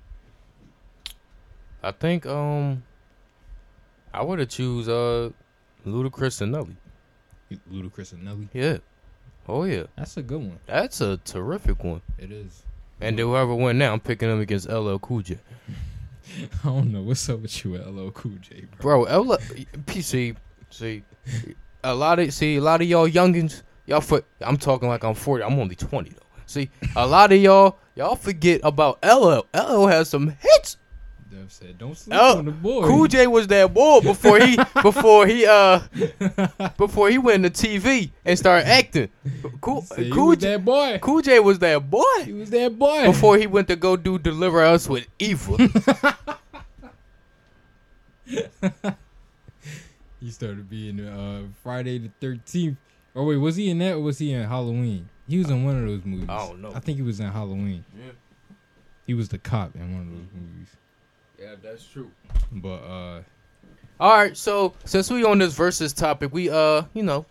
I 1.83 1.91
think 1.91 2.25
um, 2.27 2.83
I 4.13 4.21
would 4.21 4.37
have 4.39 4.49
choose 4.49 4.87
uh, 4.87 5.31
Ludacris 5.85 6.41
and 6.41 6.51
Nelly. 6.51 6.75
Ludacris 7.71 8.13
and 8.13 8.23
Nelly. 8.23 8.47
Yeah. 8.53 8.77
Oh 9.47 9.63
yeah, 9.63 9.83
That's 9.97 10.15
a 10.17 10.21
good 10.21 10.39
one. 10.39 10.59
that's 10.67 11.01
a 11.01 11.17
terrific 11.17 11.83
one. 11.83 12.01
It 12.19 12.31
is. 12.31 12.61
And 13.01 13.17
whoever 13.17 13.55
went 13.55 13.79
now, 13.79 13.91
I'm 13.93 13.99
picking 13.99 14.29
them 14.29 14.39
against 14.39 14.69
LL 14.69 14.97
Cool 14.99 15.21
J. 15.23 15.39
I 16.63 16.67
don't 16.67 16.91
know 16.91 17.01
what's 17.01 17.27
up 17.29 17.39
with 17.39 17.63
you 17.63 17.77
LL 17.77 18.11
Cool 18.11 18.37
J, 18.41 18.65
bro. 18.79 19.05
Bro, 19.05 19.21
LL, 19.21 19.37
PC, 19.85 20.35
see, 20.69 21.03
a 21.83 21.93
lot 21.93 22.19
of 22.19 22.33
see 22.33 22.57
a 22.57 22.61
lot 22.61 22.81
of 22.81 22.87
y'all 22.87 23.07
youngins, 23.07 23.63
y'all 23.85 24.01
for 24.01 24.23
I'm 24.41 24.57
talking 24.57 24.89
like 24.89 25.03
I'm 25.03 25.13
40. 25.15 25.43
I'm 25.43 25.59
only 25.59 25.75
20 25.75 26.09
though. 26.09 26.17
See, 26.45 26.69
a 26.95 27.05
lot 27.05 27.31
of 27.31 27.39
y'all 27.39 27.79
y'all 27.95 28.15
forget 28.15 28.61
about 28.63 28.99
LL. 29.03 29.45
LL 29.53 29.87
has 29.87 30.09
some 30.09 30.35
hits. 30.39 30.77
Said, 31.51 31.77
"Don't 31.77 31.97
sleep 31.97 32.17
Oh, 32.19 32.37
on 32.39 32.45
the 32.45 32.51
boy." 32.51 32.83
Cool 32.83 33.07
J 33.07 33.27
was 33.27 33.45
that 33.47 33.73
boy 33.73 33.99
before 33.99 34.39
he 34.39 34.55
before 34.81 35.27
he 35.27 35.45
uh 35.45 35.81
before 36.77 37.09
he 37.09 37.17
went 37.17 37.43
to 37.43 37.49
TV 37.49 38.09
and 38.23 38.39
started 38.39 38.67
acting. 38.69 39.09
Cool 39.59 39.85
Cool 40.11 40.27
was 40.27 40.37
J, 40.37 40.51
that 40.51 40.63
boy. 40.65 40.99
Cool 41.01 41.21
J 41.21 41.39
was 41.41 41.59
that 41.59 41.89
boy 41.89 42.03
He 42.23 42.31
was 42.33 42.49
that 42.51 42.79
boy. 42.79 43.05
before 43.05 43.37
he 43.37 43.47
went 43.47 43.67
to 43.67 43.75
go 43.75 43.97
do 43.97 44.17
Deliver 44.17 44.63
Us 44.63 44.87
with 44.87 45.07
Evil. 45.19 45.57
he 50.19 50.31
started 50.31 50.69
being 50.69 50.99
uh, 51.05 51.41
Friday 51.63 51.97
the 51.97 52.11
Thirteenth. 52.19 52.77
Or 53.13 53.25
wait, 53.25 53.37
was 53.37 53.57
he 53.57 53.69
in 53.69 53.79
that 53.79 53.95
or 53.95 53.99
was 53.99 54.19
he 54.19 54.31
in 54.31 54.47
Halloween? 54.47 55.09
He 55.27 55.37
was 55.37 55.49
in 55.49 55.63
one 55.65 55.75
of 55.77 55.85
those 55.85 56.05
movies. 56.05 56.29
I 56.29 56.37
don't 56.47 56.61
know. 56.61 56.71
I 56.73 56.79
think 56.79 56.97
he 56.97 57.01
was 57.03 57.19
in 57.19 57.27
Halloween. 57.27 57.83
Yeah. 57.97 58.11
He 59.05 59.13
was 59.13 59.29
the 59.29 59.37
cop 59.37 59.75
in 59.75 59.81
one 59.93 60.01
of 60.03 60.07
those 60.11 60.29
movies. 60.33 60.69
Yeah, 61.41 61.55
that's 61.61 61.85
true. 61.85 62.11
But 62.51 62.77
uh, 62.77 63.21
All 63.99 64.17
right, 64.17 64.35
so 64.37 64.73
since 64.85 65.09
we 65.09 65.23
on 65.23 65.39
this 65.39 65.55
versus 65.55 65.93
topic, 65.93 66.33
we 66.33 66.49
uh, 66.49 66.83
you 66.93 67.03
know, 67.03 67.25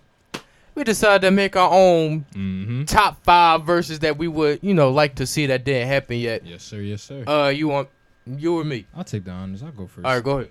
we 0.75 0.85
decided 0.85 1.27
to 1.27 1.31
make 1.31 1.57
our 1.57 1.71
own 1.71 2.25
mm-hmm. 2.35 2.85
top 2.85 3.23
five 3.25 3.65
verses 3.65 4.01
that 4.01 4.19
we 4.19 4.29
would, 4.29 4.61
you 4.63 4.75
know, 4.75 4.91
like 4.91 5.15
to 5.17 5.27
see 5.27 5.47
that 5.47 5.65
didn't 5.65 5.89
happen 5.89 6.17
yet. 6.17 6.45
yes 6.45 6.63
sir, 6.63 6.79
yes 6.81 7.03
sir. 7.03 7.25
Uh, 7.27 7.49
you 7.49 7.69
want 7.69 7.89
you 8.27 8.59
or 8.59 8.65
me? 8.65 8.87
I'll 8.95 9.05
take 9.05 9.25
the 9.25 9.31
honors. 9.31 9.63
I'll 9.63 9.73
go 9.73 9.87
first. 9.87 10.07
All 10.07 10.15
right, 10.15 10.25
go 10.25 10.39
ahead. 10.39 10.51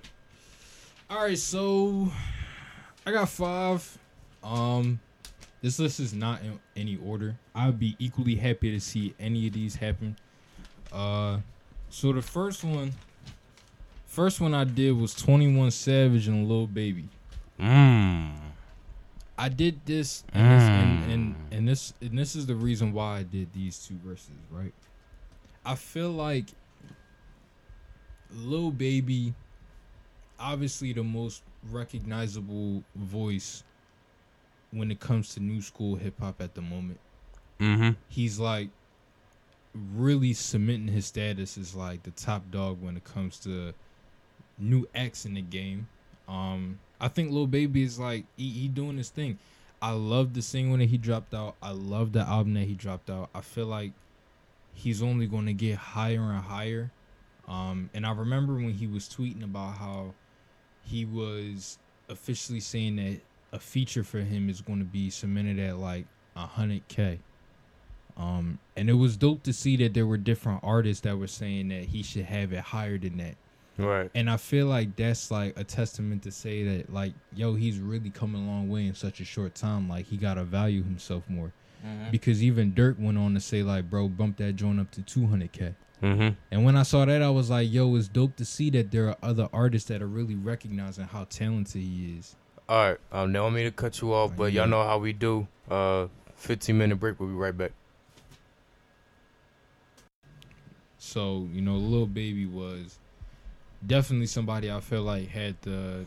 All 1.10 1.24
right, 1.24 1.38
so 1.38 2.12
I 3.06 3.12
got 3.12 3.30
five. 3.30 3.98
Um, 4.43 5.00
this 5.62 5.80
list 5.80 6.00
is 6.00 6.13
not 6.13 6.41
in 6.41 6.60
any 6.76 6.98
order. 7.06 7.36
I'd 7.54 7.80
be 7.80 7.95
equally 8.00 8.36
happy 8.36 8.72
to 8.72 8.80
see 8.80 9.13
any 9.19 9.48
of 9.48 9.54
these 9.54 9.76
happen. 9.76 10.15
Uh, 10.91 11.39
so 11.89 12.13
the 12.13 12.22
first 12.22 12.63
one, 12.63 12.93
first 14.10 14.41
one 14.41 14.54
I 14.54 14.65
did 14.65 14.91
was 14.91 15.13
Twenty 15.13 15.56
One 15.56 15.72
Savage 15.72 16.28
and 16.28 16.50
Lil 16.50 16.67
Baby. 16.67 17.08
Mmm. 17.60 18.34
I 19.38 19.48
did 19.48 19.80
this, 19.86 20.26
and, 20.34 20.52
this 20.52 20.63
and, 20.67 21.12
and 21.12 21.36
and 21.52 21.67
this 21.67 21.93
and 22.02 22.19
this 22.19 22.36
is 22.36 22.45
the 22.45 22.56
reason 22.56 22.91
why 22.91 23.19
I 23.19 23.24
did 23.24 23.54
these 23.54 23.88
two 23.88 23.98
verses. 24.04 24.32
Right, 24.52 24.74
I 25.65 25.76
feel 25.76 26.12
like 26.12 26.48
Lil 28.36 28.72
Baby, 28.72 29.34
obviously 30.38 30.91
the 30.91 31.04
most 31.04 31.43
recognizable 31.72 32.84
voice 32.95 33.63
when 34.72 34.91
it 34.91 35.00
comes 35.00 35.34
to 35.36 35.39
new 35.39 35.62
school 35.62 35.95
hip 35.95 36.19
hop 36.19 36.41
at 36.41 36.54
the 36.54 36.62
moment. 36.62 37.00
Mm-hmm. 37.62 37.91
He's 38.10 38.39
like 38.39 38.69
really 39.95 40.34
cementing 40.34 40.93
his 40.93 41.06
status 41.06 41.58
as 41.58 41.76
like 41.76 42.04
the 42.04 42.12
top 42.12 42.43
dog 42.52 42.82
when 42.82 42.98
it 42.98 43.04
comes 43.06 43.39
to 43.39 43.74
new 44.60 44.88
acts 44.93 45.26
in 45.26 45.34
the 45.34 45.41
game. 45.41 45.88
Um, 46.28 46.80
I 47.00 47.08
think 47.08 47.32
Lil 47.32 47.48
Baby 47.48 47.84
is 47.84 48.00
like 48.00 48.26
he, 48.38 48.50
he 48.50 48.67
doing 48.67 48.98
his 48.98 49.10
thing. 49.10 49.38
I 49.82 49.91
love 49.91 50.34
the 50.34 50.41
single 50.41 50.78
that 50.78 50.89
he 50.89 50.98
dropped 50.98 51.34
out. 51.34 51.56
I 51.62 51.72
love 51.72 52.12
the 52.12 52.19
album 52.19 52.54
that 52.56 52.65
he 52.65 52.74
dropped 52.74 53.10
out. 53.10 53.30
I 53.34 53.41
feel 53.41 53.67
like 53.67 53.93
he's 54.74 55.02
only 55.02 55.26
going 55.26 55.45
to 55.45 55.54
get 55.54 55.78
higher 55.78 56.22
and 56.22 56.39
higher. 56.39 56.91
Um, 57.48 57.89
and 57.93 58.06
I 58.06 58.12
remember 58.12 58.56
when 58.56 58.74
he 58.74 58.88
was 58.88 59.08
tweeting 59.08 59.43
about 59.43 59.78
how 59.78 60.13
he 60.84 61.06
was 61.06 61.78
officially 62.10 62.60
saying 62.60 62.98
that 62.98 63.22
a 63.52 63.60
feature 63.60 64.04
for 64.04 64.19
him 64.19 64.50
is 64.50 64.62
going 64.62 64.80
to 64.80 64.86
be 64.86 65.10
cemented 65.10 65.60
at 65.60 65.78
like 65.78 66.06
a 66.36 66.45
hundred 66.45 66.88
k. 66.88 67.19
Um, 68.17 68.60
and 68.76 68.89
it 68.89 68.93
was 68.93 69.15
dope 69.15 69.43
to 69.43 69.54
see 69.54 69.78
that 69.78 69.93
there 69.93 70.06
were 70.06 70.17
different 70.17 70.60
artists 70.62 71.02
that 71.02 71.17
were 71.17 71.28
saying 71.28 71.69
that 71.69 71.86
he 71.86 72.04
should 72.04 72.26
have 72.26 72.52
it 72.52 72.60
higher 72.60 72.98
than 72.98 73.17
that. 73.17 73.36
Right. 73.79 74.11
And 74.13 74.29
I 74.29 74.37
feel 74.37 74.67
like 74.67 74.95
that's 74.95 75.31
like 75.31 75.57
a 75.57 75.63
testament 75.63 76.23
to 76.23 76.31
say 76.31 76.63
that 76.63 76.93
like, 76.93 77.13
yo, 77.33 77.55
he's 77.55 77.79
really 77.79 78.09
come 78.09 78.35
a 78.35 78.37
long 78.37 78.69
way 78.69 78.85
in 78.85 78.93
such 78.93 79.21
a 79.21 79.25
short 79.25 79.55
time. 79.55 79.87
Like 79.87 80.05
he 80.05 80.17
gotta 80.17 80.43
value 80.43 80.83
himself 80.83 81.23
more. 81.29 81.53
Because 82.11 82.43
even 82.43 82.73
Dirk 82.73 82.97
went 82.99 83.17
on 83.17 83.33
to 83.35 83.39
say 83.39 83.63
like, 83.63 83.89
bro, 83.89 84.09
bump 84.09 84.35
that 84.37 84.57
joint 84.57 84.81
up 84.81 84.91
to 84.91 85.01
200k. 85.01 85.75
Mm-hmm. 86.03 86.29
And 86.51 86.65
when 86.65 86.75
I 86.75 86.83
saw 86.83 87.05
that, 87.05 87.21
I 87.21 87.29
was 87.29 87.49
like, 87.49 87.71
yo, 87.71 87.95
it's 87.95 88.09
dope 88.09 88.35
to 88.35 88.45
see 88.45 88.69
that 88.71 88.91
there 88.91 89.07
are 89.07 89.17
other 89.23 89.47
artists 89.53 89.87
that 89.87 90.01
are 90.01 90.07
really 90.07 90.35
recognizing 90.35 91.05
how 91.05 91.25
talented 91.29 91.81
he 91.81 92.17
is. 92.19 92.35
All 92.67 92.89
right. 92.89 92.97
Um, 93.11 93.31
now 93.31 93.47
I 93.47 93.49
mean 93.49 93.63
to 93.63 93.71
cut 93.71 94.01
you 94.01 94.13
off, 94.13 94.35
but 94.35 94.51
y'all 94.51 94.67
know 94.67 94.83
how 94.83 94.97
we 94.97 95.13
do. 95.13 95.47
Uh, 95.69 96.07
15 96.35 96.77
minute 96.77 96.97
break. 96.97 97.19
We'll 97.19 97.29
be 97.29 97.35
right 97.35 97.57
back. 97.57 97.71
So 100.97 101.47
you 101.53 101.61
know, 101.61 101.75
Lil 101.75 102.05
Baby 102.07 102.45
was 102.45 102.99
definitely 103.85 104.27
somebody 104.27 104.71
I 104.71 104.79
feel 104.79 105.03
like 105.03 105.27
had 105.29 105.55
the 105.61 106.05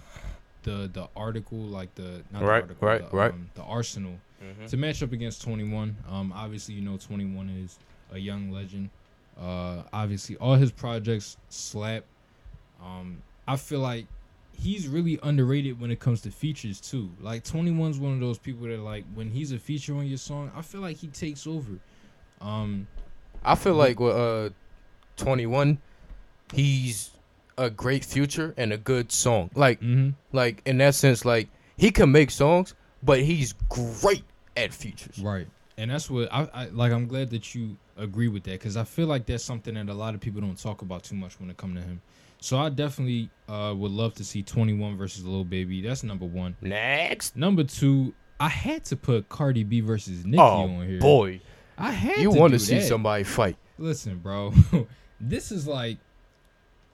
the 0.65 0.89
the 0.93 1.09
article, 1.17 1.59
like 1.59 1.95
the 1.95 2.23
not 2.33 2.43
Right, 2.43 2.67
the 2.69 2.87
article, 2.87 2.89
right, 2.89 3.11
the, 3.11 3.17
right. 3.17 3.33
um, 3.33 3.51
the 3.55 3.63
arsenal 3.63 4.15
Mm-hmm. 4.43 4.67
to 4.67 4.77
match 4.77 5.05
up 5.05 5.13
against 5.13 5.43
Twenty 5.43 5.63
One. 5.63 5.97
Um, 6.11 6.33
obviously, 6.35 6.75
you 6.75 6.81
know, 6.81 6.97
Twenty 6.97 7.25
One 7.27 7.49
is 7.49 7.79
a 8.13 8.19
young 8.19 8.51
legend. 8.51 8.91
Uh, 9.41 9.83
obviously, 9.93 10.37
all 10.37 10.57
his 10.57 10.73
projects 10.73 11.37
slap. 11.49 12.03
Um, 12.85 13.23
I 13.47 13.55
feel 13.57 13.79
like 13.79 14.07
he's 14.59 14.89
really 14.89 15.19
underrated 15.23 15.81
when 15.81 15.93
it 15.93 16.01
comes 16.01 16.23
to 16.23 16.33
features 16.33 16.81
too. 16.81 17.09
Like 17.21 17.45
Twenty 17.45 17.71
One's 17.71 18.01
one 18.01 18.15
of 18.15 18.19
those 18.21 18.37
people 18.37 18.67
that 18.67 18.81
like 18.81 19.05
when 19.15 19.31
he's 19.31 19.53
a 19.53 19.59
feature 19.61 19.95
on 19.95 20.07
your 20.09 20.19
song, 20.19 20.51
I 20.57 20.63
feel 20.63 20.81
like 20.81 20.97
he 20.97 21.07
takes 21.07 21.47
over. 21.47 21.79
Um, 22.41 22.89
I 23.45 23.55
feel 23.55 23.75
like 23.75 24.01
with 24.01 24.17
uh 24.17 24.51
21, 25.19 25.79
he's 26.53 27.11
a 27.63 27.71
great 27.71 28.05
future 28.05 28.55
and 28.57 28.73
a 28.73 28.77
good 28.79 29.13
song. 29.13 29.51
Like 29.55 29.81
mhm. 29.81 30.15
like 30.33 30.63
in 30.67 30.79
that 30.79 30.95
sense, 30.95 31.25
like 31.25 31.49
he 31.77 31.91
can 31.91 32.11
make 32.11 32.31
songs, 32.31 32.75
but 33.03 33.21
he's 33.21 33.55
great 33.69 34.25
at 34.57 34.75
features. 34.75 35.19
Right. 35.19 35.47
And 35.79 35.91
that's 35.91 36.11
what 36.11 36.33
I, 36.33 36.49
I 36.53 36.65
like. 36.67 36.93
I'm 36.93 37.07
glad 37.07 37.31
that 37.31 37.55
you 37.55 37.77
agree 37.97 38.29
with 38.29 38.43
that 38.45 38.53
because 38.53 38.77
I 38.77 38.85
feel 38.85 39.07
like 39.07 39.27
that's 39.27 39.45
something 39.45 39.75
that 39.75 39.89
a 39.89 39.95
lot 39.95 40.15
of 40.15 40.21
people 40.21 40.41
don't 40.41 40.59
talk 40.61 40.83
about 40.83 41.05
too 41.05 41.15
much 41.15 41.39
when 41.41 41.49
it 41.51 41.57
comes 41.57 41.77
to 41.81 41.83
him. 41.83 42.03
So 42.41 42.59
I 42.59 42.69
definitely 42.71 43.31
uh, 43.49 43.73
would 43.77 43.93
love 43.93 44.15
to 44.15 44.25
see 44.25 44.43
21 44.43 44.97
versus 44.97 45.25
Lil 45.25 45.45
Baby. 45.45 45.81
That's 45.81 46.03
number 46.03 46.27
one. 46.27 46.57
Next. 46.61 47.37
Number 47.37 47.63
two, 47.63 48.13
I 48.41 48.49
had 48.49 48.85
to 48.87 48.97
put 48.97 49.29
Cardi 49.29 49.63
B 49.63 49.81
versus 49.81 50.25
Nicki 50.25 50.41
Oh 50.41 50.65
on 50.65 50.87
here. 50.89 50.99
boy, 50.99 51.41
I 51.79 51.93
had 51.93 52.19
you 52.19 52.31
want 52.33 52.53
to 52.53 52.59
see 52.59 52.75
that. 52.77 52.83
somebody 52.83 53.23
fight? 53.23 53.57
Listen, 53.79 54.19
bro. 54.19 54.53
this 55.21 55.53
is 55.53 55.67
like 55.69 55.99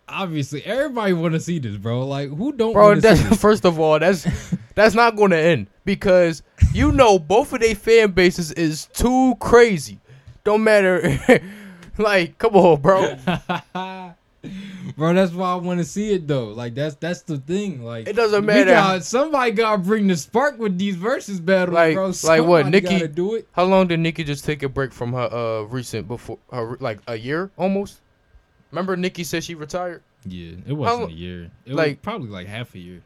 obviously 0.09 0.65
everybody 0.65 1.13
want 1.13 1.35
to 1.35 1.41
see 1.41 1.59
this, 1.59 1.77
bro. 1.77 2.07
Like 2.07 2.29
who 2.31 2.53
don't 2.53 2.73
Bro, 2.73 2.87
want 2.89 3.03
see 3.03 3.09
that's 3.09 3.23
this? 3.23 3.41
first 3.41 3.65
of 3.65 3.79
all, 3.79 3.99
that's 3.99 4.27
that's 4.75 4.95
not 4.95 5.17
going 5.17 5.31
to 5.31 5.39
end 5.39 5.69
because 5.85 6.43
you 6.73 6.93
know 6.93 7.19
both 7.19 7.53
of 7.53 7.61
their 7.61 7.75
fan 7.75 8.13
bases 8.13 8.53
is 8.53 8.87
too 8.93 9.35
crazy. 9.41 10.01
Don't 10.45 10.65
matter. 10.65 11.19
Like, 12.01 12.39
come 12.39 12.55
on, 12.55 12.81
bro. 12.81 13.17
bro, 14.97 15.15
that's 15.15 15.33
why 15.33 15.51
I 15.53 15.55
want 15.57 15.79
to 15.81 15.85
see 15.85 16.13
it 16.13 16.29
though. 16.29 16.47
Like 16.51 16.75
that's 16.77 16.95
that's 16.95 17.23
the 17.23 17.39
thing. 17.39 17.83
Like 17.85 18.07
It 18.09 18.15
doesn't 18.15 18.45
matter. 18.47 18.71
got- 18.71 19.03
somebody 19.05 19.51
gotta 19.51 19.79
bring 19.79 20.07
the 20.07 20.17
spark 20.17 20.59
with 20.59 20.79
these 20.79 20.95
verses 20.95 21.41
battles, 21.41 21.75
Like- 21.75 21.95
bro. 21.95 22.13
like 22.23 22.45
what, 22.45 22.67
Nikki 22.69 23.07
do 23.09 23.35
it. 23.35 23.49
How 23.53 23.65
long 23.65 23.89
did 23.89 23.99
Nikki 24.01 24.23
just 24.25 24.45
take 24.45 24.63
a 24.63 24.69
break 24.69 24.93
from 24.93 25.13
her 25.13 25.29
uh 25.33 25.63
recent 25.63 26.07
before 26.07 26.39
her 26.53 26.77
like 26.81 27.01
a 27.09 27.17
year 27.17 27.51
almost? 27.57 28.01
Remember 28.71 28.97
Nikki 28.97 29.25
said 29.25 29.45
she 29.45 29.55
retired. 29.55 30.03
Yeah, 30.25 30.53
it 30.67 30.73
wasn't 30.73 31.01
How- 31.01 31.07
a 31.09 31.11
year. 31.13 31.51
It 31.65 31.75
like- 31.75 31.89
was 31.99 32.03
probably 32.03 32.29
like 32.29 32.47
half 32.47 32.75
a 32.75 32.79
year. 32.79 33.01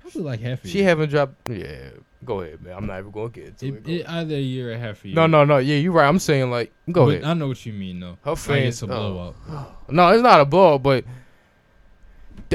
Probably 0.00 0.22
like 0.22 0.40
half 0.40 0.64
a 0.64 0.68
She 0.68 0.74
year. 0.78 0.82
She 0.82 0.84
haven't 0.84 1.10
dropped. 1.10 1.48
Yeah, 1.48 1.90
go 2.24 2.40
ahead, 2.40 2.62
man. 2.62 2.74
I'm 2.76 2.86
not 2.86 2.98
even 3.00 3.10
gonna 3.10 3.28
get 3.28 3.46
into 3.48 3.66
it. 3.66 3.88
it, 3.88 4.00
it, 4.00 4.08
either 4.08 4.36
a 4.36 4.40
year 4.40 4.72
or 4.72 4.78
half 4.78 5.04
a 5.04 5.08
year. 5.08 5.14
no, 5.16 5.26
no, 5.26 5.44
no. 5.44 5.58
Yeah, 5.58 5.76
you're 5.76 5.92
right. 5.92 6.06
I'm 6.08 6.18
saying 6.20 6.50
like, 6.50 6.72
go 6.92 7.06
But 7.06 7.10
ahead. 7.16 7.24
I 7.24 7.34
know 7.34 7.48
what 7.48 7.66
you 7.66 7.72
mean 7.72 8.00
though. 8.00 8.16
Her 8.24 8.30
Like 8.30 8.38
fans. 8.38 8.68
it's 8.68 8.82
a 8.82 8.86
oh. 8.86 8.88
blowout. 8.88 9.90
No, 9.90 10.08
it's 10.10 10.22
not 10.22 10.40
a 10.40 10.44
blow, 10.44 10.78
but 10.78 11.04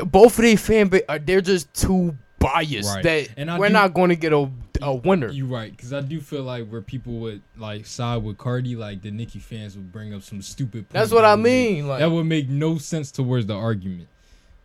both 0.06 0.38
of 0.38 0.44
these 0.44 0.66
fan 0.66 0.88
base, 0.88 1.04
uh, 1.10 1.20
they're 1.24 1.42
just 1.42 1.74
too 1.74 2.18
biased 2.40 2.96
Right. 2.96 3.04
that 3.04 3.30
And 3.38 3.52
I 3.52 3.60
we're 3.60 3.68
do- 3.68 3.74
not 3.74 3.94
going 3.94 4.10
to 4.10 4.16
get 4.16 4.32
a, 4.34 4.50
a 4.82 4.94
winner. 4.94 5.30
You're 5.30 5.48
right, 5.48 5.72
because 5.72 5.94
I 5.94 6.02
do 6.02 6.20
feel 6.20 6.44
like 6.44 6.68
where 6.70 6.82
people 6.82 7.14
would 7.20 7.42
like 7.58 7.86
side 7.86 8.24
with 8.24 8.38
Cardi, 8.38 8.76
like 8.76 9.02
the 9.02 9.12
Nicki 9.12 9.40
fans 9.40 9.76
would 9.76 9.92
bring 9.92 10.14
up 10.14 10.24
some 10.24 10.42
stupid. 10.42 10.86
That's 10.90 11.12
what 11.12 11.22
that 11.22 11.28
I 11.28 11.36
would 11.36 11.44
make- 11.44 11.72
mean. 11.76 11.88
Like, 11.88 12.00
that 12.00 12.10
would 12.12 12.26
make 12.26 12.50
no 12.50 12.78
sense 12.78 13.12
towards 13.12 13.46
the 13.46 13.54
argument. 13.56 14.08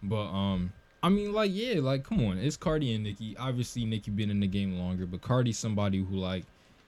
But 0.02 0.26
um, 0.26 0.72
I 1.02 1.08
mean, 1.08 1.32
like, 1.32 1.50
yeah, 1.54 1.80
like, 1.80 2.04
come 2.04 2.24
on, 2.26 2.38
it's 2.38 2.56
Cardi 2.56 2.94
and 2.94 3.04
Nicki. 3.04 3.36
Obviously, 3.38 3.84
Nicki 3.84 4.10
been 4.10 4.30
in 4.30 4.40
the 4.40 4.46
game 4.46 4.78
longer, 4.78 5.06
but 5.06 5.20
Cardi's 5.22 5.58
somebody 5.58 5.98
who 6.02 6.16
like 6.16 6.44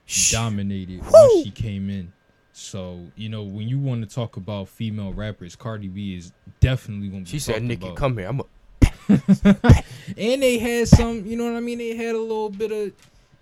Shh. 0.07 0.33
dominated 0.33 1.01
Woo! 1.05 1.11
once 1.13 1.45
she 1.45 1.51
came 1.51 1.91
in. 1.91 2.13
So 2.53 3.07
you 3.17 3.29
know, 3.29 3.43
when 3.45 3.69
you 3.69 3.79
want 3.79 4.09
to 4.09 4.13
talk 4.15 4.37
about 4.37 4.69
female 4.69 5.13
rappers, 5.13 5.55
Cardi 5.55 5.89
B 5.89 6.17
is 6.17 6.33
definitely 6.61 7.09
gonna 7.09 7.23
be. 7.23 7.29
she 7.31 7.39
said, 7.39 7.63
"Nikki, 7.63 7.87
about. 7.87 7.97
come 7.97 8.17
here. 8.19 8.27
I'm 8.29 8.41
a 8.41 8.45
and 10.19 10.43
they 10.43 10.59
had 10.59 10.87
some, 10.89 11.25
you 11.25 11.37
know 11.37 11.45
what 11.51 11.57
I 11.57 11.61
mean? 11.61 11.79
They 11.79 11.97
had 11.97 12.15
a 12.15 12.21
little 12.21 12.51
bit 12.51 12.71
of, 12.73 12.93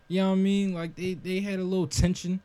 you 0.09 0.21
know 0.21 0.29
what 0.31 0.35
I 0.35 0.39
mean? 0.39 0.75
Like 0.75 0.95
they 0.95 1.15
they 1.15 1.41
had 1.41 1.59
a 1.59 1.65
little 1.65 1.87
tension, 1.87 2.41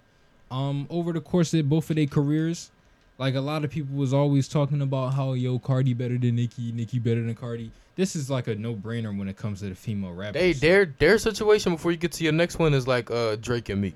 um, 0.49 0.87
over 0.89 1.13
the 1.13 1.21
course 1.21 1.53
of 1.53 1.69
both 1.69 1.89
of 1.89 1.95
their 1.95 2.05
careers. 2.07 2.71
Like 3.17 3.35
a 3.35 3.41
lot 3.41 3.63
of 3.63 3.69
people 3.69 3.95
was 3.95 4.13
always 4.13 4.47
talking 4.47 4.81
about 4.81 5.13
how 5.13 5.33
yo 5.33 5.59
Cardi 5.59 5.93
better 5.93 6.17
than 6.17 6.35
Nicki, 6.37 6.71
Nicki 6.71 6.97
better 6.99 7.21
than 7.23 7.35
Cardi. 7.35 7.71
This 7.95 8.15
is 8.15 8.29
like 8.31 8.47
a 8.47 8.55
no 8.55 8.73
brainer 8.73 9.15
when 9.15 9.27
it 9.27 9.37
comes 9.37 9.59
to 9.59 9.69
the 9.69 9.75
female 9.75 10.13
rappers. 10.13 10.33
They 10.41 10.53
their 10.53 10.85
their 10.97 11.17
situation 11.19 11.73
before 11.73 11.91
you 11.91 11.97
get 11.97 12.13
to 12.13 12.23
your 12.23 12.33
next 12.33 12.57
one 12.57 12.73
is 12.73 12.87
like 12.87 13.11
uh 13.11 13.35
Drake 13.35 13.69
and 13.69 13.81
Meek. 13.81 13.95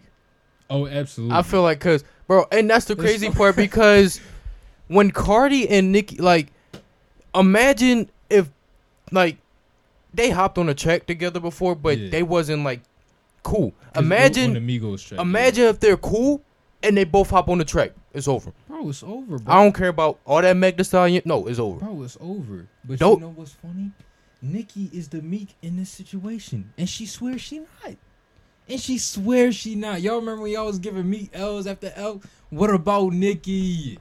oh, 0.69 0.85
absolutely. 0.85 1.35
I 1.35 1.41
feel 1.41 1.63
like 1.63 1.79
cause 1.79 2.03
bro, 2.27 2.45
and 2.51 2.69
that's 2.69 2.85
the 2.85 2.95
crazy 2.95 3.31
part 3.31 3.55
because 3.65 4.19
when 4.89 5.09
Cardi 5.09 5.67
and 5.69 5.91
Nicki 5.91 6.17
like 6.17 6.47
imagine 7.33 8.09
if 8.29 8.49
like 9.11 9.37
they 10.13 10.29
hopped 10.29 10.57
on 10.57 10.69
a 10.69 10.73
track 10.75 11.05
together 11.07 11.39
before, 11.39 11.75
but 11.75 11.97
Yeah. 11.97 12.09
they 12.09 12.23
wasn't 12.23 12.63
like 12.63 12.81
cool. 13.45 13.73
Imagine 13.95 14.57
on 14.57 14.65
the 14.65 14.79
Migos 14.79 15.07
track, 15.07 15.17
yeah. 15.17 15.21
imagine 15.21 15.65
if 15.65 15.79
they're 15.79 15.95
cool 15.97 16.41
and 16.83 16.97
they 16.97 17.05
both 17.05 17.29
hop 17.29 17.47
on 17.47 17.57
the 17.57 17.65
track. 17.65 17.91
It's 18.13 18.27
over. 18.27 18.51
bro, 18.67 18.89
it's 18.89 19.03
over, 19.03 19.39
bro. 19.39 19.53
I 19.53 19.63
don't 19.63 19.73
care 19.73 19.89
about 19.89 20.19
all 20.25 20.41
that 20.41 20.55
Meg 20.57 20.77
Thee 20.77 20.83
Stallion. 20.83 21.21
No, 21.25 21.47
it's 21.47 21.59
over. 21.59 21.79
Bro, 21.79 22.03
it's 22.03 22.17
over. 22.19 22.67
But 22.83 22.99
Don't- 22.99 23.19
you 23.19 23.25
know 23.25 23.33
what's 23.33 23.53
funny? 23.53 23.91
Nikki 24.41 24.89
is 24.93 25.07
the 25.07 25.21
meek 25.21 25.49
in 25.61 25.77
this 25.77 25.89
situation, 25.89 26.71
and 26.77 26.87
she 26.87 27.05
swears 27.05 27.41
she 27.41 27.59
not. 27.59 27.95
And 28.67 28.79
she 28.79 28.97
swears 28.97 29.55
she 29.55 29.75
not. 29.75 30.01
Y'all 30.01 30.19
remember 30.19 30.43
when 30.43 30.51
y'all 30.51 30.65
was 30.65 30.79
giving 30.79 31.09
me 31.09 31.29
L's 31.33 31.67
after 31.67 31.91
L? 31.95 32.21
What 32.49 32.69
about 32.69 33.13
Nikki? 33.13 33.99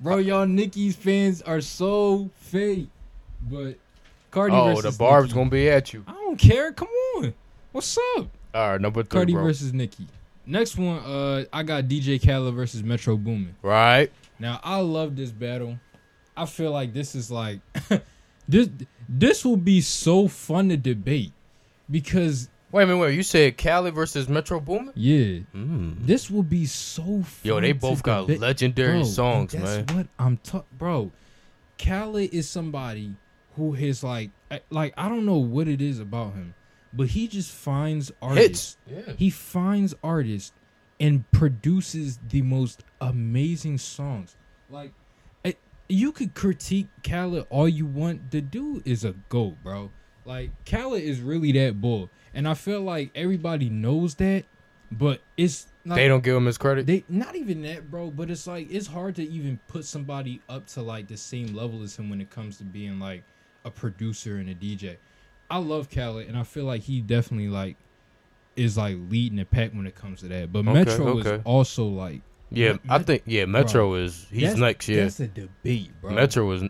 Bro, 0.00 0.14
uh, 0.14 0.18
y'all 0.18 0.46
Nikki's 0.46 0.96
fans 0.96 1.42
are 1.42 1.60
so 1.60 2.30
fake. 2.36 2.88
But 3.42 3.76
Cardi 4.30 4.54
oh, 4.54 4.80
the 4.80 4.92
barb's 4.92 5.28
Nicki. 5.28 5.34
gonna 5.38 5.50
be 5.50 5.68
at 5.68 5.92
you. 5.92 6.04
I 6.06 6.12
don't 6.12 6.38
care. 6.38 6.72
Come 6.72 6.88
on. 7.16 7.34
What's 7.72 7.98
up? 8.16 8.26
All 8.54 8.70
right, 8.72 8.80
number 8.80 9.02
three, 9.02 9.08
Cardi 9.18 9.32
bro. 9.34 9.42
versus 9.44 9.72
Nikki. 9.72 10.06
Next 10.46 10.76
one, 10.76 10.98
uh, 10.98 11.44
I 11.52 11.62
got 11.62 11.84
DJ 11.84 12.20
Khaled 12.24 12.54
versus 12.54 12.82
Metro 12.82 13.16
Boomin. 13.16 13.54
right. 13.62 14.10
Now 14.38 14.58
I 14.64 14.80
love 14.80 15.16
this 15.16 15.30
battle. 15.30 15.78
I 16.36 16.46
feel 16.46 16.72
like 16.72 16.92
this 16.94 17.14
is 17.14 17.30
like 17.30 17.60
this 18.48 18.68
this 19.08 19.44
will 19.44 19.56
be 19.58 19.80
so 19.82 20.28
fun 20.28 20.70
to 20.70 20.76
debate 20.76 21.32
because 21.90 22.48
Wait 22.72 22.84
a 22.84 22.86
minute, 22.86 23.00
wait. 23.00 23.14
You 23.16 23.22
said 23.24 23.56
Cali 23.56 23.90
versus 23.90 24.28
Metro 24.28 24.60
Boomin? 24.60 24.92
yeah, 24.94 25.40
Mm. 25.54 26.06
this 26.06 26.30
will 26.30 26.44
be 26.44 26.66
so 26.66 27.02
fun. 27.02 27.24
Yo, 27.42 27.60
they 27.60 27.72
both 27.72 28.00
got 28.02 28.22
debate. 28.28 28.40
legendary 28.40 28.98
Bro, 29.00 29.04
songs, 29.04 29.54
man. 29.54 29.64
that's 29.64 29.92
what 29.92 30.06
I'm 30.20 30.36
talking, 30.38 30.68
bro. 30.78 31.10
Khaled 31.78 32.32
is 32.32 32.48
somebody 32.48 33.12
who 33.56 33.72
has 33.72 34.02
like 34.04 34.30
like 34.70 34.94
I 34.96 35.08
don't 35.08 35.26
know 35.26 35.38
what 35.38 35.66
it 35.68 35.80
is 35.80 35.98
about 36.00 36.34
him, 36.34 36.54
but 36.92 37.08
he 37.08 37.28
just 37.28 37.52
finds 37.52 38.10
artists. 38.20 38.76
Hits. 38.86 39.06
Yeah. 39.08 39.14
He 39.16 39.30
finds 39.30 39.94
artists 40.02 40.52
and 40.98 41.30
produces 41.32 42.18
the 42.28 42.42
most 42.42 42.84
amazing 43.00 43.78
songs. 43.78 44.36
Like, 44.68 44.92
eh, 45.44 45.52
you 45.88 46.12
could 46.12 46.34
critique 46.34 46.88
Khaled 47.02 47.46
all 47.50 47.68
you 47.68 47.86
want. 47.86 48.30
The 48.30 48.40
dude 48.40 48.86
is 48.86 49.04
a 49.04 49.12
goat, 49.28 49.56
bro. 49.62 49.90
Like, 50.24 50.50
Khaled 50.66 51.02
is 51.02 51.20
really 51.20 51.52
that 51.52 51.80
bull, 51.80 52.10
and 52.34 52.46
I 52.46 52.54
feel 52.54 52.82
like 52.82 53.10
everybody 53.14 53.70
knows 53.70 54.14
that, 54.16 54.44
but 54.92 55.20
it's 55.36 55.66
like, 55.86 55.96
They 55.96 56.08
don't 56.08 56.22
give 56.22 56.36
him 56.36 56.44
his 56.46 56.58
credit. 56.58 56.86
they 56.86 57.04
not 57.08 57.34
even 57.36 57.62
that, 57.62 57.90
bro. 57.90 58.10
But 58.10 58.30
it's 58.30 58.46
like 58.46 58.70
it's 58.70 58.86
hard 58.86 59.16
to 59.16 59.22
even 59.28 59.58
put 59.66 59.84
somebody 59.86 60.42
up 60.48 60.66
to 60.68 60.82
like 60.82 61.08
the 61.08 61.16
same 61.16 61.54
level 61.54 61.82
as 61.82 61.96
him 61.96 62.10
when 62.10 62.20
it 62.20 62.28
comes 62.28 62.58
to 62.58 62.64
being 62.64 63.00
like 63.00 63.24
a 63.64 63.70
producer 63.70 64.36
and 64.36 64.48
a 64.50 64.54
DJ. 64.54 64.96
I 65.50 65.58
love 65.58 65.90
Khaled, 65.90 66.28
and 66.28 66.36
I 66.38 66.42
feel 66.44 66.64
like 66.64 66.82
he 66.82 67.00
definitely 67.00 67.48
like 67.48 67.76
is 68.56 68.76
like 68.76 68.96
leading 69.08 69.38
the 69.38 69.44
pack 69.44 69.72
when 69.72 69.86
it 69.86 69.94
comes 69.94 70.20
to 70.20 70.28
that. 70.28 70.52
But 70.52 70.60
Okay, 70.60 70.72
Metro 70.72 71.18
is 71.18 71.40
also 71.44 71.84
like 71.86 72.20
yeah, 72.50 72.72
Me- 72.74 72.78
I 72.88 72.98
think 73.00 73.22
yeah, 73.26 73.44
Metro 73.46 73.94
is 73.94 74.26
he's 74.30 74.56
next. 74.56 74.88
Yeah, 74.88 75.04
That's 75.04 75.20
a 75.20 75.28
debate, 75.28 75.90
bro. 76.00 76.12
Metro 76.12 76.50
is. 76.52 76.62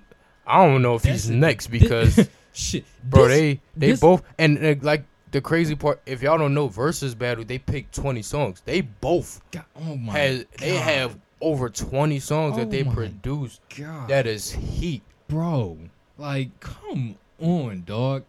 I 0.46 0.66
don't 0.66 0.82
know 0.82 0.94
if 0.96 1.02
That's 1.02 1.24
he's 1.24 1.30
a- 1.30 1.34
next 1.34 1.66
because 1.78 2.28
shit, 2.52 2.84
bro, 3.04 3.28
this- 3.28 3.38
they 3.38 3.60
they 3.76 3.86
this- 3.92 4.00
both 4.00 4.22
and, 4.38 4.58
and 4.58 4.82
like 4.82 5.04
the 5.30 5.40
crazy 5.40 5.74
part. 5.76 6.00
If 6.06 6.22
y'all 6.22 6.38
don't 6.38 6.54
know 6.54 6.68
versus 6.68 7.14
battle, 7.14 7.44
they 7.44 7.58
picked 7.58 7.94
twenty 7.94 8.22
songs. 8.22 8.62
They 8.64 8.80
both 8.80 9.40
God, 9.52 9.64
oh 9.76 9.96
my 9.96 10.12
has 10.18 10.44
they 10.58 10.76
have 10.76 11.18
over 11.40 11.68
twenty 11.70 12.18
songs 12.18 12.54
Oh 12.56 12.60
that 12.60 12.70
they 12.70 12.84
produced. 12.84 13.60
God. 13.78 14.08
That 14.08 14.26
is 14.26 14.50
heat. 14.50 15.02
bro. 15.28 15.78
Like, 16.18 16.58
come 16.60 17.16
on, 17.40 17.84
dog. 17.86 18.24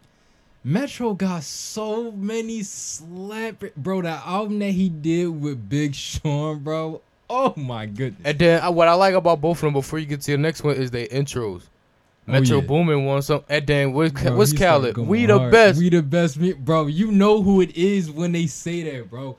Metro 0.63 1.13
got 1.13 1.43
so 1.43 2.11
many 2.11 2.61
slap, 2.63 3.63
bro. 3.75 4.01
That 4.03 4.25
album 4.25 4.59
that 4.59 4.71
he 4.71 4.89
did 4.89 5.27
with 5.27 5.67
Big 5.67 5.95
Sean, 5.95 6.59
bro. 6.59 7.01
Oh 7.29 7.53
my 7.57 7.85
goodness. 7.87 8.21
And 8.25 8.37
then 8.37 8.61
uh, 8.63 8.69
what 8.71 8.87
I 8.87 8.93
like 8.93 9.15
about 9.15 9.41
both 9.41 9.57
of 9.57 9.61
them 9.61 9.73
before 9.73 9.97
you 9.99 10.05
get 10.05 10.21
to 10.21 10.31
the 10.33 10.37
next 10.37 10.63
one 10.63 10.75
is 10.75 10.91
their 10.91 11.07
intros. 11.07 11.63
Metro 12.27 12.57
Oh, 12.57 12.61
yeah. 12.61 12.67
Boomin 12.67 13.05
won 13.05 13.21
some. 13.23 13.43
And 13.49 13.65
then 13.65 13.93
what's, 13.93 14.11
Bro, 14.21 14.35
what's 14.37 14.53
Khaled? 14.53 14.95
We 14.97 15.25
the 15.25 15.39
hard. 15.39 15.51
best. 15.51 15.79
We 15.79 15.89
the 15.89 16.03
best, 16.03 16.37
me- 16.37 16.53
bro. 16.53 16.85
You 16.87 17.11
know 17.11 17.41
who 17.41 17.61
it 17.61 17.75
is 17.75 18.11
when 18.11 18.31
they 18.31 18.45
say 18.45 18.83
that, 18.83 19.09
bro. 19.09 19.37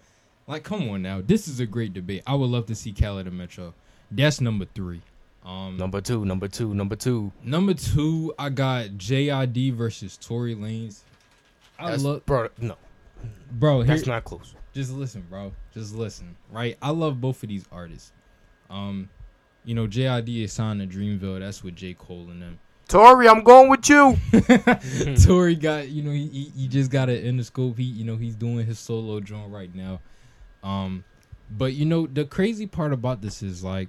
Like, 0.48 0.64
come 0.64 0.88
on 0.90 1.02
now. 1.02 1.20
This 1.24 1.46
is 1.46 1.60
a 1.60 1.66
great 1.66 1.92
debate. 1.94 2.22
I 2.26 2.34
would 2.34 2.50
love 2.50 2.66
to 2.66 2.74
see 2.74 2.92
Khaled 2.92 3.28
and 3.28 3.38
Metro. 3.38 3.72
That's 4.10 4.40
number 4.40 4.64
three. 4.74 5.00
Um, 5.44 5.76
Number 5.76 6.00
two, 6.00 6.24
number 6.24 6.46
two, 6.46 6.72
number 6.72 6.94
two. 6.94 7.32
number 7.42 7.74
two, 7.74 8.32
I 8.38 8.48
got 8.48 8.90
JID 8.90 9.74
versus 9.74 10.16
Tory 10.16 10.54
Lanez. 10.54 11.00
I 11.82 11.90
That's, 11.90 12.02
love, 12.02 12.24
bro. 12.26 12.48
No, 12.58 12.76
bro. 13.50 13.78
Here, 13.78 13.86
that's 13.86 14.06
not 14.06 14.24
close. 14.24 14.54
just 14.72 14.92
listen, 14.92 15.26
bro. 15.28 15.52
Just 15.72 15.94
listen, 15.94 16.36
right? 16.50 16.76
I 16.80 16.90
love 16.90 17.20
both 17.20 17.42
of 17.42 17.48
these 17.48 17.64
artists. 17.72 18.12
Um, 18.70 19.08
you 19.64 19.74
know, 19.74 19.86
JID 19.86 20.44
is 20.44 20.52
signed 20.52 20.80
to 20.80 20.86
Dreamville. 20.86 21.40
That's 21.40 21.62
with 21.62 21.76
J. 21.76 21.94
Cole 21.94 22.28
and 22.30 22.42
them. 22.42 22.58
Tori, 22.88 23.28
I'm 23.28 23.42
going 23.42 23.70
with 23.70 23.88
you. 23.88 24.16
Tory 25.24 25.54
got, 25.54 25.88
you 25.88 26.02
know, 26.02 26.10
he, 26.10 26.26
he, 26.28 26.52
he 26.56 26.68
just 26.68 26.90
got 26.90 27.08
it 27.08 27.24
in 27.24 27.36
the 27.36 27.44
scope. 27.44 27.78
He, 27.78 27.84
you 27.84 28.04
know, 28.04 28.16
he's 28.16 28.34
doing 28.34 28.66
his 28.66 28.78
solo 28.78 29.20
joint 29.20 29.50
right 29.50 29.74
now. 29.74 30.00
Um, 30.62 31.04
but 31.50 31.72
you 31.74 31.84
know, 31.84 32.06
the 32.06 32.24
crazy 32.24 32.66
part 32.66 32.92
about 32.92 33.20
this 33.22 33.42
is 33.42 33.64
like, 33.64 33.88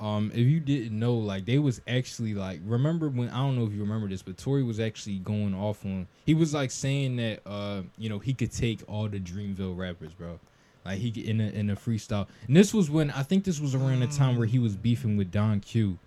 um, 0.00 0.30
if 0.32 0.46
you 0.46 0.60
didn't 0.60 0.98
know, 0.98 1.14
like 1.14 1.44
they 1.44 1.58
was 1.58 1.80
actually 1.88 2.34
like, 2.34 2.60
remember 2.64 3.08
when 3.08 3.28
I 3.30 3.38
don't 3.38 3.56
know 3.58 3.66
if 3.66 3.72
you 3.72 3.80
remember 3.80 4.08
this, 4.08 4.22
but 4.22 4.36
Tory 4.36 4.62
was 4.62 4.78
actually 4.78 5.18
going 5.18 5.54
off 5.54 5.84
on. 5.84 6.06
He 6.24 6.34
was 6.34 6.54
like 6.54 6.70
saying 6.70 7.16
that, 7.16 7.40
uh, 7.44 7.82
you 7.96 8.08
know, 8.08 8.18
he 8.18 8.32
could 8.32 8.52
take 8.52 8.80
all 8.86 9.08
the 9.08 9.18
Dreamville 9.18 9.76
rappers, 9.76 10.12
bro. 10.12 10.38
Like 10.84 10.98
he 10.98 11.08
in 11.28 11.40
a 11.40 11.48
in 11.48 11.70
a 11.70 11.76
freestyle, 11.76 12.28
and 12.46 12.56
this 12.56 12.72
was 12.72 12.88
when 12.88 13.10
I 13.10 13.22
think 13.22 13.44
this 13.44 13.60
was 13.60 13.74
around 13.74 14.00
the 14.00 14.06
time 14.06 14.38
where 14.38 14.46
he 14.46 14.58
was 14.58 14.76
beefing 14.76 15.16
with 15.16 15.30
Don 15.30 15.60
Q. 15.60 15.98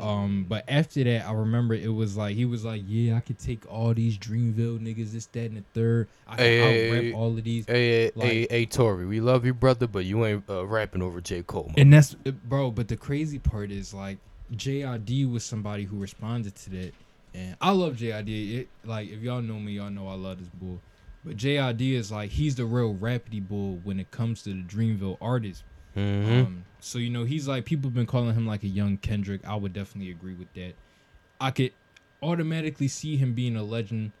Um, 0.00 0.46
but 0.48 0.64
after 0.68 1.04
that, 1.04 1.26
I 1.28 1.32
remember 1.32 1.74
it 1.74 1.86
was 1.92 2.16
like 2.16 2.34
he 2.34 2.44
was 2.44 2.64
like, 2.64 2.82
"Yeah, 2.86 3.16
I 3.16 3.20
could 3.20 3.38
take 3.38 3.70
all 3.70 3.94
these 3.94 4.18
Dreamville 4.18 4.80
niggas, 4.80 5.12
this, 5.12 5.26
that, 5.26 5.44
and 5.44 5.58
the 5.58 5.64
third. 5.74 6.08
I 6.26 6.36
can 6.36 6.44
Hey, 6.44 6.60
out 6.88 6.92
rap 6.94 7.02
hey. 7.04 7.12
all 7.12 7.38
of 7.38 7.44
these." 7.44 7.66
Hey, 7.66 7.88
hey, 8.06 8.10
Like- 8.16 8.28
hey, 8.28 8.46
hey, 8.50 8.66
Tori, 8.66 9.06
we 9.06 9.20
love 9.20 9.44
you, 9.46 9.54
brother, 9.54 9.86
but 9.86 10.04
you 10.04 10.24
ain't 10.26 10.42
uh, 10.50 10.66
rapping 10.66 11.02
over 11.02 11.20
J. 11.20 11.42
Cole. 11.44 11.66
man. 11.68 11.74
And 11.78 11.92
that's 11.92 12.14
bro. 12.14 12.70
But 12.72 12.88
the 12.88 12.96
crazy 12.96 13.38
part 13.38 13.70
is 13.70 13.94
like 13.94 14.18
JID 14.56 15.30
was 15.30 15.44
somebody 15.44 15.84
who 15.84 15.98
responded 15.98 16.54
to 16.56 16.70
that, 16.70 16.92
and 17.34 17.56
I 17.60 17.70
love 17.70 17.94
JID. 17.96 18.28
It 18.58 18.68
like 18.84 19.08
if 19.08 19.20
y'all 19.22 19.40
know 19.42 19.60
me, 19.60 19.72
y'all 19.72 19.90
know 19.90 20.08
I 20.08 20.14
love 20.14 20.38
this 20.40 20.48
bull. 20.48 20.80
But 21.24 21.36
JID 21.36 21.92
is 21.92 22.10
like 22.10 22.30
he's 22.30 22.56
the 22.56 22.64
real 22.64 22.94
rapidy 22.94 23.46
bull 23.46 23.78
when 23.84 24.00
it 24.00 24.10
comes 24.10 24.42
to 24.42 24.50
the 24.50 24.62
Dreamville 24.62 25.18
artists. 25.20 25.62
Mhm. 25.96 26.46
Um, 26.46 26.64
so 26.80 26.98
you 26.98 27.10
know 27.10 27.24
he's 27.24 27.46
like 27.46 27.64
people 27.64 27.88
have 27.88 27.94
been 27.94 28.06
calling 28.06 28.34
him 28.34 28.46
like 28.46 28.62
a 28.62 28.68
young 28.68 28.96
Kendrick. 28.96 29.46
I 29.46 29.54
would 29.54 29.72
definitely 29.72 30.10
agree 30.10 30.34
with 30.34 30.52
that. 30.54 30.74
I 31.40 31.50
could 31.50 31.72
automatically 32.22 32.88
see 32.88 33.16
him 33.16 33.34
being 33.34 33.56
a 33.56 33.62
legend 33.62 34.12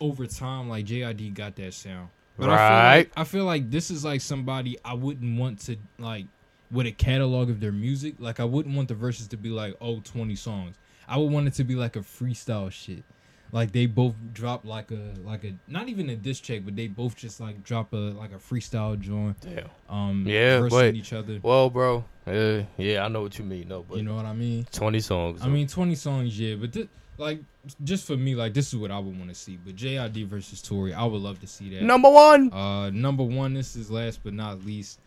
over 0.00 0.26
time. 0.26 0.68
Like 0.68 0.86
JID 0.86 1.34
got 1.34 1.56
that 1.56 1.74
sound. 1.74 2.08
But 2.36 2.50
I 2.50 2.56
feel 2.56 2.76
like 2.98 3.12
I 3.16 3.24
feel 3.24 3.44
like 3.44 3.70
this 3.70 3.90
is 3.90 4.04
like 4.04 4.20
somebody 4.20 4.78
I 4.84 4.94
wouldn't 4.94 5.38
want 5.38 5.60
to 5.60 5.76
like 5.98 6.26
with 6.70 6.86
a 6.86 6.92
catalog 6.92 7.50
of 7.50 7.60
their 7.60 7.72
music. 7.72 8.14
Like 8.18 8.40
I 8.40 8.44
wouldn't 8.44 8.74
want 8.74 8.88
the 8.88 8.94
verses 8.94 9.28
to 9.28 9.36
be 9.36 9.50
like 9.50 9.74
oh 9.80 10.00
20 10.00 10.34
songs. 10.36 10.76
I 11.08 11.16
would 11.18 11.30
want 11.30 11.48
it 11.48 11.54
to 11.54 11.64
be 11.64 11.74
like 11.74 11.96
a 11.96 12.00
freestyle 12.00 12.70
shit. 12.70 13.02
Like 13.52 13.72
they 13.72 13.86
both 13.86 14.14
drop 14.32 14.64
like 14.64 14.90
a 14.90 15.12
like 15.24 15.44
a 15.44 15.54
not 15.66 15.88
even 15.88 16.08
a 16.10 16.16
diss 16.16 16.40
check, 16.40 16.64
but 16.64 16.76
they 16.76 16.86
both 16.86 17.16
just 17.16 17.40
like 17.40 17.62
drop 17.64 17.92
a 17.92 17.96
like 17.96 18.32
a 18.32 18.36
freestyle 18.36 18.98
joint. 18.98 19.36
Damn. 19.40 19.68
Um 19.88 20.24
Yeah, 20.26 20.66
but- 20.70 20.94
each 20.94 21.12
other. 21.12 21.40
Well, 21.42 21.70
bro, 21.70 22.04
uh, 22.26 22.62
yeah, 22.76 23.04
I 23.04 23.08
know 23.08 23.22
what 23.22 23.38
you 23.38 23.44
mean, 23.44 23.68
no, 23.68 23.82
but 23.82 23.96
You 23.96 24.04
know 24.04 24.14
what 24.16 24.26
I 24.26 24.32
mean? 24.34 24.66
20 24.70 25.00
songs. 25.00 25.40
I 25.42 25.48
mean, 25.48 25.66
20 25.66 25.94
songs, 25.94 26.38
yeah, 26.38 26.54
but 26.54 26.76
like, 27.18 27.40
just 27.84 28.06
for 28.06 28.16
me, 28.16 28.34
like, 28.34 28.54
this 28.54 28.68
is 28.72 28.76
what 28.76 28.90
I 28.90 28.98
would 28.98 29.16
want 29.16 29.28
to 29.28 29.34
see. 29.34 29.58
But 29.62 29.76
JID 29.76 30.26
versus 30.26 30.62
Tory, 30.62 30.94
I 30.94 31.04
would 31.04 31.20
love 31.20 31.38
to 31.40 31.46
see 31.46 31.68
that. 31.74 31.82
number 31.82 32.08
one. 32.08 32.50
Uh, 32.52 32.88
number 32.90 33.22
one, 33.22 33.52
this 33.52 33.76
is 33.76 33.90
last 33.90 34.20
but 34.24 34.32
not 34.32 34.64
least. 34.64 35.00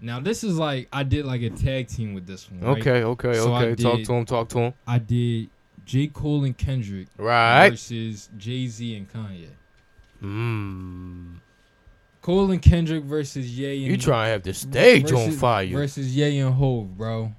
Now, 0.00 0.18
this 0.18 0.42
is 0.42 0.56
like, 0.56 0.88
I 0.92 1.02
did 1.04 1.26
like 1.26 1.42
a 1.42 1.50
tag 1.50 1.86
team 1.88 2.14
with 2.14 2.26
this 2.26 2.50
one. 2.50 2.60
Right? 2.60 2.78
Okay, 2.80 3.04
okay, 3.04 3.34
So 3.34 3.54
okay. 3.54 3.80
Talk 3.80 4.02
to 4.02 4.12
him. 4.14 4.24
Talk 4.24 4.48
to 4.48 4.58
him. 4.58 4.74
I 4.86 4.98
did 4.98 5.50
J. 5.90 6.06
Cole 6.06 6.44
and 6.44 6.56
Kendrick 6.56 7.08
Right. 7.18 7.70
versus 7.70 8.30
Jay 8.38 8.68
Z 8.68 8.96
and 8.96 9.12
Kanye. 9.12 9.48
Hmm. 10.20 11.34
Cole 12.22 12.52
and 12.52 12.62
Kendrick 12.62 13.02
versus 13.02 13.58
Ye 13.58 13.82
and 13.86 13.90
You 13.90 13.96
trying 13.96 14.28
to 14.28 14.30
have 14.32 14.42
the 14.44 14.54
stage 14.54 15.10
on 15.10 15.32
fire? 15.32 15.66
versus 15.66 16.14
Ye 16.14 16.38
and 16.38 16.54
Hove, 16.54 16.96
bro. 16.96 17.32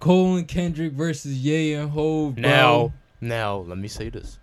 Cole 0.00 0.38
and 0.38 0.48
Kendrick 0.48 0.92
versus 0.92 1.34
Ye 1.38 1.74
and 1.74 1.90
Hove, 1.92 2.34
bro. 2.34 2.42
Now, 2.42 2.92
now, 3.20 3.56
let 3.58 3.78
me 3.78 3.86
say 3.86 4.08
this. 4.08 4.40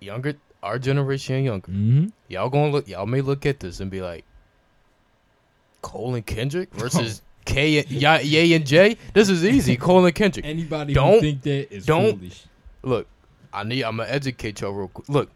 Younger, 0.00 0.34
our 0.62 0.78
generation 0.78 1.34
and 1.36 1.44
younger, 1.44 1.70
hmm 1.72 2.06
y'all 2.28 2.48
gonna 2.48 2.70
look, 2.70 2.88
y'all 2.88 3.04
may 3.04 3.20
look 3.20 3.44
at 3.44 3.60
this 3.60 3.80
and 3.80 3.90
be 3.90 4.00
like, 4.00 4.24
Cole 5.82 6.14
and 6.14 6.24
Kendrick 6.24 6.72
versus 6.74 7.20
K 7.44 7.78
and 7.78 7.90
Ye 7.90 8.54
and 8.54 8.66
J. 8.66 8.96
This 9.12 9.28
is 9.28 9.44
easy. 9.44 9.76
Cole 9.78 10.04
and 10.06 10.14
Kendrick. 10.14 10.46
Anybody 10.46 10.94
Don't- 10.94 11.20
think 11.20 11.42
that 11.42 11.72
is 11.74 11.84
don't- 11.86 12.18
foolish. 12.18 12.44
Look, 12.82 13.06
I 13.52 13.64
need. 13.64 13.82
I'm 13.84 13.96
gonna 13.98 14.08
educate 14.08 14.60
y'all 14.60 14.72
real 14.72 14.88
quick. 14.88 15.08
Look, 15.08 15.30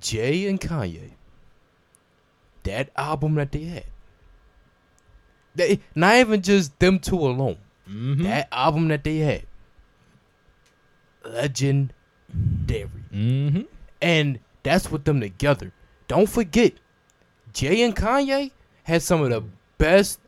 Jay 0.00 0.46
and 0.48 0.60
Kanye. 0.60 1.10
That 2.64 2.90
album 2.96 3.34
that 3.36 3.52
they 3.52 3.64
had. 3.64 3.84
They 5.54 5.80
not 5.94 6.16
even 6.16 6.42
just 6.42 6.78
them 6.78 6.98
two 6.98 7.18
alone. 7.18 7.58
Mm-hmm. 7.88 8.22
That 8.24 8.48
album 8.52 8.88
that 8.88 9.04
they 9.04 9.18
had. 9.18 9.42
Legendary. 11.24 11.92
mm-hmm. 13.12 13.60
And 14.00 14.38
that's 14.62 14.90
with 14.90 15.04
them 15.04 15.20
together. 15.20 15.72
Don't 16.06 16.28
forget, 16.28 16.74
Jay 17.52 17.82
and 17.82 17.94
Kanye 17.94 18.50
had 18.84 19.02
some 19.02 19.22
of 19.22 19.30
the 19.30 19.42
best 19.78 20.20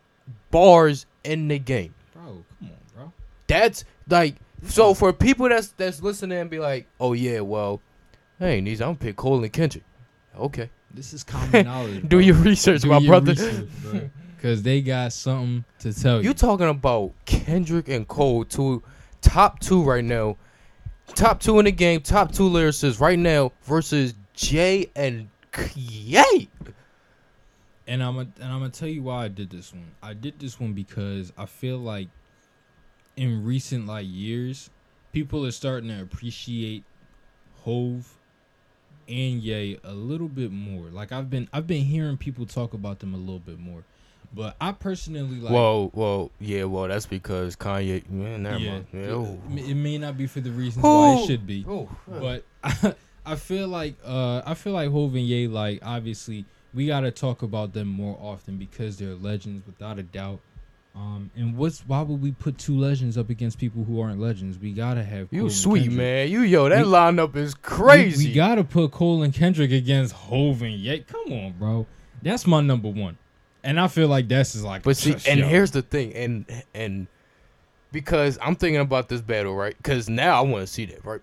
bars 0.50 1.06
in 1.24 1.48
the 1.48 1.58
game. 1.58 1.94
Bro, 2.14 2.22
come 2.24 2.44
on, 2.62 2.70
bro. 2.94 3.12
That's 3.46 3.84
like 4.08 4.36
so 4.66 4.94
for 4.94 5.12
people 5.12 5.48
that's 5.48 5.68
that's 5.68 6.02
listening 6.02 6.38
and 6.38 6.50
be 6.50 6.58
like, 6.58 6.86
oh 6.98 7.12
yeah, 7.12 7.40
well, 7.40 7.80
hey, 8.38 8.60
these 8.60 8.80
I'm 8.80 8.96
pick 8.96 9.16
Cole 9.16 9.42
and 9.42 9.52
Kendrick. 9.52 9.84
Okay, 10.38 10.70
This 10.94 11.12
is 11.12 11.24
common 11.24 11.64
knowledge. 11.66 12.08
do 12.08 12.20
your 12.20 12.36
research, 12.36 12.82
Do 12.82 12.88
my 12.88 12.98
your 12.98 13.10
brother. 13.10 13.32
research, 13.32 13.68
bro. 13.82 14.10
Cause 14.40 14.62
they 14.62 14.80
got 14.80 15.12
something 15.12 15.64
to 15.80 15.92
tell 15.92 16.18
you. 16.22 16.28
You 16.28 16.34
talking 16.34 16.68
about 16.68 17.12
Kendrick 17.26 17.88
and 17.88 18.08
Cole, 18.08 18.44
two 18.44 18.82
top 19.20 19.60
two 19.60 19.82
right 19.82 20.04
now, 20.04 20.38
top 21.14 21.40
two 21.40 21.58
in 21.58 21.66
the 21.66 21.72
game, 21.72 22.00
top 22.00 22.32
two 22.32 22.48
lyricists 22.48 23.00
right 23.00 23.18
now 23.18 23.52
versus 23.64 24.14
Jay 24.34 24.90
and 24.96 25.28
Ye. 25.74 26.48
And 27.90 28.04
I'm 28.04 28.16
a, 28.18 28.20
and 28.20 28.44
I'm 28.44 28.60
gonna 28.60 28.70
tell 28.70 28.88
you 28.88 29.02
why 29.02 29.24
I 29.24 29.28
did 29.28 29.50
this 29.50 29.74
one. 29.74 29.90
I 30.00 30.14
did 30.14 30.38
this 30.38 30.60
one 30.60 30.74
because 30.74 31.32
I 31.36 31.46
feel 31.46 31.76
like 31.76 32.08
in 33.16 33.44
recent 33.44 33.88
like 33.88 34.06
years, 34.08 34.70
people 35.12 35.44
are 35.44 35.50
starting 35.50 35.90
to 35.90 36.00
appreciate 36.00 36.84
Hove 37.64 38.08
and 39.08 39.42
Ye 39.42 39.76
a 39.82 39.92
little 39.92 40.28
bit 40.28 40.52
more. 40.52 40.86
Like 40.86 41.10
I've 41.10 41.28
been 41.28 41.48
I've 41.52 41.66
been 41.66 41.82
hearing 41.82 42.16
people 42.16 42.46
talk 42.46 42.74
about 42.74 43.00
them 43.00 43.12
a 43.12 43.18
little 43.18 43.40
bit 43.40 43.58
more. 43.58 43.82
But 44.32 44.54
I 44.60 44.70
personally 44.70 45.40
like 45.40 45.52
Whoa, 45.52 45.90
whoa, 45.92 46.30
yeah, 46.38 46.62
well, 46.62 46.86
that's 46.86 47.06
because 47.06 47.56
Kanye. 47.56 48.08
Man, 48.08 48.44
never 48.44 48.58
yeah, 48.58 48.70
mind. 48.70 48.86
Yeah, 48.92 49.62
it, 49.64 49.70
it 49.70 49.74
may 49.74 49.98
not 49.98 50.16
be 50.16 50.28
for 50.28 50.40
the 50.40 50.52
reasons 50.52 50.84
why 50.84 51.14
it 51.14 51.26
should 51.26 51.44
be. 51.44 51.64
Ooh. 51.68 51.88
But 52.06 52.44
I, 52.62 52.94
I 53.26 53.34
feel 53.34 53.66
like 53.66 53.96
uh 54.04 54.42
I 54.46 54.54
feel 54.54 54.74
like 54.74 54.90
Hov 54.90 55.16
and 55.16 55.24
Ye 55.24 55.48
like 55.48 55.80
obviously 55.82 56.44
we 56.74 56.86
gotta 56.86 57.10
talk 57.10 57.42
about 57.42 57.72
them 57.72 57.88
more 57.88 58.16
often 58.20 58.56
because 58.56 58.96
they're 58.98 59.14
legends 59.14 59.66
without 59.66 59.98
a 59.98 60.02
doubt. 60.02 60.40
Um 60.94 61.30
and 61.36 61.56
what's 61.56 61.80
why 61.86 62.02
would 62.02 62.20
we 62.20 62.32
put 62.32 62.58
two 62.58 62.76
legends 62.78 63.16
up 63.16 63.30
against 63.30 63.58
people 63.58 63.84
who 63.84 64.00
aren't 64.00 64.20
legends? 64.20 64.58
We 64.58 64.72
gotta 64.72 65.04
have 65.04 65.28
You 65.30 65.48
sweet 65.50 65.90
man. 65.92 66.28
You 66.28 66.40
yo, 66.42 66.68
that 66.68 66.86
We- 66.86 66.92
lineup 66.92 67.36
is 67.36 67.54
crazy. 67.54 68.28
We, 68.28 68.34
gotta 68.34 68.64
put 68.64 68.90
Cole 68.90 69.22
and 69.22 69.32
Kendrick 69.32 69.70
against 69.72 70.12
Hov 70.14 70.62
and 70.62 70.74
Ye. 70.74 71.00
Come 71.00 71.32
on, 71.32 71.54
bro. 71.58 71.86
That's 72.22 72.46
my 72.46 72.60
number 72.60 72.88
one. 72.88 73.18
And 73.62 73.78
I 73.78 73.88
feel 73.88 74.08
like 74.08 74.26
that's 74.28 74.54
is 74.54 74.64
like 74.64 74.82
but 74.82 74.96
see, 74.96 75.14
and 75.28 75.40
yo. 75.40 75.46
here's 75.46 75.70
the 75.70 75.82
thing, 75.82 76.14
and 76.14 76.46
and 76.74 77.06
because 77.92 78.38
I'm 78.40 78.56
thinking 78.56 78.80
about 78.80 79.08
this 79.08 79.20
battle, 79.20 79.54
right? 79.54 79.76
Because 79.76 80.08
now 80.08 80.38
I 80.38 80.40
want 80.40 80.62
to 80.62 80.66
see 80.66 80.86
that, 80.86 81.04
right? 81.04 81.20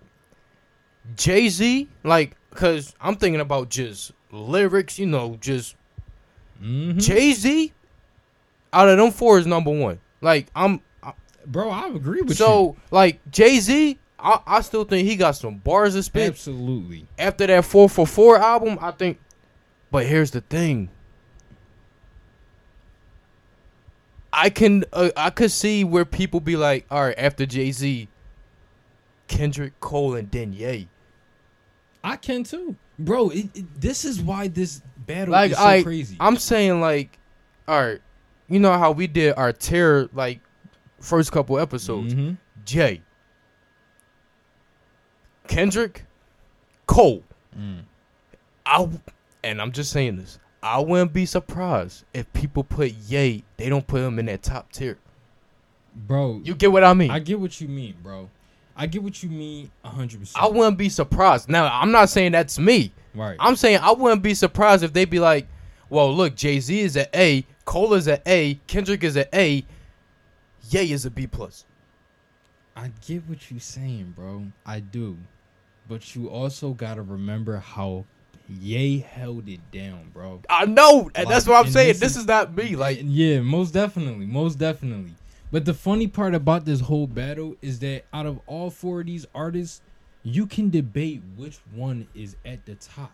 Jay 1.16 1.48
Z, 1.48 1.88
like, 2.04 2.36
because 2.50 2.94
I'm 3.00 3.16
thinking 3.16 3.40
about 3.40 3.70
just 3.70 4.12
lyrics, 4.30 4.98
you 4.98 5.06
know, 5.06 5.36
just 5.40 5.74
Mhm. 6.62 7.00
Jay 7.00 7.32
Z. 7.32 7.72
Out 8.72 8.88
of 8.88 8.98
them 8.98 9.10
four 9.12 9.38
is 9.38 9.46
number 9.46 9.70
one. 9.70 10.00
Like 10.20 10.48
I'm 10.54 10.80
bro, 11.46 11.70
I 11.70 11.88
agree 11.88 12.20
with 12.20 12.30
you. 12.30 12.34
so 12.34 12.76
like 12.90 13.20
Jay 13.30 13.58
Z. 13.60 13.98
I, 14.20 14.40
I 14.46 14.60
still 14.62 14.82
think 14.84 15.06
he 15.08 15.14
got 15.14 15.32
some 15.36 15.58
bars 15.58 15.94
to 15.94 16.02
spit. 16.02 16.28
Absolutely. 16.30 17.06
after 17.16 17.46
that 17.46 17.64
4 17.64 17.88
for 17.88 18.04
4 18.04 18.36
album, 18.38 18.76
I 18.80 18.90
think. 18.90 19.20
But 19.92 20.06
here's 20.06 20.32
the 20.32 20.40
thing. 20.40 20.88
I 24.32 24.50
can 24.50 24.84
uh, 24.92 25.10
I 25.16 25.30
could 25.30 25.50
see 25.50 25.84
where 25.84 26.04
people 26.04 26.40
be 26.40 26.56
like, 26.56 26.84
all 26.90 27.02
right, 27.04 27.14
after 27.18 27.46
Jay 27.46 27.70
Z, 27.72 28.08
Kendrick 29.26 29.78
Cole 29.80 30.14
and 30.14 30.34
Ye. 30.54 30.88
I 32.04 32.16
can 32.16 32.44
too, 32.44 32.76
bro. 32.98 33.30
It, 33.30 33.46
it- 33.54 33.80
this 33.80 34.04
is 34.04 34.20
why 34.20 34.48
this 34.48 34.82
battle 35.06 35.32
Like 35.32 35.52
is 35.52 35.56
so 35.58 35.64
I, 35.64 35.82
crazy. 35.82 36.16
I'm 36.20 36.36
saying 36.36 36.80
like, 36.80 37.18
all 37.66 37.80
right, 37.84 38.00
you 38.48 38.58
know 38.60 38.76
how 38.78 38.92
we 38.92 39.06
did 39.06 39.34
our 39.36 39.52
terror 39.52 40.08
like 40.12 40.40
first 41.00 41.32
couple 41.32 41.58
episodes. 41.58 42.14
Mhm. 42.14 42.36
Jay, 42.64 43.02
Kendrick, 45.46 46.04
Cole. 46.86 47.22
Mm. 47.58 47.82
I 48.66 48.88
and 49.44 49.62
I'm 49.62 49.72
just 49.72 49.90
saying 49.92 50.16
this. 50.16 50.38
I 50.62 50.80
wouldn't 50.80 51.12
be 51.12 51.24
surprised 51.24 52.04
if 52.12 52.30
people 52.32 52.64
put 52.64 52.92
Ye. 52.92 53.44
They 53.56 53.68
don't 53.68 53.86
put 53.86 54.00
him 54.02 54.18
in 54.18 54.26
that 54.26 54.42
top 54.42 54.72
tier. 54.72 54.98
bro. 55.94 56.40
You 56.44 56.54
get 56.54 56.70
what 56.72 56.84
I 56.84 56.92
mean? 56.94 57.10
I, 57.10 57.18
get 57.20 57.38
what 57.40 57.60
you 57.60 57.68
mean, 57.68 57.94
bro. 58.02 58.28
I 58.80 58.86
get 58.86 59.02
what 59.02 59.22
you 59.22 59.28
mean, 59.28 59.70
hundred 59.84 60.20
percent. 60.20 60.42
I 60.42 60.46
wouldn't 60.48 60.78
be 60.78 60.88
surprised. 60.88 61.48
Now 61.48 61.66
I'm 61.66 61.90
not 61.90 62.08
saying 62.08 62.32
that's 62.32 62.58
me. 62.58 62.92
Right. 63.14 63.36
I'm 63.40 63.56
saying 63.56 63.80
I 63.82 63.90
wouldn't 63.92 64.22
be 64.22 64.34
surprised 64.34 64.84
if 64.84 64.92
they'd 64.92 65.10
be 65.10 65.18
like, 65.18 65.48
"Well, 65.90 66.14
look, 66.14 66.36
Jay 66.36 66.60
Z 66.60 66.78
is 66.80 66.96
at 66.96 67.14
A, 67.14 67.44
Cole 67.64 67.94
is 67.94 68.06
at 68.06 68.22
A, 68.26 68.54
Kendrick 68.68 69.02
is 69.02 69.16
at 69.16 69.34
A, 69.34 69.64
Ye 70.70 70.92
is 70.92 71.04
a 71.04 71.10
B 71.10 71.26
plus." 71.26 71.64
I 72.76 72.92
get 73.04 73.28
what 73.28 73.50
you're 73.50 73.58
saying, 73.58 74.12
bro. 74.14 74.44
I 74.64 74.78
do, 74.78 75.16
but 75.88 76.14
you 76.14 76.28
also 76.30 76.70
gotta 76.70 77.02
remember 77.02 77.56
how 77.56 78.04
Ye 78.48 79.00
held 79.00 79.46
it 79.48 79.60
down, 79.72 80.08
bro. 80.14 80.40
I 80.48 80.64
know, 80.64 81.10
and 81.14 81.28
that's 81.28 81.46
what 81.46 81.66
I'm 81.66 81.70
saying. 81.70 81.88
this 81.88 81.98
This 82.00 82.10
is- 82.12 82.18
is 82.18 82.26
not 82.26 82.56
me. 82.56 82.76
Like, 82.76 83.00
yeah, 83.02 83.40
most 83.40 83.74
definitely, 83.74 84.24
most 84.24 84.58
definitely. 84.58 85.12
But 85.50 85.64
the 85.64 85.74
funny 85.74 86.06
part 86.06 86.34
about 86.34 86.64
this 86.64 86.80
whole 86.80 87.06
battle 87.06 87.56
is 87.62 87.78
that 87.80 88.04
out 88.12 88.26
of 88.26 88.40
all 88.46 88.70
four 88.70 89.00
of 89.00 89.06
these 89.06 89.26
artists, 89.34 89.80
you 90.22 90.46
can 90.46 90.68
debate 90.70 91.22
which 91.36 91.58
one 91.74 92.06
is 92.14 92.36
at 92.44 92.66
the 92.66 92.74
top. 92.74 93.12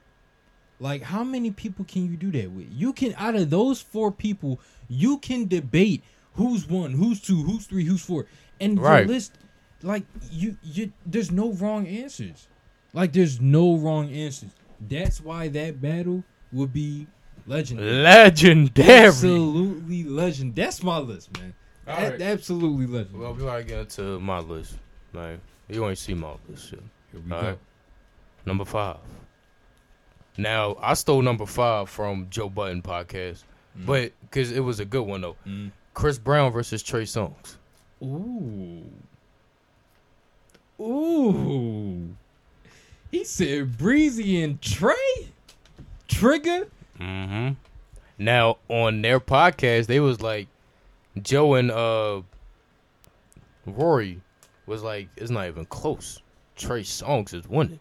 Like, 0.80 1.02
how 1.02 1.22
many 1.22 1.52
people 1.52 1.84
can 1.84 2.10
you 2.10 2.16
do 2.16 2.32
that 2.32 2.50
with? 2.50 2.66
You 2.72 2.92
can, 2.92 3.14
out 3.16 3.36
of 3.36 3.50
those 3.50 3.80
four 3.80 4.10
people, 4.10 4.58
you 4.88 5.18
can 5.18 5.46
debate 5.46 6.02
who's 6.34 6.68
one, 6.68 6.90
who's 6.92 7.20
two, 7.20 7.40
who's 7.42 7.66
three, 7.66 7.84
who's 7.84 8.02
four, 8.02 8.26
and 8.60 8.80
Right. 8.80 9.00
your 9.00 9.08
list. 9.14 9.34
Like, 9.82 10.02
you, 10.32 10.56
you, 10.62 10.92
there's 11.06 11.30
no 11.30 11.52
wrong 11.52 11.86
answers. 11.86 12.48
Like, 12.92 13.12
there's 13.12 13.40
no 13.40 13.76
wrong 13.76 14.10
answers. 14.12 14.50
That's 14.80 15.20
why 15.20 15.48
that 15.48 15.80
battle 15.80 16.24
would 16.52 16.72
be 16.72 17.06
legendary. 17.46 17.92
Legendary. 18.02 18.88
Absolutely 19.06 20.02
legend. 20.04 20.56
That's 20.56 20.82
my 20.82 20.98
list, 20.98 21.38
man. 21.38 21.54
A- 21.86 22.22
Absolutely 22.22 22.86
legend. 22.86 23.18
Well, 23.18 23.34
we 23.34 23.42
gotta 23.44 23.64
get 23.64 23.90
to 23.90 24.18
my 24.20 24.38
list, 24.38 24.76
man. 25.12 25.40
You 25.68 25.86
ain't 25.88 25.98
see 25.98 26.14
my 26.14 26.34
list 26.48 26.72
yet. 26.72 26.80
Here 27.12 27.20
we 27.26 27.32
All 27.32 27.40
go. 27.40 27.46
right. 27.48 27.58
Number 28.46 28.64
five. 28.64 28.98
Now 30.36 30.76
I 30.80 30.94
stole 30.94 31.22
number 31.22 31.46
five 31.46 31.88
from 31.88 32.26
Joe 32.30 32.48
Budden 32.48 32.82
podcast, 32.82 33.44
Mm. 33.78 33.86
but 33.86 34.12
because 34.22 34.52
it 34.52 34.60
was 34.60 34.80
a 34.80 34.84
good 34.84 35.02
one 35.02 35.20
though. 35.20 35.36
Mm. 35.46 35.70
Chris 35.94 36.18
Brown 36.18 36.52
versus 36.52 36.82
Trey 36.82 37.04
Songz. 37.04 37.56
Ooh. 38.02 38.82
Ooh. 40.80 42.14
He 43.10 43.24
said 43.24 43.78
Breezy 43.78 44.42
and 44.42 44.60
Trey? 44.60 45.28
Trigger? 46.08 46.66
Mm-hmm. 46.98 47.52
Now 48.18 48.58
on 48.68 49.02
their 49.02 49.20
podcast, 49.20 49.86
they 49.86 50.00
was 50.00 50.20
like 50.20 50.48
Joe 51.22 51.54
and 51.54 51.70
uh 51.70 52.22
Rory 53.66 54.20
was 54.66 54.82
like, 54.82 55.08
it's 55.16 55.30
not 55.30 55.46
even 55.46 55.64
close. 55.66 56.20
Trey 56.56 56.82
Songz 56.82 57.34
is 57.34 57.48
winning. 57.48 57.80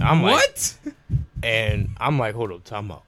I'm 0.00 0.22
like, 0.22 0.32
what? 0.34 0.76
and 1.42 1.90
I'm 1.98 2.18
like, 2.18 2.34
hold 2.34 2.52
up, 2.52 2.64
time 2.64 2.90
out. 2.90 3.04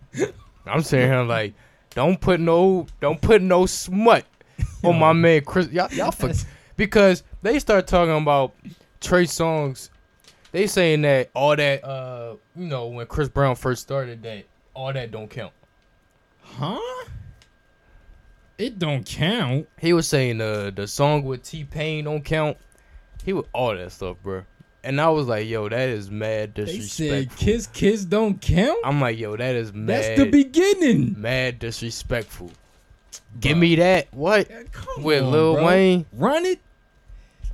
I'm 0.67 0.83
saying 0.83 1.11
here 1.11 1.23
like, 1.23 1.55
don't 1.91 2.21
put 2.21 2.41
no, 2.41 2.87
don't 3.01 3.21
put 3.21 3.43
no 3.43 3.67
smut 3.67 4.25
on 4.83 4.99
my 4.99 5.13
man 5.13 5.43
Chris. 5.45 5.71
Y'all, 5.71 5.93
y'all 5.93 6.11
fuck, 6.11 6.35
because 6.77 7.23
they 7.43 7.59
start 7.59 7.87
talking 7.87 8.17
about 8.17 8.55
Trey 9.01 9.25
Songz. 9.25 9.91
They 10.53 10.67
saying 10.67 11.03
that 11.03 11.31
all 11.35 11.57
that, 11.57 11.85
uh, 11.85 12.37
you 12.57 12.67
know, 12.67 12.87
when 12.87 13.07
Chris 13.07 13.29
Brown 13.29 13.57
first 13.57 13.83
started, 13.83 14.23
that 14.23 14.45
all 14.73 14.93
that 14.93 15.11
don't 15.11 15.29
count. 15.29 15.53
huh? 16.43 16.79
It 18.59 18.79
don't 18.79 19.05
count. 19.05 19.69
He 19.79 19.93
was 19.93 20.07
saying 20.09 20.39
the 20.39 20.73
the 20.75 20.87
song 20.87 21.25
with 21.25 21.43
T 21.43 21.65
Pain 21.65 22.05
don't 22.05 22.25
count. 22.25 22.57
He 23.25 23.33
was 23.33 23.47
all 23.53 23.75
that 23.75 23.91
stuff, 23.93 24.17
bro. 24.23 24.43
And 24.85 25.01
I 25.01 25.09
was 25.09 25.27
like, 25.27 25.49
yo, 25.49 25.69
that 25.69 25.89
is 25.89 26.11
mad 26.11 26.53
disrespectful. 26.55 27.07
They 27.07 27.23
said 27.25 27.37
Kiss 27.37 27.67
Kiss 27.69 28.05
don't 28.05 28.41
count? 28.41 28.79
I'm 28.85 29.01
like, 29.01 29.19
yo, 29.19 29.37
that 29.37 29.55
is 29.55 29.73
mad. 29.73 29.89
That's 30.05 30.21
the 30.21 30.31
beginning. 30.31 31.21
mad 31.21 31.59
disrespectful. 31.59 32.51
Give 33.41 33.53
Bro. 33.53 33.61
me 33.61 33.77
that. 33.77 34.09
What? 34.13 34.49
Yeah, 34.51 34.63
With 34.99 35.23
on, 35.23 35.31
Lil 35.33 35.55
bro. 35.55 35.67
Wayne? 35.67 36.07
Run 36.13 36.45
it. 36.45 36.61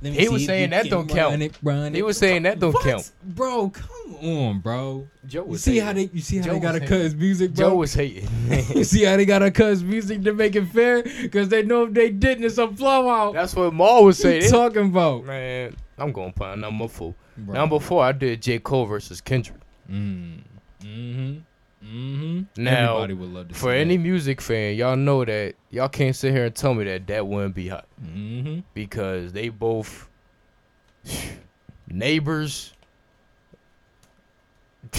Let 0.03 0.13
me 0.13 0.17
He 0.17 0.23
see 0.25 0.29
was 0.29 0.45
saying 0.45 0.69
that 0.71 0.89
don't 0.89 1.07
count. 1.07 1.31
Run 1.31 1.41
it, 1.43 1.53
run 1.61 1.93
He 1.93 1.99
it. 1.99 2.05
was 2.05 2.17
saying 2.17 2.43
that 2.43 2.59
don't 2.59 2.73
What? 2.73 2.83
count. 2.83 3.11
Bro, 3.23 3.69
come 3.69 4.15
on, 4.21 4.59
bro. 4.59 5.07
Joe 5.27 5.43
You 5.43 5.49
was 5.51 5.63
see 5.63 5.71
hating. 5.73 5.85
how 5.85 5.93
they 5.93 6.09
you 6.11 6.21
see 6.21 6.37
how 6.37 6.43
Joe 6.45 6.53
they 6.53 6.59
gotta 6.59 6.79
was 6.79 6.89
cut 6.89 6.95
hating. 6.97 7.03
his 7.03 7.15
music, 7.15 7.53
bro? 7.53 7.69
Joe 7.69 7.75
was 7.75 7.93
hating. 7.93 8.27
you 8.75 8.83
see 8.83 9.03
how 9.03 9.15
they 9.17 9.25
gotta 9.25 9.51
cut 9.51 9.67
his 9.69 9.83
music 9.83 10.23
to 10.23 10.33
make 10.33 10.55
it 10.55 10.65
fair? 10.69 11.03
Because 11.03 11.49
they 11.49 11.61
know 11.63 11.83
if 11.83 11.93
they 11.93 12.09
didn't, 12.09 12.43
it's 12.45 12.57
a 12.57 12.65
blowout. 12.67 13.33
That's 13.33 13.55
what 13.55 13.73
Mal 13.73 14.03
was 14.03 14.23
What 14.23 14.33
you 14.35 14.41
saying. 14.41 14.51
talking 14.51 14.85
about? 14.87 15.25
Man, 15.25 15.75
I'm 15.99 16.11
going 16.11 16.33
to 16.33 16.39
find 16.39 16.61
number 16.61 16.87
four. 16.87 17.13
Bro. 17.37 17.53
Number 17.53 17.79
four, 17.79 18.03
I 18.03 18.11
did 18.11 18.41
J. 18.41 18.57
Cole 18.57 18.85
versus 18.87 19.21
Kendrick. 19.21 19.59
Mm. 19.89 20.39
Mm-hmm. 20.83 21.39
Mm-hmm. 21.83 22.63
Now, 22.63 22.97
Everybody 22.97 23.13
would 23.13 23.29
love 23.33 23.47
to 23.49 23.55
For 23.55 23.71
any 23.71 23.97
music 23.97 24.39
fan, 24.39 24.75
y'all 24.75 24.95
know 24.95 25.25
that 25.25 25.55
y'all 25.71 25.89
can't 25.89 26.15
sit 26.15 26.31
here 26.31 26.45
and 26.45 26.55
tell 26.55 26.73
me 26.73 26.83
that 26.85 27.07
that 27.07 27.25
wouldn't 27.25 27.55
be 27.55 27.67
hot. 27.69 27.87
Mm-hmm. 28.03 28.59
because 28.73 29.33
they 29.33 29.49
both 29.49 30.07
neighbors. 31.87 32.73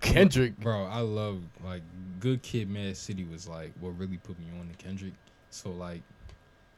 Kendrick, 0.00 0.58
Bro, 0.60 0.84
I 0.84 1.00
love 1.00 1.40
like 1.64 1.82
Good 2.20 2.42
Kid, 2.42 2.68
Mad 2.68 2.96
City 2.96 3.24
was 3.24 3.48
like 3.48 3.72
what 3.80 3.98
really 3.98 4.18
put 4.18 4.38
me 4.38 4.46
on 4.60 4.68
to 4.68 4.76
Kendrick. 4.84 5.14
So 5.50 5.70
like, 5.70 6.02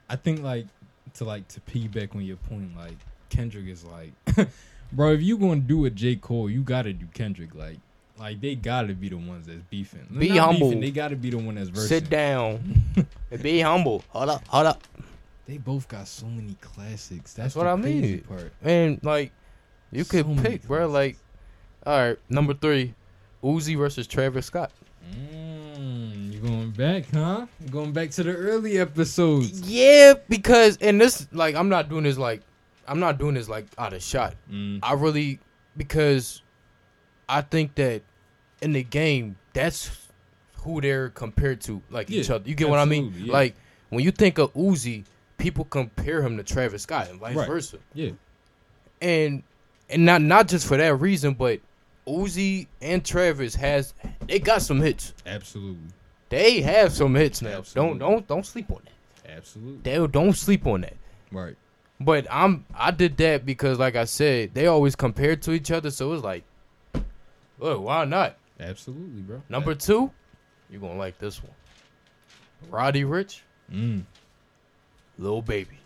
I 0.09 0.17
think 0.17 0.43
like 0.43 0.67
to 1.15 1.25
like 1.25 1.49
to 1.49 1.61
piggyback 1.61 2.15
on 2.15 2.23
your 2.23 2.37
point, 2.37 2.77
like 2.77 2.97
Kendrick 3.29 3.67
is 3.67 3.85
like, 3.85 4.13
bro, 4.93 5.13
if 5.13 5.23
you 5.23 5.39
gonna 5.39 5.61
do 5.61 5.85
a 5.85 5.91
J 5.91 6.17
Cole, 6.17 6.51
you 6.51 6.63
gotta 6.63 6.93
do 6.93 7.07
Kendrick. 7.15 7.55
Like, 7.55 7.79
like 8.19 8.41
they 8.41 8.55
gotta 8.55 8.95
be 8.95 9.09
the 9.09 9.17
ones 9.17 9.47
that's 9.47 9.63
beefing. 9.71 10.07
Be 10.19 10.29
Not 10.31 10.39
humble. 10.53 10.69
Beefing, 10.69 10.81
they 10.81 10.91
gotta 10.91 11.17
be 11.17 11.31
the 11.31 11.39
one 11.39 11.55
that's 11.57 11.69
versing. 11.69 11.89
sit 11.89 12.11
down 12.11 12.83
be 13.43 13.61
humble. 13.61 14.03
Hold 14.11 14.31
up, 14.31 14.47
hold 14.49 14.67
up. 14.67 14.83
They 15.47 15.59
both 15.59 15.87
got 15.87 16.09
so 16.09 16.27
many 16.27 16.57
classics. 16.61 17.33
That's, 17.33 17.33
That's 17.35 17.55
the 17.55 17.61
what 17.61 17.67
I 17.69 17.77
mean. 17.77 18.21
Part. 18.23 18.53
And 18.63 18.99
like, 19.05 19.33
you 19.93 20.03
So 20.05 20.25
could 20.25 20.43
pick, 20.43 20.67
bro. 20.67 20.89
Like, 20.89 21.17
all 21.87 21.99
right, 21.99 22.19
number 22.29 22.53
three, 22.55 22.95
Uzi 23.45 23.77
versus 23.79 24.07
Travis 24.09 24.47
Scott. 24.47 24.73
Mm, 25.15 26.33
you 26.33 26.41
going 26.41 26.71
back, 26.73 27.05
huh? 27.13 27.47
Going 27.71 27.93
back 27.93 28.11
to 28.13 28.25
the 28.25 28.35
early 28.35 28.79
episodes. 28.79 29.61
Yeah, 29.63 30.15
because 30.29 30.79
and 30.79 31.01
this 31.01 31.29
like 31.33 31.55
I'm 31.55 31.69
not 31.69 31.89
doing 31.89 32.03
this 32.05 32.19
like 32.19 32.43
I'm 32.89 33.01
not 33.01 33.19
doing 33.19 33.35
this 33.35 33.49
like 33.49 33.67
out 33.79 33.93
of 33.93 34.03
shot. 34.03 34.35
Mm. 34.51 34.81
I 34.83 34.93
really 34.95 35.39
because 35.77 36.43
I 37.29 37.41
think 37.43 37.75
that 37.77 38.03
in 38.63 38.73
the 38.73 38.83
game 38.83 39.37
that's 39.53 39.91
who 40.59 40.81
they're 40.81 41.11
compared 41.11 41.61
to, 41.63 41.81
like 41.91 42.11
each 42.11 42.31
other. 42.31 42.49
You 42.49 42.55
get 42.55 42.69
what 42.69 42.79
I 42.79 42.85
mean? 42.85 43.13
yeah. 43.17 43.33
Like 43.33 43.55
when 43.91 44.03
you 44.05 44.11
think 44.11 44.39
of 44.39 44.53
Uzi, 44.55 45.05
people 45.39 45.65
compare 45.65 46.23
him 46.23 46.37
to 46.39 46.43
Travis 46.43 46.83
Scott 46.83 47.09
and 47.09 47.21
vice 47.21 47.37
Right. 47.37 47.47
versa. 47.47 47.79
Yeah. 47.95 48.11
And 49.01 49.43
and 49.89 50.05
not 50.05 50.23
not 50.23 50.49
just 50.49 50.67
for 50.67 50.77
that 50.77 50.95
reason, 50.97 51.35
but 51.35 51.61
Uzi 52.07 52.67
and 52.81 53.05
Travis 53.05 53.55
has 53.57 53.95
they 54.27 54.39
got 54.39 54.63
some 54.63 54.81
hits. 54.81 55.13
Absolutely. 55.27 55.89
They 56.29 56.61
have 56.63 56.93
some 56.93 57.15
hits 57.15 57.43
now. 57.43 57.59
Absolutely. 57.59 57.99
Don't 57.99 58.11
don't 58.11 58.27
don't 58.29 58.47
sleep 58.47 58.71
on 58.71 58.81
that. 58.85 59.31
Absolutely. 59.37 59.81
They 59.83 60.07
don't 60.07 60.33
sleep 60.35 60.67
on 60.67 60.81
that. 60.83 60.95
Right. 61.31 61.57
But 62.01 62.27
I'm 62.31 62.65
I 62.75 62.91
did 62.91 63.17
that 63.19 63.47
because 63.47 63.79
like 63.79 63.97
I 63.97 64.05
said, 64.05 64.53
they 64.55 64.67
always 64.67 64.97
compared 64.97 65.43
to 65.43 65.53
each 65.53 65.71
other, 65.71 65.91
so 65.91 66.13
it's 66.13 66.23
like, 66.23 66.45
look, 67.59 67.81
why 67.83 68.05
not? 68.05 68.37
Absolutely, 68.61 69.23
bro. 69.23 69.43
Number 69.49 69.75
two, 69.75 70.11
you're 70.71 70.81
gonna 70.81 70.99
like 70.99 71.19
this 71.19 71.43
one. 71.43 71.53
Roddy 72.71 73.05
Ricch, 73.05 73.41
Mm. 73.73 74.05
Lil 75.19 75.43
Baby. 75.43 75.79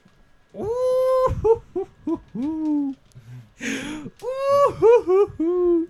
Ooh. 0.56 1.62
Ooh. 2.36 2.94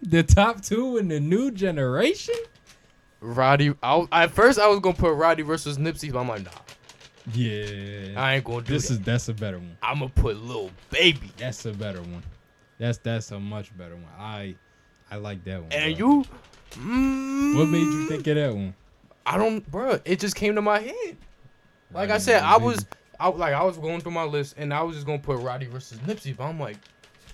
The 0.02 0.24
top 0.26 0.60
two 0.62 0.96
in 0.96 1.08
the 1.08 1.20
new 1.20 1.50
generation? 1.50 2.34
Roddy, 3.20 3.74
I, 3.82 4.06
at 4.12 4.30
first 4.32 4.58
I 4.58 4.66
was 4.66 4.80
gonna 4.80 4.96
put 4.96 5.14
Roddy 5.14 5.42
versus 5.42 5.78
Nipsey, 5.78 6.12
but 6.12 6.20
I'm 6.20 6.28
like, 6.28 6.44
nah, 6.44 6.50
Yeah. 7.32 8.14
I 8.20 8.36
ain't 8.36 8.44
gonna 8.44 8.62
do 8.62 8.72
this 8.72 8.88
that. 8.88 8.94
is 8.94 9.00
that's 9.00 9.28
a 9.28 9.34
better 9.34 9.58
one. 9.58 9.76
I'm 9.82 9.98
gonna 10.00 10.10
put 10.10 10.36
Lil 10.42 10.70
Baby. 10.90 11.30
That's 11.36 11.64
a 11.66 11.72
better 11.72 12.00
one. 12.00 12.22
That's 12.78 12.98
that's 12.98 13.30
a 13.30 13.38
much 13.38 13.76
better 13.76 13.94
one. 13.94 14.04
I 14.18 14.54
I 15.10 15.16
like 15.16 15.44
that 15.44 15.60
one. 15.62 15.72
And 15.72 15.96
bro. 15.98 16.08
you, 16.08 16.24
mm, 16.72 17.56
What 17.56 17.68
made 17.68 17.82
you 17.82 18.04
think 18.06 18.26
of 18.26 18.34
that 18.36 18.54
one? 18.54 18.74
I 19.26 19.36
don't, 19.38 19.68
bro. 19.70 19.98
It 20.04 20.18
just 20.20 20.34
came 20.34 20.54
to 20.54 20.62
my 20.62 20.78
head. 20.80 21.16
Like 21.92 22.10
I 22.10 22.18
said, 22.18 22.42
I 22.42 22.54
Baby. 22.54 22.64
was, 22.66 22.86
I 23.18 23.28
like 23.28 23.52
I 23.54 23.62
was 23.64 23.76
going 23.76 24.00
through 24.00 24.12
my 24.12 24.24
list, 24.24 24.54
and 24.56 24.72
I 24.72 24.82
was 24.82 24.96
just 24.96 25.06
gonna 25.06 25.18
put 25.18 25.38
Roddy 25.40 25.66
versus 25.66 25.98
Nipsey, 25.98 26.36
but 26.36 26.44
I'm 26.44 26.58
like, 26.58 26.76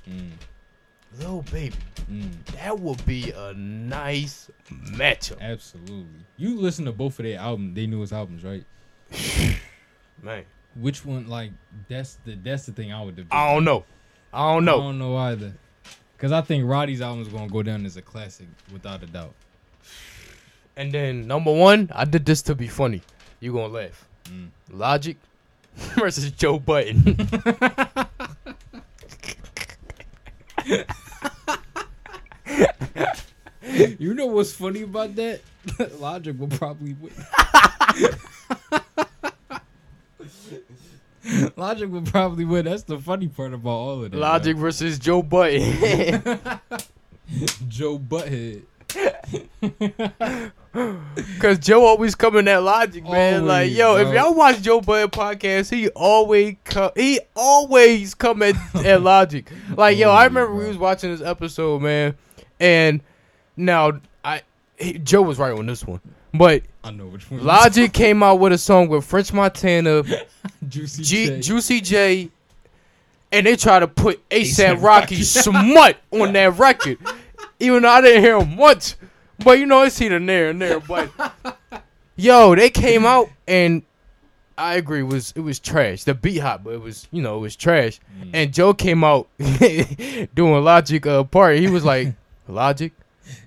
Mm, 0.09 0.31
Lil 1.21 1.43
Baby. 1.53 1.75
mm, 2.11 2.45
That 2.57 2.79
would 2.79 3.05
be 3.07 3.31
a 3.33 3.53
nice 3.55 4.51
matchup, 4.73 5.41
absolutely. 5.41 6.25
You 6.37 6.59
listen 6.61 6.85
to 6.87 6.93
both 6.93 7.19
of 7.19 7.25
their 7.25 7.39
albums, 7.39 7.75
they 7.75 7.87
newest 7.87 8.13
albums, 8.13 8.43
right? 8.45 8.65
man. 10.23 10.45
Which 10.75 11.05
one? 11.05 11.27
Like 11.29 11.53
that's 11.89 12.19
the 12.25 12.35
that's 12.35 12.67
the 12.67 12.73
thing 12.73 12.93
I 12.93 13.03
would 13.03 13.17
debate. 13.17 13.33
I 13.33 13.55
don't 13.55 13.65
know. 13.65 13.85
I 14.33 14.55
don't 14.55 14.65
know. 14.65 14.81
I 14.81 14.83
don't 14.83 14.99
know 14.99 15.17
either. 15.17 15.55
Cause 16.19 16.33
I 16.33 16.41
think 16.41 16.67
Roddy's 16.67 17.03
album 17.03 17.23
is 17.23 17.29
gonna 17.29 17.49
go 17.49 17.63
down 17.63 17.85
as 17.85 17.97
a 17.97 18.03
classic 18.03 18.47
without 18.73 19.03
a 19.03 19.07
doubt. 19.07 19.35
And 20.77 20.93
then 20.93 21.27
number 21.27 21.53
one, 21.53 21.91
I 21.95 22.05
did 22.05 22.25
this 22.25 22.43
to 22.43 22.55
be 22.55 22.69
funny. 22.69 23.03
You 23.41 23.53
gonna 23.53 23.73
laugh? 23.73 24.07
Mm. 24.25 24.49
Logic 24.71 25.17
versus 25.75 26.31
Joe 26.31 26.59
Budden. 26.59 27.17
You 33.99 34.15
know 34.15 34.27
what's 34.27 34.53
funny 34.53 34.83
about 34.83 35.15
that? 35.17 35.41
Logic 36.01 36.39
will 36.39 36.49
probably 36.49 36.95
win. 36.95 37.13
Logic 41.57 41.91
would 41.91 42.07
probably 42.07 42.45
win. 42.45 42.65
That's 42.67 42.85
the 42.85 42.99
funny 42.99 43.29
part 43.29 43.53
about 43.55 43.71
all 43.71 44.05
of 44.05 44.11
that. 44.11 44.17
Logic 44.17 44.57
versus 44.57 44.99
Joe 44.99 45.23
Budden. 45.23 45.61
Joe 47.69 47.99
Butthead. 47.99 48.63
Cause 51.41 51.59
Joe 51.59 51.85
always 51.85 52.15
coming 52.15 52.47
at 52.49 52.63
Logic, 52.63 53.03
man. 53.03 53.47
like, 53.47 53.73
Always, 53.73 53.77
yo, 53.77 53.97
if 53.97 54.15
y'all 54.15 54.35
watch 54.35 54.61
Joe 54.63 54.81
Budden 54.81 55.11
podcast, 55.11 55.71
he 55.75 55.89
always 55.91 56.57
come. 56.65 56.91
He 56.95 57.21
always 57.35 58.15
come 58.15 58.43
at, 58.43 58.55
at 58.77 59.03
Logic. 59.03 59.51
Like, 59.77 59.99
yo, 59.99 60.11
I 60.11 60.25
remember 60.25 60.55
we 60.55 60.69
was 60.69 60.79
watching 60.79 61.11
this 61.11 61.23
episode, 61.23 61.83
man, 61.83 62.17
and 62.61 63.01
now 63.57 64.01
I 64.25 64.43
he, 64.79 64.99
Joe 64.99 65.23
was 65.23 65.39
right 65.39 65.53
on 65.53 65.67
this 65.67 65.85
one, 65.85 66.01
but 66.39 66.63
I 66.85 66.91
know 66.91 67.07
which 67.07 67.31
one. 67.31 67.45
Logic 67.45 67.93
came 67.93 68.23
out 68.23 68.37
with 68.37 68.53
a 68.53 68.59
song 68.59 68.89
with 68.89 69.05
French 69.05 69.33
Montana, 69.33 70.03
Juicy 70.69 71.03
G, 71.03 71.27
J. 71.27 71.41
Juicy 71.41 71.81
J, 71.81 72.31
and 73.33 73.47
they 73.47 73.57
try 73.57 73.81
to 73.81 73.89
put 73.89 74.27
ASAP 74.29 74.83
Rocky 74.83 75.23
smut 75.23 75.97
on 76.11 76.33
that 76.33 76.57
record. 76.59 76.99
Even 77.59 77.83
though 77.83 77.89
I 77.89 78.01
didn't 78.01 78.23
hear 78.23 78.39
him 78.39 78.57
once. 78.57 78.97
But 79.45 79.59
you 79.59 79.67
know, 79.67 79.83
it's 79.83 79.99
here 79.99 80.15
and 80.15 80.29
there 80.29 80.51
and 80.51 80.61
there. 80.61 80.81
But 80.81 81.11
yo, 82.17 82.55
they 82.55 82.71
came 82.71 83.05
out 83.05 83.29
and 83.47 83.83
I 84.59 84.77
agree, 84.77 85.01
it 85.01 85.05
was 85.05 85.33
it 85.37 85.41
was 85.41 85.59
trash. 85.59 86.05
The 86.05 86.15
beat 86.15 86.39
hot, 86.39 86.65
but 86.65 86.75
it 86.75 86.81
was 86.81 87.09
you 87.11 87.23
know, 87.23 87.37
it 87.37 87.41
was 87.41 87.57
trash. 87.57 88.01
Mm. 88.21 88.31
And 88.33 88.55
Joe 88.55 88.73
came 88.75 89.05
out 89.05 89.29
doing 90.35 90.65
Logic 90.65 91.07
uh 91.07 91.25
part. 91.25 91.59
He 91.59 91.69
was 91.69 91.85
like, 91.85 92.15
Logic, 92.49 92.93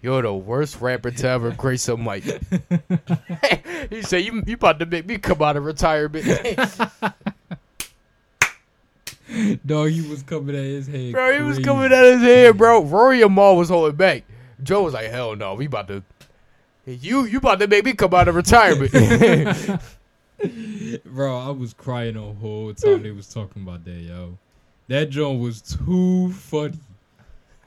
you're 0.01 0.21
the 0.21 0.33
worst 0.33 0.81
rapper 0.81 1.11
to 1.11 1.27
ever 1.27 1.51
grace 1.51 1.87
a 1.87 1.97
mic. 1.97 2.23
he 3.89 4.01
said, 4.01 4.23
You 4.23 4.43
you 4.45 4.55
about 4.55 4.79
to 4.79 4.85
make 4.85 5.05
me 5.05 5.17
come 5.17 5.41
out 5.41 5.57
of 5.57 5.65
retirement. 5.65 6.25
Dog, 9.65 9.89
he 9.89 10.01
was 10.09 10.23
coming 10.23 10.55
at 10.55 10.63
his 10.63 10.87
head. 10.87 11.11
Bro, 11.11 11.37
he 11.37 11.43
was 11.43 11.59
coming 11.59 11.93
at 11.93 12.03
his 12.03 12.21
head, 12.21 12.57
bro. 12.57 12.83
Rory 12.83 13.21
Amal 13.21 13.57
was 13.57 13.69
holding 13.69 13.95
back. 13.95 14.23
Joe 14.63 14.83
was 14.83 14.93
like, 14.93 15.11
"Hell 15.11 15.35
no, 15.35 15.53
we 15.53 15.67
about 15.67 15.87
to, 15.87 16.03
you 16.85 17.25
you 17.25 17.37
about 17.37 17.59
to 17.59 17.67
make 17.67 17.85
me 17.85 17.93
come 17.93 18.13
out 18.13 18.27
of 18.27 18.35
retirement." 18.35 18.91
Bro, 21.05 21.37
I 21.37 21.49
was 21.49 21.73
crying 21.73 22.13
the 22.13 22.21
whole 22.21 22.73
time 22.73 23.03
they 23.03 23.11
was 23.11 23.31
talking 23.31 23.61
about 23.61 23.83
that, 23.83 23.91
yo. 23.91 24.37
That 24.87 25.09
joint 25.09 25.41
was 25.41 25.61
too 25.61 26.31
funny. 26.31 26.79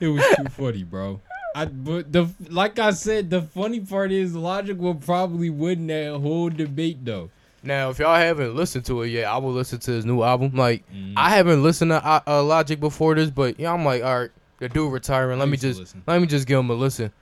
It 0.00 0.08
was 0.08 0.24
too 0.36 0.46
funny, 0.46 0.82
bro. 0.82 1.20
I 1.54 1.64
but 1.66 2.12
the 2.12 2.28
like 2.48 2.78
I 2.78 2.90
said, 2.92 3.30
the 3.30 3.42
funny 3.42 3.80
part 3.80 4.10
is 4.12 4.34
Logic 4.34 4.78
will 4.78 4.94
probably 4.94 5.50
win 5.50 5.86
that 5.88 6.12
whole 6.18 6.48
debate 6.50 7.04
though. 7.04 7.30
now, 7.62 7.90
if 7.90 7.98
y'all 7.98 8.16
haven't 8.16 8.56
listened 8.56 8.84
to 8.86 9.02
it 9.02 9.08
yet, 9.08 9.26
I 9.26 9.36
will 9.38 9.52
listen 9.52 9.78
to 9.80 9.90
his 9.92 10.04
new 10.04 10.22
album. 10.22 10.52
Like, 10.54 10.82
Mhm. 10.92 11.12
I 11.16 11.30
haven't 11.30 11.62
listened 11.62 11.90
to 11.92 12.04
uh, 12.04 12.20
uh, 12.26 12.42
Logic 12.42 12.80
before 12.80 13.14
this, 13.14 13.30
but 13.30 13.60
yeah, 13.60 13.72
I'm 13.72 13.84
like, 13.84 14.02
all 14.02 14.20
right, 14.20 14.30
the 14.58 14.68
dude 14.68 14.92
retiring. 14.92 15.38
Let 15.38 15.48
me 15.48 15.56
just 15.56 15.78
listen. 15.78 16.02
let 16.06 16.20
me 16.20 16.26
just 16.26 16.46
give 16.46 16.58
him 16.58 16.70
a 16.70 16.74
listen. 16.74 17.12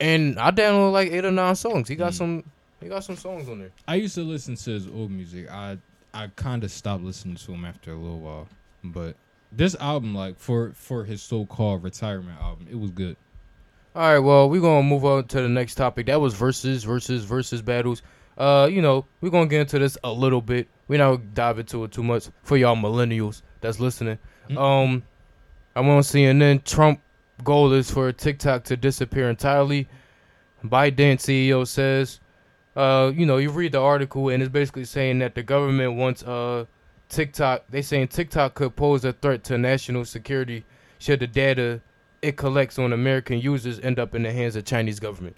And 0.00 0.38
I 0.38 0.50
downloaded 0.50 0.92
like 0.92 1.12
eight 1.12 1.24
or 1.24 1.30
nine 1.30 1.54
songs. 1.56 1.88
He 1.88 1.94
got 1.94 2.12
Mm. 2.12 2.16
some, 2.16 2.44
he 2.80 2.88
got 2.88 3.04
some 3.04 3.16
songs 3.16 3.48
on 3.48 3.58
there. 3.60 3.70
I 3.86 3.96
used 3.96 4.14
to 4.16 4.22
listen 4.22 4.56
to 4.56 4.70
his 4.70 4.86
old 4.88 5.10
music. 5.10 5.50
I 5.50 5.78
I 6.14 6.28
kind 6.36 6.62
of 6.64 6.70
stopped 6.70 7.02
listening 7.04 7.36
to 7.36 7.52
him 7.52 7.64
after 7.64 7.92
a 7.92 7.96
little 7.96 8.20
while, 8.20 8.46
but 8.84 9.16
this 9.50 9.74
album, 9.76 10.14
like 10.14 10.38
for 10.38 10.72
for 10.74 11.04
his 11.04 11.22
so 11.22 11.44
called 11.46 11.82
retirement 11.84 12.38
album, 12.40 12.66
it 12.70 12.78
was 12.78 12.90
good. 12.90 13.16
All 13.94 14.10
right, 14.10 14.18
well, 14.20 14.48
we're 14.48 14.62
gonna 14.62 14.82
move 14.82 15.04
on 15.04 15.26
to 15.26 15.42
the 15.42 15.50
next 15.50 15.74
topic. 15.74 16.06
That 16.06 16.18
was 16.18 16.32
versus 16.32 16.82
versus 16.82 17.24
versus 17.24 17.60
battles. 17.60 18.00
Uh, 18.38 18.66
you 18.72 18.80
know, 18.80 19.04
we're 19.20 19.28
gonna 19.28 19.46
get 19.46 19.60
into 19.60 19.78
this 19.78 19.98
a 20.02 20.10
little 20.10 20.40
bit. 20.40 20.66
We're 20.88 20.98
not 20.98 21.16
gonna 21.16 21.28
dive 21.34 21.58
into 21.58 21.84
it 21.84 21.92
too 21.92 22.02
much 22.02 22.30
for 22.42 22.56
y'all 22.56 22.74
millennials 22.74 23.42
that's 23.60 23.80
listening. 23.80 24.18
Mm. 24.48 24.58
Um, 24.58 25.02
I'm 25.76 25.90
on 25.90 26.00
CNN. 26.00 26.64
Trump 26.64 27.02
goal 27.44 27.70
is 27.74 27.90
for 27.90 28.10
TikTok 28.12 28.64
to 28.64 28.78
disappear 28.78 29.28
entirely. 29.28 29.86
ByteDance 30.64 31.20
CEO 31.20 31.66
says, 31.66 32.20
uh, 32.76 33.12
you 33.14 33.26
know, 33.26 33.36
you 33.36 33.50
read 33.50 33.72
the 33.72 33.80
article 33.80 34.30
and 34.30 34.42
it's 34.42 34.50
basically 34.50 34.86
saying 34.86 35.18
that 35.18 35.34
the 35.34 35.42
government 35.42 35.96
wants 35.96 36.22
uh 36.22 36.64
TikTok. 37.10 37.64
They 37.68 37.82
saying 37.82 38.08
TikTok 38.08 38.54
could 38.54 38.74
pose 38.74 39.04
a 39.04 39.12
threat 39.12 39.44
to 39.44 39.58
national 39.58 40.06
security 40.06 40.64
should 40.98 41.20
the 41.20 41.26
data 41.26 41.82
it 42.22 42.36
collects 42.36 42.78
on 42.78 42.92
American 42.92 43.40
users 43.40 43.80
end 43.80 43.98
up 43.98 44.14
in 44.14 44.22
the 44.22 44.32
hands 44.32 44.56
of 44.56 44.64
Chinese 44.64 45.00
government. 45.00 45.36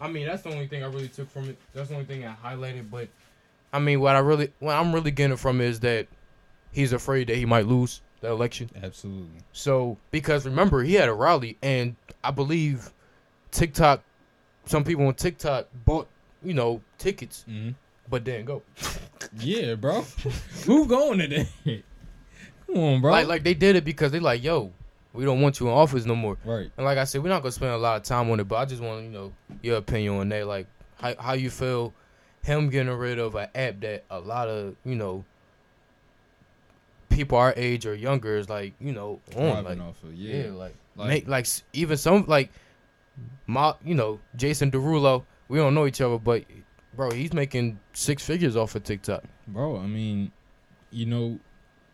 I 0.00 0.08
mean, 0.08 0.26
that's 0.26 0.42
the 0.42 0.50
only 0.50 0.66
thing 0.66 0.84
I 0.84 0.86
really 0.86 1.08
took 1.08 1.30
from 1.30 1.48
it. 1.48 1.56
That's 1.72 1.88
the 1.88 1.94
only 1.94 2.06
thing 2.06 2.24
I 2.26 2.34
highlighted. 2.44 2.90
But 2.90 3.08
I 3.72 3.78
mean, 3.78 4.00
what 4.00 4.14
I 4.14 4.18
really, 4.20 4.52
what 4.60 4.74
I'm 4.74 4.94
really 4.94 5.10
getting 5.10 5.36
from 5.36 5.60
is 5.60 5.80
that 5.80 6.06
he's 6.72 6.92
afraid 6.92 7.28
that 7.28 7.36
he 7.36 7.46
might 7.46 7.66
lose 7.66 8.02
the 8.20 8.28
election. 8.28 8.70
Absolutely. 8.82 9.40
So 9.52 9.96
because 10.10 10.44
remember, 10.44 10.82
he 10.82 10.94
had 10.94 11.08
a 11.08 11.14
rally, 11.14 11.56
and 11.62 11.96
I 12.22 12.30
believe 12.30 12.92
TikTok, 13.50 14.02
some 14.66 14.84
people 14.84 15.06
on 15.06 15.14
TikTok 15.14 15.68
bought, 15.84 16.08
you 16.44 16.54
know, 16.54 16.82
tickets, 16.98 17.44
hmm 17.48 17.70
but 18.08 18.22
didn't 18.24 18.46
go. 18.46 18.62
Yeah, 19.40 19.74
bro. 19.74 20.02
Who 20.66 20.86
going 20.86 21.18
to 21.18 21.26
that? 21.26 21.48
Come 22.66 22.76
on, 22.76 23.00
bro. 23.00 23.10
Like, 23.10 23.26
like 23.26 23.42
they 23.42 23.54
did 23.54 23.74
it 23.74 23.84
because 23.84 24.12
they 24.12 24.20
like, 24.20 24.42
yo, 24.44 24.70
we 25.16 25.24
don't 25.24 25.40
want 25.40 25.58
you 25.60 25.66
in 25.68 25.72
office 25.72 26.04
no 26.04 26.14
more. 26.14 26.36
right. 26.44 26.70
And 26.76 26.84
like 26.86 26.98
I 26.98 27.04
said, 27.04 27.22
we're 27.22 27.28
not 27.28 27.42
gonna 27.42 27.52
spend 27.52 27.72
a 27.72 27.78
lot 27.78 27.96
of 27.96 28.02
time 28.02 28.30
on 28.30 28.40
it, 28.40 28.44
but 28.48 28.56
I 28.56 28.64
just 28.64 28.82
want 28.82 29.04
you 29.04 29.10
know 29.10 29.32
your 29.62 29.78
opinion 29.78 30.14
on 30.16 30.28
that. 30.30 30.46
Like 30.46 30.66
how 30.96 31.14
how 31.18 31.32
you 31.34 31.50
feel 31.50 31.92
him 32.42 32.70
getting 32.70 32.92
rid 32.92 33.18
of 33.18 33.34
an 33.34 33.48
app 33.54 33.80
that 33.80 34.04
a 34.10 34.20
lot 34.20 34.48
of 34.48 34.76
you 34.84 34.94
know 34.94 35.24
people 37.08 37.38
our 37.38 37.54
age 37.56 37.86
or 37.86 37.94
younger 37.94 38.36
is 38.36 38.48
like 38.48 38.74
you 38.80 38.92
know 38.92 39.20
on 39.36 39.64
like 39.64 39.78
of 39.78 39.96
yeah, 40.14 40.44
yeah. 40.44 40.50
like 40.52 40.74
Like- 40.96 41.08
make 41.08 41.28
like 41.28 41.46
even 41.72 41.96
some 41.96 42.26
like 42.26 42.50
my 43.46 43.74
you 43.84 43.94
know 43.94 44.20
Jason 44.36 44.70
Derulo. 44.70 45.24
We 45.48 45.58
don't 45.58 45.74
know 45.74 45.86
each 45.86 46.00
other, 46.00 46.18
but 46.18 46.44
bro, 46.94 47.12
he's 47.12 47.32
making 47.32 47.78
six 47.92 48.24
figures 48.24 48.56
off 48.56 48.74
of 48.74 48.82
TikTok. 48.82 49.22
Bro, 49.46 49.78
I 49.78 49.86
mean, 49.86 50.32
you 50.90 51.06
know, 51.06 51.38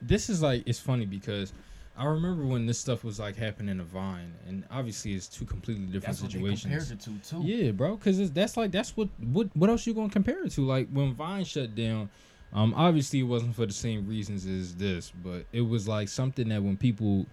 this 0.00 0.30
is 0.30 0.40
like 0.42 0.62
it's 0.64 0.78
funny 0.78 1.04
because 1.04 1.52
I 1.96 2.06
remember 2.06 2.46
when 2.46 2.64
this 2.64 2.78
stuff 2.78 3.04
was 3.04 3.20
like 3.20 3.36
happening 3.36 3.76
to 3.78 3.84
Vine, 3.84 4.32
and 4.48 4.64
obviously 4.70 5.12
it's 5.14 5.28
two 5.28 5.44
completely 5.44 5.86
different 5.86 6.16
situations. 6.16 6.90
it 6.90 7.00
to 7.00 7.10
too. 7.18 7.42
Yeah, 7.42 7.72
bro, 7.72 7.96
because 7.96 8.30
that's 8.32 8.56
like 8.56 8.72
that's 8.72 8.96
what 8.96 9.08
what 9.18 9.54
what 9.54 9.68
else 9.68 9.86
you 9.86 9.92
gonna 9.92 10.08
compare 10.08 10.42
it 10.44 10.52
to? 10.52 10.62
Like 10.62 10.88
when 10.90 11.12
Vine 11.14 11.44
shut 11.44 11.74
down, 11.74 12.08
um, 12.54 12.72
obviously 12.74 13.20
it 13.20 13.24
wasn't 13.24 13.54
for 13.54 13.66
the 13.66 13.74
same 13.74 14.08
reasons 14.08 14.46
as 14.46 14.74
this, 14.74 15.12
but 15.22 15.44
it 15.52 15.60
was 15.60 15.86
like 15.86 16.08
something 16.08 16.48
that 16.48 16.62
when 16.62 16.78
people, 16.78 17.26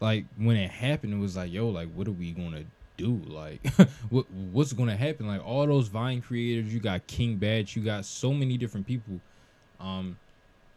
like 0.00 0.24
when 0.38 0.56
it 0.56 0.70
happened, 0.70 1.12
it 1.12 1.18
was 1.18 1.36
like, 1.36 1.52
yo, 1.52 1.68
like 1.68 1.92
what 1.92 2.08
are 2.08 2.12
we 2.12 2.32
gonna 2.32 2.64
do? 2.96 3.20
Like, 3.26 3.66
what 4.08 4.30
what's 4.30 4.72
gonna 4.72 4.96
happen? 4.96 5.26
Like 5.26 5.46
all 5.46 5.66
those 5.66 5.88
Vine 5.88 6.22
creators, 6.22 6.72
you 6.72 6.80
got 6.80 7.06
King 7.06 7.36
Bach, 7.36 7.76
you 7.76 7.82
got 7.82 8.06
so 8.06 8.32
many 8.32 8.56
different 8.56 8.86
people, 8.86 9.20
um, 9.78 10.16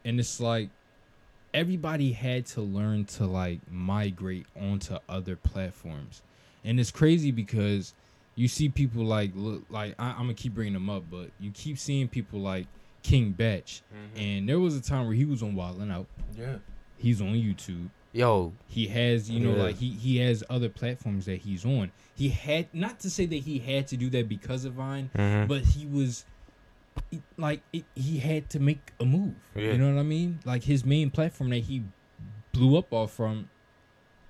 and 0.03 0.19
it's 0.19 0.41
like 0.41 0.69
everybody 1.53 2.11
had 2.11 2.45
to 2.47 2.61
learn 2.61 3.05
to 3.05 3.25
like 3.25 3.59
migrate 3.71 4.45
onto 4.59 4.97
other 5.07 5.35
platforms, 5.35 6.21
and 6.63 6.79
it's 6.79 6.91
crazy 6.91 7.31
because 7.31 7.93
you 8.35 8.47
see 8.47 8.69
people 8.69 9.03
like 9.03 9.31
look 9.35 9.63
like 9.69 9.95
I, 9.99 10.11
I'm 10.11 10.23
gonna 10.23 10.33
keep 10.33 10.53
bringing 10.55 10.73
them 10.73 10.89
up, 10.89 11.03
but 11.09 11.29
you 11.39 11.51
keep 11.51 11.77
seeing 11.77 12.07
people 12.07 12.39
like 12.39 12.67
King 13.03 13.31
Bach, 13.31 13.63
mm-hmm. 13.63 14.17
and 14.19 14.49
there 14.49 14.59
was 14.59 14.75
a 14.75 14.81
time 14.81 15.05
where 15.05 15.15
he 15.15 15.25
was 15.25 15.43
on 15.43 15.55
Wild 15.55 15.81
'N 15.81 15.91
Out. 15.91 16.07
Yeah. 16.37 16.57
He's 16.97 17.21
on 17.21 17.33
YouTube. 17.33 17.89
Yo, 18.11 18.53
He 18.67 18.87
has, 18.87 19.29
you 19.29 19.39
know, 19.39 19.55
Yeah. 19.55 19.63
like 19.63 19.75
he 19.77 19.91
he 19.91 20.17
has 20.17 20.43
other 20.49 20.67
platforms 20.69 21.25
that 21.25 21.41
he's 21.41 21.63
on. 21.63 21.91
He 22.15 22.29
had 22.29 22.67
not 22.73 22.99
to 23.01 23.09
say 23.09 23.25
that 23.27 23.35
he 23.35 23.59
had 23.59 23.87
to 23.87 23.97
do 23.97 24.09
that 24.09 24.27
because 24.27 24.65
of 24.65 24.73
Vine, 24.73 25.09
mm-hmm. 25.15 25.47
but 25.47 25.61
he 25.61 25.85
was 25.85 26.25
it- 27.11 27.21
like 27.37 27.61
it, 27.73 27.85
he 27.95 28.19
had 28.19 28.49
to 28.51 28.59
make 28.59 28.91
a 28.99 29.05
move. 29.05 29.33
Yeah. 29.55 29.71
You 29.73 29.77
know 29.77 29.93
what 29.93 29.99
I 29.99 30.03
mean? 30.03 30.39
Like 30.45 30.63
his 30.63 30.85
main 30.85 31.09
platform 31.11 31.49
that 31.51 31.59
he 31.63 31.83
blew 32.51 32.77
up 32.77 32.91
off 32.93 33.11
from, 33.13 33.49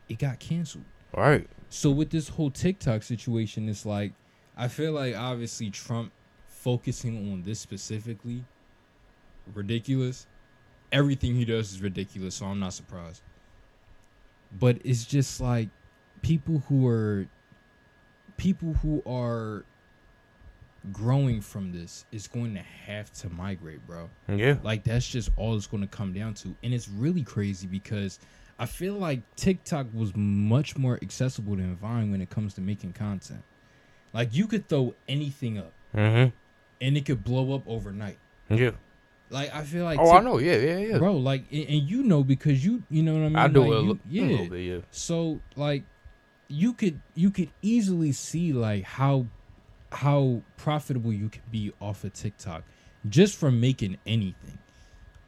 it 0.08 0.20
got 0.20 0.40
canceled. 0.40 0.86
all 1.14 1.24
right. 1.24 1.48
So 1.70 1.92
with 1.92 2.10
this 2.10 2.30
whole 2.30 2.50
TikTok 2.52 3.04
situation, 3.04 3.70
it's 3.70 3.86
like 3.86 4.14
I 4.58 4.68
feel 4.68 4.92
like 4.94 5.16
obviously 5.16 5.70
Trump 5.70 6.12
focusing 6.48 7.32
on 7.32 7.44
this 7.44 7.60
specifically 7.60 8.44
ridiculous. 9.54 10.28
Everything 10.92 11.36
he 11.36 11.46
does 11.46 11.72
is 11.72 11.82
ridiculous, 11.82 12.36
so 12.36 12.48
I'm 12.48 12.60
not 12.60 12.74
surprised. 12.74 13.22
But 14.60 14.80
it's 14.84 15.06
just 15.06 15.40
like 15.40 15.70
people 16.24 16.64
who 16.68 16.88
are 16.88 17.28
people 18.38 18.74
who 18.74 19.04
are 19.06 19.64
growing 20.92 21.42
from 21.42 21.72
this 21.72 22.06
is 22.12 22.28
going 22.28 22.54
to 22.56 22.62
have 22.62 23.12
to 23.14 23.30
migrate, 23.30 23.86
bro. 23.88 24.10
Yeah. 24.28 24.58
Like 24.64 24.84
that's 24.84 25.08
just 25.08 25.30
all 25.38 25.56
it's 25.56 25.68
going 25.68 25.82
to 25.82 25.88
come 25.88 26.14
down 26.14 26.34
to, 26.36 26.56
and 26.64 26.74
it's 26.74 26.88
really 26.90 27.24
crazy 27.24 27.68
because 27.68 28.20
I 28.58 28.66
feel 28.66 28.96
like 28.96 29.22
TikTok 29.36 29.88
was 29.94 30.12
much 30.16 30.78
more 30.78 31.00
accessible 31.02 31.56
than 31.56 31.76
Vine 31.76 32.12
when 32.12 32.22
it 32.22 32.30
comes 32.30 32.54
to 32.56 32.62
making 32.62 32.94
content. 32.94 33.42
Like 34.14 34.34
you 34.34 34.48
could 34.48 34.68
throw 34.68 34.94
anything 35.08 35.58
up, 35.60 35.72
Mm-hmm. 35.96 36.30
and 36.82 36.98
it 36.98 37.06
could 37.06 37.24
blow 37.24 37.54
up 37.56 37.64
overnight. 37.68 38.18
Yeah. 38.50 38.72
Like 39.32 39.54
I 39.56 39.64
feel 39.64 39.86
like 39.86 40.00
oh, 40.00 40.12
I 40.12 40.22
know. 40.22 40.40
Yeah, 40.40 40.56
yeah, 40.58 40.78
yeah. 40.78 40.98
bro. 40.98 41.16
Like 41.18 41.44
and, 41.52 41.66
and 41.70 41.90
you 41.90 42.02
know 42.04 42.24
because 42.24 42.66
you 42.66 42.82
you 42.90 43.04
know 43.04 43.14
what 43.14 43.20
I 43.24 43.30
mean. 43.30 43.36
I 43.36 43.48
do 43.48 43.60
Like, 43.62 43.70
a, 43.70 43.74
you- 43.84 43.94
li- 44.12 44.20
a 44.20 44.32
little 44.32 44.50
bit. 44.50 44.60
Yeah. 44.62 44.78
So 44.92 45.40
like 45.56 45.84
you 46.48 46.74
could 46.74 47.00
you 47.14 47.30
could 47.30 47.50
easily 47.62 48.12
see 48.12 48.54
like 48.54 48.84
how 48.84 49.28
how 49.92 50.42
profitable 50.58 51.12
you 51.14 51.30
could 51.30 51.50
be 51.52 51.72
off 51.82 52.04
of 52.04 52.14
TikTok 52.14 52.64
just 53.10 53.38
from 53.38 53.60
making 53.60 53.98
anything. 54.06 54.58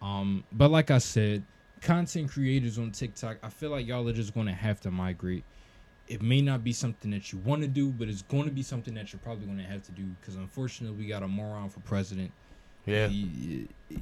Um 0.01 0.43
but 0.51 0.69
like 0.71 0.91
I 0.91 0.97
said, 0.99 1.43
content 1.81 2.29
creators 2.29 2.77
on 2.77 2.91
TikTok, 2.91 3.37
I 3.43 3.49
feel 3.49 3.69
like 3.71 3.87
y'all 3.87 4.07
are 4.07 4.13
just 4.13 4.33
going 4.33 4.47
to 4.47 4.53
have 4.53 4.79
to 4.81 4.91
migrate. 4.91 5.43
It 6.07 6.21
may 6.21 6.41
not 6.41 6.63
be 6.63 6.73
something 6.73 7.09
that 7.11 7.31
you 7.31 7.39
want 7.39 7.61
to 7.61 7.67
do, 7.67 7.89
but 7.89 8.07
it's 8.09 8.21
going 8.23 8.43
to 8.45 8.51
be 8.51 8.61
something 8.63 8.93
that 8.95 9.13
you're 9.13 9.19
probably 9.19 9.45
going 9.45 9.57
to 9.59 9.63
have 9.63 9.81
to 9.83 9.91
do 9.91 10.03
because 10.19 10.35
unfortunately 10.35 10.97
we 10.97 11.07
got 11.07 11.23
a 11.23 11.27
moron 11.27 11.69
for 11.69 11.79
president. 11.81 12.31
Yeah. 12.85 13.07
He- 13.07 13.67
It 13.89 13.99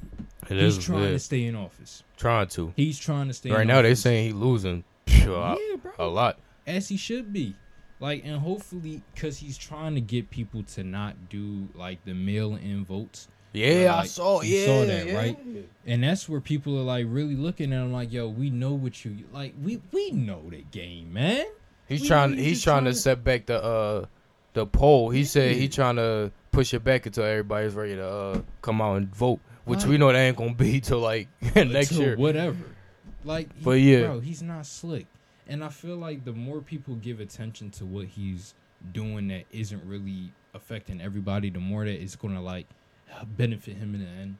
he's 0.48 0.78
is. 0.78 0.84
trying 0.84 1.02
yeah. 1.04 1.10
to 1.10 1.18
stay 1.18 1.44
in 1.44 1.54
office. 1.54 2.02
Trying 2.16 2.48
to. 2.48 2.72
He's 2.76 2.98
trying 2.98 3.28
to 3.28 3.34
stay 3.34 3.50
Right 3.50 3.66
now, 3.66 3.82
they're 3.82 3.94
saying 3.94 4.26
he 4.26 4.32
losing 4.32 4.84
phew, 5.06 5.34
yeah, 5.34 5.54
bro 5.82 5.92
a 5.98 6.06
lot. 6.06 6.38
as 6.66 6.88
he 6.88 6.96
should 6.96 7.32
be. 7.32 7.54
Like, 8.00 8.22
and 8.24 8.38
hopefully, 8.40 9.02
because 9.14 9.36
he's 9.38 9.58
trying 9.58 9.94
to 9.94 10.00
get 10.00 10.30
people 10.30 10.62
to 10.74 10.82
not 10.82 11.28
do 11.28 11.68
like 11.74 12.02
the 12.06 12.14
mail-in 12.14 12.84
votes, 12.86 13.28
Yeah, 13.52 13.94
I 13.94 14.06
saw. 14.06 14.40
you 14.40 14.56
Yeah, 14.56 14.66
saw 14.66 14.84
that, 14.86 15.06
yeah. 15.06 15.16
right? 15.16 15.38
and 15.86 16.02
that's 16.02 16.26
where 16.28 16.40
people 16.40 16.78
are 16.78 16.82
like 16.82 17.04
really 17.08 17.36
looking 17.36 17.72
at 17.72 17.82
him 17.82 17.92
like, 17.92 18.10
"Yo, 18.12 18.28
we 18.28 18.48
know 18.50 18.72
what 18.72 19.04
you 19.04 19.18
like. 19.32 19.52
We 19.62 19.80
we 19.92 20.12
know 20.12 20.42
the 20.48 20.64
game, 20.70 21.12
man." 21.12 21.44
He's 21.88 22.00
We- 22.02 22.08
trying. 22.08 22.30
we 22.36 22.42
He's 22.44 22.52
just 22.52 22.64
trying 22.64 22.84
to 22.84 22.90
tryna- 22.90 22.94
set 22.96 23.22
back 23.24 23.46
the 23.46 23.62
uh 23.62 24.06
the 24.54 24.66
poll. 24.66 25.10
He 25.10 25.24
said 25.24 25.56
he 25.56 25.68
trying 25.68 25.96
to 25.96 26.32
push 26.52 26.72
it 26.74 26.82
back 26.82 27.04
until 27.06 27.24
everybody's 27.24 27.74
ready 27.74 27.96
to 27.96 28.06
uh 28.08 28.40
come 28.62 28.80
out 28.80 28.96
and 28.96 29.14
vote, 29.14 29.40
which 29.66 29.84
we 29.84 29.98
know 29.98 30.10
that 30.10 30.18
ain't 30.18 30.36
gonna 30.38 30.54
be 30.54 30.80
till 30.88 31.00
like 31.00 31.28
next 31.54 31.92
year. 31.92 32.16
whatever. 32.16 32.56
Like, 33.24 33.48
But 33.62 33.72
yeah. 33.80 34.04
bro, 34.06 34.20
he's 34.20 34.42
not 34.42 34.64
slick, 34.64 35.06
and 35.50 35.64
I 35.64 35.68
feel 35.68 35.96
like 35.96 36.24
the 36.24 36.32
more 36.32 36.60
people 36.60 36.94
give 36.94 37.20
attention 37.20 37.70
to 37.72 37.84
what 37.84 38.06
he's 38.06 38.54
doing 38.92 39.28
that 39.28 39.44
isn't 39.50 39.84
really 39.84 40.32
affecting 40.54 41.00
everybody, 41.00 41.50
the 41.50 41.58
more 41.58 41.84
that 41.84 42.00
it's 42.00 42.16
gonna 42.16 42.40
like 42.40 42.66
benefit 43.36 43.76
him 43.76 43.94
in 43.94 44.00
the 44.04 44.08
end. 44.08 44.36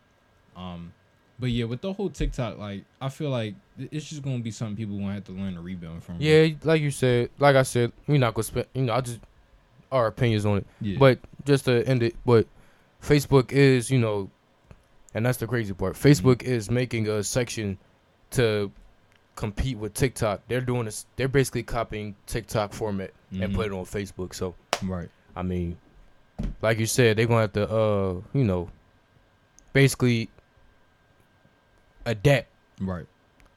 Um, 0.56 0.92
but 1.38 1.50
yeah, 1.50 1.64
with 1.64 1.80
the 1.80 1.92
whole 1.92 2.10
TikTok, 2.10 2.58
like 2.58 2.84
I 3.00 3.08
feel 3.08 3.30
like 3.30 3.54
it's 3.78 4.08
just 4.08 4.22
gonna 4.22 4.38
be 4.38 4.52
something 4.52 4.76
people 4.76 4.98
gonna 4.98 5.14
have 5.14 5.24
to 5.24 5.32
learn 5.32 5.54
to 5.54 5.60
rebound 5.60 6.04
from. 6.04 6.16
Yeah, 6.20 6.48
like 6.62 6.80
you 6.80 6.92
said, 6.92 7.30
like 7.38 7.56
I 7.56 7.64
said, 7.64 7.92
we're 8.06 8.18
not 8.18 8.34
gonna 8.34 8.44
spend. 8.44 8.66
You 8.72 8.82
know, 8.82 8.94
I 8.94 9.00
just 9.00 9.18
our 9.90 10.06
opinions 10.06 10.46
on 10.46 10.58
it. 10.58 10.66
yeah. 10.80 10.96
But 10.98 11.18
just 11.44 11.64
to 11.64 11.84
end 11.86 12.04
it, 12.04 12.14
but 12.24 12.46
Facebook 13.02 13.50
is, 13.50 13.90
you 13.90 13.98
know, 13.98 14.30
and 15.14 15.26
that's 15.26 15.38
the 15.38 15.48
crazy 15.48 15.74
part. 15.74 15.94
Facebook 15.94 16.44
is 16.44 16.70
making 16.70 17.08
a 17.08 17.24
section 17.24 17.78
to 18.32 18.70
compete 19.36 19.78
with 19.78 19.94
TikTok. 19.94 20.42
They're 20.48 20.60
doing 20.60 20.84
this. 20.84 21.06
They're 21.16 21.28
basically 21.28 21.62
copying 21.62 22.14
TikTok 22.26 22.72
format 22.72 23.10
and 23.30 23.52
Mhm. 23.52 23.54
put 23.54 23.66
it 23.66 23.72
on 23.72 23.84
Facebook. 23.84 24.34
So 24.34 24.54
right, 24.82 25.08
I 25.36 25.42
mean, 25.42 25.76
like 26.62 26.78
you 26.78 26.86
said, 26.86 27.16
they're 27.16 27.26
gonna 27.26 27.42
have 27.42 27.52
to, 27.54 27.70
uh, 27.70 28.14
you 28.32 28.44
know, 28.44 28.68
basically 29.72 30.28
adapt. 32.06 32.48
right, 32.80 33.06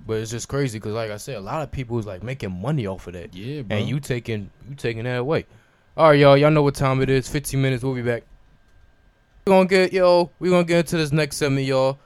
But 0.05 0.17
it's 0.17 0.31
just 0.31 0.47
crazy 0.49 0.79
because, 0.79 0.93
like 0.93 1.11
I 1.11 1.17
said, 1.17 1.37
a 1.37 1.41
lot 1.41 1.61
of 1.63 1.71
people 1.71 1.97
is 1.97 2.05
like 2.05 2.23
making 2.23 2.51
money 2.61 2.85
off 2.87 3.07
of 3.07 3.13
that, 3.13 3.33
yeah, 3.33 3.61
bro. 3.61 3.77
and 3.77 3.87
you 3.87 3.99
taking 3.99 4.49
you 4.69 4.75
taking 4.75 5.03
that 5.05 5.19
away. 5.19 5.45
All 5.95 6.09
right, 6.09 6.19
y'all. 6.19 6.35
Y'all 6.35 6.51
know 6.51 6.63
what 6.63 6.75
time 6.75 7.01
it 7.01 7.09
is. 7.09 7.29
15 7.29 7.61
minutes. 7.61 7.83
We'll 7.83 7.93
be 7.95 8.01
back. 8.01 8.23
We 9.45 9.51
gonna 9.51 9.67
get 9.67 9.93
yo. 9.93 10.29
We 10.39 10.49
gonna 10.49 10.63
get 10.65 10.79
into 10.79 10.97
this 10.97 11.11
next 11.11 11.37
segment, 11.37 11.65
y'all. 11.67 11.99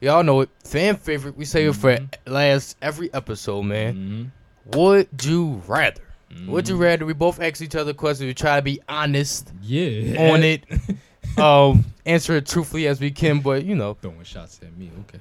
Y'all 0.00 0.22
know 0.22 0.40
it. 0.42 0.50
Fan 0.64 0.96
favorite. 0.96 1.36
We 1.36 1.44
save 1.44 1.70
it 1.70 1.76
for 1.76 1.96
Mhm. 1.96 2.08
last 2.26 2.76
every 2.82 3.12
episode, 3.14 3.62
man. 3.62 4.32
Mhm. 4.66 4.74
Would 4.76 5.24
you 5.24 5.62
rather? 5.66 6.02
Would 6.46 6.68
you 6.68 6.76
Mhm. 6.76 6.80
rather? 6.80 7.06
We 7.06 7.12
both 7.14 7.40
ask 7.40 7.62
each 7.62 7.74
other 7.74 7.94
questions. 7.94 8.26
We 8.26 8.34
try 8.34 8.56
to 8.56 8.62
be 8.62 8.80
honest 8.88 9.50
Yeah, 9.62 10.32
on 10.32 10.42
it. 10.42 10.64
um, 11.38 11.84
answer 12.04 12.36
it 12.36 12.46
truthfully 12.46 12.86
as 12.86 13.00
we 13.00 13.10
can, 13.10 13.40
but 13.40 13.64
you 13.64 13.74
know, 13.74 13.94
Throwing 13.94 14.22
shots 14.24 14.60
at 14.62 14.76
me. 14.76 14.90
Okay, 15.00 15.18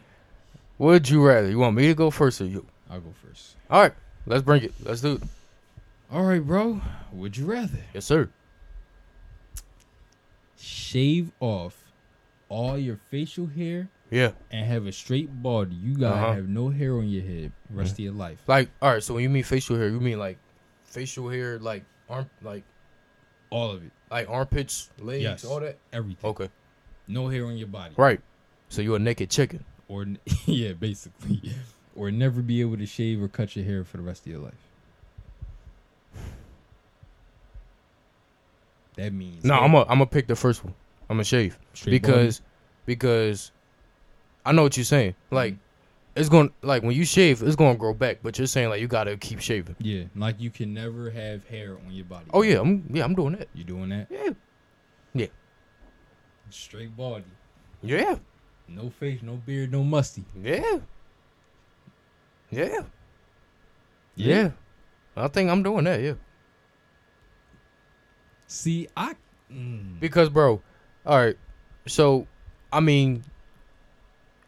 would 0.78 1.08
you 1.10 1.26
rather? 1.26 1.50
You 1.50 1.60
want 1.60 1.76
me 1.76 1.88
to 1.88 1.94
go 1.96 2.10
first 2.12 2.42
or 2.42 2.46
you? 2.46 2.66
I'll 2.90 3.00
go 3.00 3.14
first. 3.26 3.56
All 3.70 3.82
right, 3.82 3.94
let's 4.26 4.44
bring 4.44 4.64
it. 4.64 4.74
Let's 4.84 5.02
do 5.02 5.14
it. 5.14 5.24
All 6.12 6.24
right, 6.24 6.46
bro. 6.46 6.82
Would 7.14 7.38
you 7.38 7.46
rather 7.46 7.80
Yes, 7.94 8.06
sir. 8.06 8.30
shave 10.58 11.32
off 11.40 11.76
all 12.50 12.78
your 12.78 12.98
facial 13.10 13.48
hair 13.48 13.90
Yeah. 14.12 14.32
and 14.52 14.66
have 14.66 14.86
a 14.86 14.92
straight 14.92 15.42
body? 15.42 15.76
You 15.76 15.96
gotta 15.98 16.16
Uh-huh. 16.16 16.34
have 16.34 16.48
no 16.50 16.70
hair 16.70 16.94
on 16.98 17.08
your 17.10 17.24
head 17.24 17.52
rest 17.70 17.94
of 17.94 18.00
your 18.00 18.14
life. 18.14 18.40
Like, 18.48 18.70
all 18.82 18.94
right. 18.94 19.04
So 19.04 19.14
when 19.16 19.24
you 19.24 19.30
mean 19.30 19.44
facial 19.44 19.76
hair, 19.78 19.90
you 19.90 20.00
mean 20.00 20.20
like 20.20 20.38
facial 20.84 21.30
hair, 21.30 21.58
like 21.60 21.84
arm, 22.10 22.30
like 22.42 22.64
All 23.52 23.72
of 23.72 23.84
it, 23.84 23.92
like 24.12 24.30
armpits, 24.30 24.90
legs, 25.00 25.24
Yes. 25.24 25.46
all 25.46 25.60
that. 25.60 25.78
everything. 25.94 26.30
Okay. 26.32 26.50
No 27.08 27.28
hair 27.30 27.46
on 27.46 27.58
your 27.58 27.68
body. 27.68 27.94
Right. 27.98 28.20
So 28.70 28.82
you're 28.82 28.96
a 28.98 29.00
naked 29.00 29.30
chicken. 29.30 29.64
Or 29.88 30.06
yeah, 30.46 30.74
basically, 30.74 31.54
or 31.96 32.10
never 32.12 32.42
be 32.42 32.60
able 32.62 32.78
to 32.78 32.86
shave 32.88 33.22
or 33.22 33.28
cut 33.28 33.56
your 33.56 33.64
hair 33.66 33.84
for 33.84 33.98
the 33.98 34.04
rest 34.04 34.26
of 34.26 34.32
your 34.32 34.42
life. 34.42 34.54
That 38.98 39.14
means 39.14 39.44
No, 39.44 39.56
hair- 39.56 39.64
I'm 39.64 39.74
a 39.76 39.82
I'm 39.82 39.88
gonna 40.00 40.06
pick 40.08 40.28
the 40.28 40.36
first 40.36 40.64
one. 40.64 40.74
I'm 41.10 41.18
gonna 41.18 41.24
shave 41.24 41.58
straight 41.74 42.02
body. 42.02 42.14
because 42.14 42.42
because 42.86 43.52
I 44.46 44.52
know 44.52 44.64
what 44.64 44.78
you're 44.78 44.84
saying. 44.84 45.16
Like 45.32 45.54
Mhm. 45.56 45.60
it's 46.16 46.30
going 46.30 46.50
to 46.50 46.54
like 46.62 46.84
when 46.84 46.96
you 46.96 47.04
shave, 47.06 47.42
it's 47.44 47.56
gonna 47.56 47.78
grow 47.78 47.94
back. 47.94 48.20
But 48.24 48.38
you're 48.38 48.48
saying 48.48 48.70
like 48.70 48.80
you 48.82 48.88
gotta 48.88 49.18
keep 49.18 49.40
shaving. 49.40 49.76
yeah, 49.80 50.04
like 50.16 50.40
you 50.40 50.50
can 50.52 50.74
never 50.74 51.10
have 51.10 51.46
hair 51.48 51.78
on 51.86 51.92
your 51.92 52.06
body. 52.06 52.26
Oh 52.34 52.42
yeah, 52.44 52.60
I'm 52.62 52.86
yeah 52.92 53.04
I'm 53.04 53.16
doing 53.16 53.34
that. 53.38 53.48
you 53.54 53.64
doing 53.64 53.90
that? 53.90 54.08
Yeah, 54.10 54.30
yeah. 55.14 55.28
Straight 56.50 56.96
body, 56.96 57.26
Yeah. 57.82 58.16
no 58.68 58.90
face, 58.90 59.22
no 59.24 59.36
beard, 59.36 59.72
no 59.72 59.84
musty. 59.84 60.24
Yeah. 60.42 60.80
Yeah. 62.52 62.84
Yeah. 64.16 64.52
I 65.18 65.28
think 65.28 65.50
I'm 65.50 65.64
doing 65.64 65.86
that, 65.86 66.02
yeah. 66.02 66.14
See, 68.48 68.88
I. 68.96 69.16
Mm, 69.52 70.00
Because 70.00 70.30
bro, 70.30 70.62
all 71.06 71.18
right. 71.18 71.38
So, 71.88 72.28
I 72.72 72.80
mean 72.80 73.24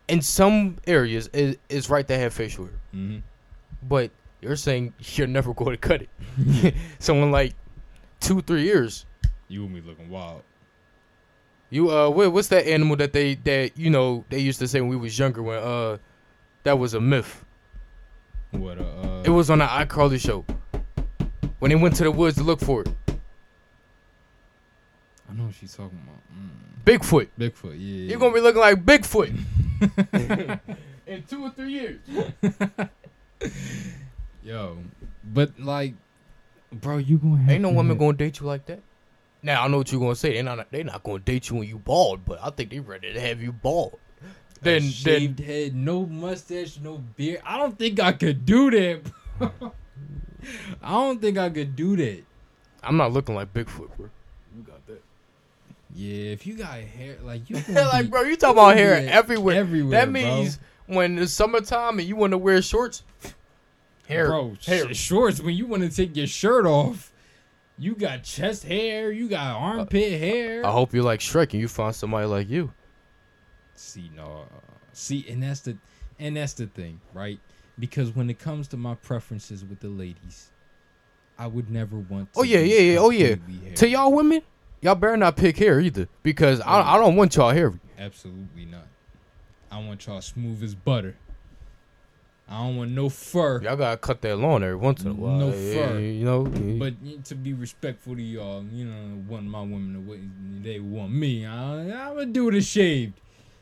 in 0.08 0.22
some 0.22 0.78
areas 0.88 1.30
it, 1.34 1.60
it's 1.70 1.89
right 1.89 2.08
to 2.08 2.18
have 2.18 2.34
facial 2.34 2.66
hair. 2.66 2.74
mhm. 2.93 3.22
But 3.84 4.12
you're 4.41 4.55
saying 4.55 4.93
you're 4.99 5.28
never 5.28 5.53
going 5.53 5.72
to 5.72 5.78
cut 5.78 6.01
it. 6.03 6.76
so 6.99 7.14
in 7.16 7.32
like 7.32 7.53
2 8.22 8.41
3 8.41 8.62
years, 8.64 9.05
You 9.47 9.64
and 9.66 9.74
me 9.74 9.82
looking 9.82 10.10
wild. 10.10 10.41
you 11.70 11.89
uh 11.91 12.10
what, 12.10 12.32
what's 12.32 12.47
that 12.49 12.66
animal 12.68 12.95
that 12.97 13.14
they 13.14 13.36
that 13.36 13.78
you 13.78 13.89
know 13.89 14.24
they 14.30 14.39
used 14.39 14.60
to 14.60 14.68
say 14.68 14.80
when 14.82 14.89
we 14.89 14.95
was 14.95 15.18
younger 15.20 15.41
when 15.43 15.58
uh 15.60 15.97
that 16.64 16.78
was 16.80 16.93
a 16.93 17.01
myth. 17.01 17.43
What? 18.51 18.80
Uh, 18.80 18.84
uh, 18.84 19.24
It 19.26 19.30
was 19.30 19.49
on 19.49 19.60
the 19.60 19.66
iCarly 19.66 20.20
show. 20.20 20.45
When 21.60 21.70
they 21.70 21.76
went 21.76 21.95
to 21.97 22.03
the 22.03 22.12
woods 22.12 22.38
to 22.38 22.43
look 22.43 22.60
for 22.60 22.82
it. 22.82 22.89
I 25.30 25.34
know 25.34 25.46
what 25.46 25.56
she's 25.56 25.76
talking 25.76 26.00
about. 26.04 26.22
Mm. 26.34 26.50
Bigfoot. 26.86 27.28
Bigfoot. 27.38 27.76
Yeah. 27.78 28.10
You're 28.12 28.20
gonna 28.20 28.34
be 28.34 28.40
looking 28.40 28.62
like 28.62 28.84
Bigfoot 28.86 29.38
in 31.08 31.24
two 31.24 31.44
or 31.44 31.50
three 31.52 31.72
years. 31.74 32.00
Yo, 34.44 34.78
but 35.26 35.60
like, 35.60 35.94
bro, 36.72 36.98
you 36.98 37.18
gonna 37.18 37.38
have 37.38 37.50
Ain't 37.50 37.62
no 37.62 37.70
woman 37.72 37.90
have- 37.90 38.00
gonna 38.00 38.14
date 38.18 38.40
you 38.40 38.46
like 38.46 38.66
that. 38.68 38.80
Now 39.44 39.64
I 39.64 39.68
know 39.68 39.78
what 39.78 39.92
you're 39.92 40.02
gonna 40.02 40.16
say. 40.16 40.34
They 40.34 40.42
not 40.42 40.72
they 40.72 40.84
not 40.84 41.04
gonna 41.04 41.20
date 41.20 41.50
you 41.50 41.58
when 41.58 41.68
you 41.68 41.78
bald, 41.78 42.26
but 42.26 42.40
I 42.42 42.50
think 42.50 42.70
they 42.72 42.80
ready 42.80 43.14
to 43.14 43.20
have 43.20 43.42
you 43.42 43.52
bald. 43.52 44.00
a 44.22 44.26
Then 44.64 44.82
then 44.82 44.90
shaved 44.92 45.40
head, 45.40 45.76
no 45.76 46.06
mustache, 46.06 46.80
no 46.80 46.98
beard. 46.98 47.42
I 47.46 47.58
don't 47.58 47.78
think 47.78 48.00
I 48.00 48.14
could 48.14 48.46
do 48.46 48.72
that. 48.72 49.02
bro. 49.38 49.52
I 50.82 50.92
don't 50.92 51.22
think 51.22 51.38
I 51.38 51.50
could 51.50 51.76
do 51.76 51.96
that. 51.98 52.24
I'm 52.82 52.96
not 52.98 53.12
looking 53.12 53.36
like 53.36 53.54
Bigfoot, 53.54 53.96
bro. 53.98 54.10
You 55.98 56.06
got 56.06 56.18
that. 56.18 56.26
Yeah, 56.26 56.32
if 56.32 56.48
you 56.48 56.58
got 56.58 56.80
hair, 56.80 57.18
like 57.24 57.50
you, 57.50 57.58
like, 57.74 58.10
bro, 58.10 58.22
you 58.22 58.36
talk 58.38 58.52
about 58.52 58.76
hair 58.78 58.95
everywhere. 59.10 59.56
everywhere, 59.56 59.91
That 60.06 60.12
means 60.12 60.60
when 60.86 61.18
it's 61.20 61.34
summertime 61.34 62.00
and 62.00 62.08
you 62.08 62.16
want 62.16 62.32
to 62.32 62.38
wear 62.38 62.62
shorts, 62.62 63.04
hair, 64.08 64.28
bro, 64.28 64.54
hair. 64.66 64.93
sh- 64.93 64.98
shorts. 64.98 65.41
When 65.41 65.56
you 65.56 65.66
want 65.66 65.84
to 65.84 65.89
take 65.89 66.16
your 66.16 66.28
shirt 66.28 66.66
off, 66.66 67.12
you 67.78 67.95
got 67.95 68.24
chest 68.24 68.64
hair, 68.64 69.12
you 69.12 69.28
got 69.28 69.56
armpit 69.56 70.20
hair. 70.20 70.66
I 70.66 70.72
hope 70.72 70.93
you 70.93 71.02
like 71.04 71.20
Shrek 71.20 71.52
and 71.54 71.62
you 71.62 71.68
find 71.68 71.95
somebody 71.95 72.26
like 72.28 72.50
you. 72.50 72.72
See, 73.76 74.10
no, 74.16 74.45
uh, 74.52 74.60
see, 74.93 75.26
and 75.30 75.43
that's 75.43 75.60
the, 75.62 75.78
and 76.20 76.38
that's 76.38 76.54
the 76.54 76.68
thing, 76.68 77.00
right? 77.14 77.39
Because 77.80 78.16
when 78.16 78.30
it 78.30 78.39
comes 78.39 78.68
to 78.70 78.78
my 78.78 78.95
preferences 78.95 79.64
with 79.64 79.80
the 79.80 79.89
ladies, 79.89 80.50
I 81.38 81.45
would 81.45 81.70
never 81.70 81.98
want. 81.98 82.34
To 82.34 82.39
Oh, 82.39 82.43
yeah, 82.43 82.60
yeah, 82.60 82.80
yeah, 82.93 82.98
oh, 83.00 83.12
yeah. 83.12 83.36
hairy. 83.64 83.76
To 83.76 83.88
y'all 83.88 84.12
women, 84.12 84.41
y'all 84.82 84.96
better 84.96 85.18
not 85.18 85.36
pick 85.38 85.58
hair 85.58 85.80
either 85.80 86.08
because 86.24 86.62
I, 86.62 86.96
I 86.96 86.98
don't 86.98 87.16
want 87.16 87.36
y'all 87.36 87.52
hairy. 87.52 87.80
Absolutely 87.98 88.66
not. 88.66 88.88
I 89.72 89.80
want 89.80 90.06
y'all 90.06 90.22
smooth 90.22 90.64
as 90.64 90.76
butter. 90.76 91.16
I 92.50 92.60
don't 92.60 92.78
want 92.78 92.92
no 92.92 93.10
fur. 93.10 93.62
Y'all 93.62 93.76
gotta 93.76 93.98
cut 93.98 94.22
that 94.22 94.38
lawn 94.38 94.64
every 94.64 94.78
once 94.78 95.04
in 95.04 95.12
a 95.12 95.14
while. 95.14 95.38
No 95.38 95.48
Yeah, 95.50 95.88
fur. 95.88 96.00
You 96.00 96.24
know. 96.24 96.44
But 96.44 96.94
to 97.26 97.36
be 97.36 97.54
respectful 97.54 98.16
to 98.16 98.22
y'all, 98.22 98.64
you 98.72 98.86
know, 98.86 99.22
want 99.28 99.44
my 99.46 99.60
women 99.62 100.62
they 100.64 100.80
want 100.80 101.12
me. 101.12 101.46
I, 101.46 101.82
I'm 101.82 102.14
gonna 102.16 102.26
do 102.28 102.50
the 102.50 102.62
shaved. 102.62 103.20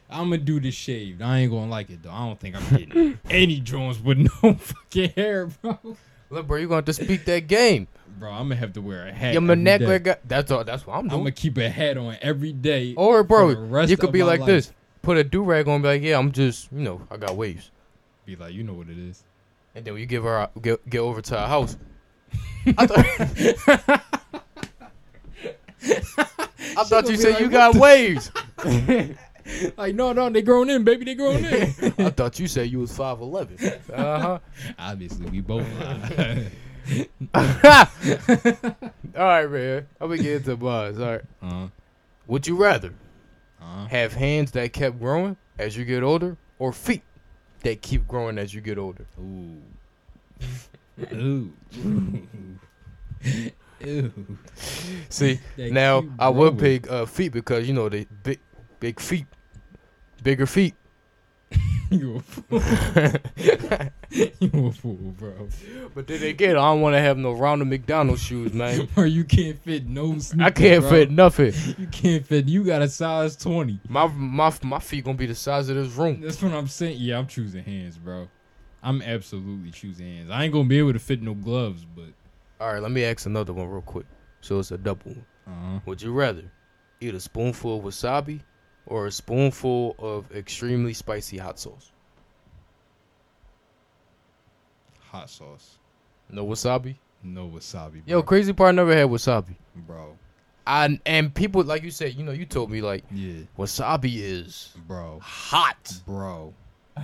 I'm 0.08 0.30
gonna 0.30 0.38
do 0.38 0.60
the 0.60 0.70
shaved. 0.70 1.24
I 1.24 1.40
ain't 1.40 1.52
gonna 1.52 1.70
like 1.72 1.90
it 1.90 2.04
though. 2.04 2.12
I 2.12 2.28
don't 2.28 2.40
think 2.40 2.56
I'm 2.56 2.78
getting 2.78 3.20
any 3.30 3.60
drones 3.60 4.00
with 4.00 4.20
no 4.20 4.54
fucking 4.60 5.10
hair, 5.16 5.48
bro. 5.48 5.98
Look, 6.30 6.48
bro, 6.48 6.58
you're 6.58 6.68
gonna 6.68 6.78
have 6.78 6.86
to 6.86 6.94
speak 6.94 7.26
that 7.26 7.48
game. 7.48 7.88
Bro, 8.18 8.32
I'm 8.32 8.44
gonna 8.48 8.56
have 8.56 8.74
to 8.74 8.82
wear 8.82 9.08
a 9.08 9.12
hat. 9.14 9.34
Your 9.34 9.42
monocular 9.42 10.02
guy. 10.02 10.18
That's 10.26 10.52
all. 10.52 10.64
That's 10.64 10.88
what 10.88 10.96
I'm 10.96 11.10
I'm 11.12 11.18
gonna 11.20 11.32
keep 11.32 11.58
a 11.58 11.70
hat 11.70 11.98
on 11.98 12.18
every 12.22 12.54
day. 12.54 12.94
or, 12.96 13.24
bro, 13.24 13.50
you 13.84 13.98
could 13.98 14.12
be 14.12 14.24
like 14.24 14.40
life. 14.42 14.48
this. 14.48 14.74
Put 15.02 15.18
a 15.18 15.24
do 15.24 15.44
rag 15.44 15.68
on. 15.68 15.82
Be 15.82 15.88
like, 15.88 16.02
yeah, 16.02 16.18
I'm 16.18 16.32
just, 16.32 16.72
you 16.72 16.82
know, 16.82 17.02
I 17.12 17.18
got 17.18 17.36
waves. 17.36 17.70
Be 18.26 18.36
like, 18.36 18.54
you 18.54 18.64
know 18.64 18.74
what 18.74 18.90
it 18.90 18.98
is. 18.98 19.24
And 19.76 19.86
then 19.86 19.96
you 19.98 20.06
give 20.06 20.24
her 20.24 20.40
uh, 20.40 20.48
get, 20.62 20.90
get 20.90 21.00
over 21.00 21.22
to 21.22 21.38
our 21.38 21.48
house. 21.48 21.78
I 22.78 22.88
thought, 22.88 23.06
I 26.78 26.84
thought 26.86 27.10
you 27.10 27.18
said 27.18 27.34
like, 27.34 27.42
you 27.42 27.50
got 27.50 27.74
the-" 27.74 27.80
waves. 27.80 28.32
Like, 29.78 29.94
no, 29.96 30.12
no, 30.12 30.30
they 30.30 30.42
grown 30.42 30.70
in, 30.72 30.84
baby. 30.84 31.06
They 31.06 31.14
grown 31.16 31.46
in. 31.46 31.54
I 32.00 32.10
thought 32.10 32.40
you 32.40 32.48
said 32.48 32.70
you 32.70 32.80
was 32.80 32.92
five 32.96 33.22
eleven. 33.22 33.58
Uh 33.94 34.20
huh. 34.20 34.40
Obviously, 34.80 35.30
we 35.30 35.42
both 35.42 35.68
lie. 35.80 36.48
All 37.36 39.24
right, 39.24 39.50
man. 39.50 39.88
I'm 40.02 40.10
gonna 40.10 40.18
get 40.22 40.38
into 40.38 40.56
buzz. 40.58 41.00
All 41.00 41.12
right. 41.12 41.22
uh, 41.42 41.68
Would 42.28 42.48
you 42.48 42.56
rather 42.56 42.94
uh, 43.62 43.86
have 43.88 44.14
hands 44.14 44.52
that 44.52 44.74
kept 44.74 45.00
growing 45.00 45.38
as 45.60 45.78
you 45.78 45.86
get 45.86 46.04
older, 46.04 46.38
or 46.60 46.74
feet 46.74 47.04
that 47.62 47.82
keep 47.82 48.08
growing 48.08 48.38
as 48.38 48.54
you 48.54 48.62
get 48.62 48.78
older? 48.78 49.06
ooh. 49.20 49.62
Ooh. 51.14 51.52
Ooh. 53.86 54.38
See, 55.10 55.40
That 55.58 55.72
now 55.72 56.04
I 56.18 56.30
would 56.30 56.58
pick 56.58 56.90
uh, 56.90 57.06
feet 57.06 57.32
because 57.32 57.68
you 57.68 57.74
know 57.74 57.90
they 57.90 58.06
big, 58.24 58.40
big 58.86 59.00
feet, 59.00 59.26
bigger 60.22 60.46
feet. 60.46 60.76
you 61.90 62.18
a 62.18 62.20
fool. 62.20 62.62
you 64.12 64.68
a 64.68 64.72
fool, 64.72 64.94
bro. 65.18 65.48
But 65.96 66.06
then 66.06 66.22
again, 66.22 66.52
I 66.52 66.70
don't 66.70 66.82
want 66.82 66.94
to 66.94 67.00
have 67.00 67.18
no 67.18 67.32
Ronald 67.32 67.68
McDonald 67.68 68.20
shoes, 68.20 68.54
man. 68.54 68.88
Or 68.96 69.08
you 69.08 69.24
can't 69.24 69.58
fit 69.64 69.88
no 69.88 70.20
sneakers, 70.20 70.46
I 70.46 70.52
can't 70.52 70.82
bro. 70.82 70.90
fit 70.92 71.10
nothing. 71.10 71.54
You 71.80 71.88
can't 71.88 72.24
fit. 72.24 72.48
You 72.48 72.64
got 72.64 72.84
a 72.84 72.88
size 72.88 73.36
20. 73.38 73.80
My 73.90 74.06
my 74.06 74.54
my 74.62 74.78
feet 74.78 75.04
gonna 75.04 75.18
be 75.18 75.26
the 75.26 75.34
size 75.34 75.68
of 75.70 75.76
this 75.78 75.92
room. 75.94 76.22
That's 76.22 76.44
what 76.44 76.54
I'm 76.54 76.68
saying. 76.68 76.98
Yeah, 77.00 77.18
I'm 77.18 77.26
choosing 77.26 77.64
hands, 77.64 77.98
bro. 77.98 78.28
I'm 78.84 79.02
absolutely 79.02 79.72
choosing 79.72 80.06
hands. 80.18 80.30
I 80.30 80.44
ain't 80.44 80.54
gonna 80.54 80.70
be 80.70 80.78
able 80.78 80.94
to 80.94 81.00
fit 81.00 81.24
no 81.24 81.34
gloves, 81.34 81.88
but 81.96 82.10
All 82.62 82.72
right, 82.72 82.84
let 82.84 82.92
me 82.92 83.04
ask 83.04 83.26
another 83.26 83.52
one 83.52 83.68
real 83.68 83.82
quick. 83.82 84.06
So 84.42 84.60
it's 84.60 84.70
a 84.70 84.78
double 84.78 85.12
one. 85.12 85.26
uh 85.48 85.80
Would 85.88 86.04
you 86.04 86.12
rather 86.14 86.44
eat 87.02 87.16
a 87.16 87.20
spoonful 87.20 87.80
of 87.80 87.84
wasabi 87.84 88.42
or 88.88 89.08
a 89.08 89.12
spoonful 89.12 89.96
of 90.00 90.32
extremely 90.36 90.94
spicy 90.94 91.38
hot 91.38 91.60
sauce? 91.60 91.92
hot 95.00 95.30
sauce. 95.30 95.78
No 96.30 96.46
wasabi. 96.46 96.96
No 97.24 97.48
wasabi, 97.48 97.92
bro. 97.94 98.02
Yo, 98.06 98.22
crazy 98.24 98.54
part, 98.54 98.70
I 98.70 98.72
never 98.74 98.94
had 98.96 99.08
wasabi. 99.08 99.56
bro. 99.76 100.18
I 100.68 101.00
and 101.06 101.34
people 101.34 101.64
like 101.64 101.84
you 101.84 101.92
said, 101.92 102.16
you 102.16 102.24
know, 102.24 102.32
you 102.32 102.46
told 102.46 102.72
me 102.72 102.82
like 102.82 103.04
Yeah, 103.12 103.42
wasabi 103.58 104.16
is 104.18 104.74
bro. 104.88 105.20
hot. 105.22 106.02
Bro. 106.06 106.54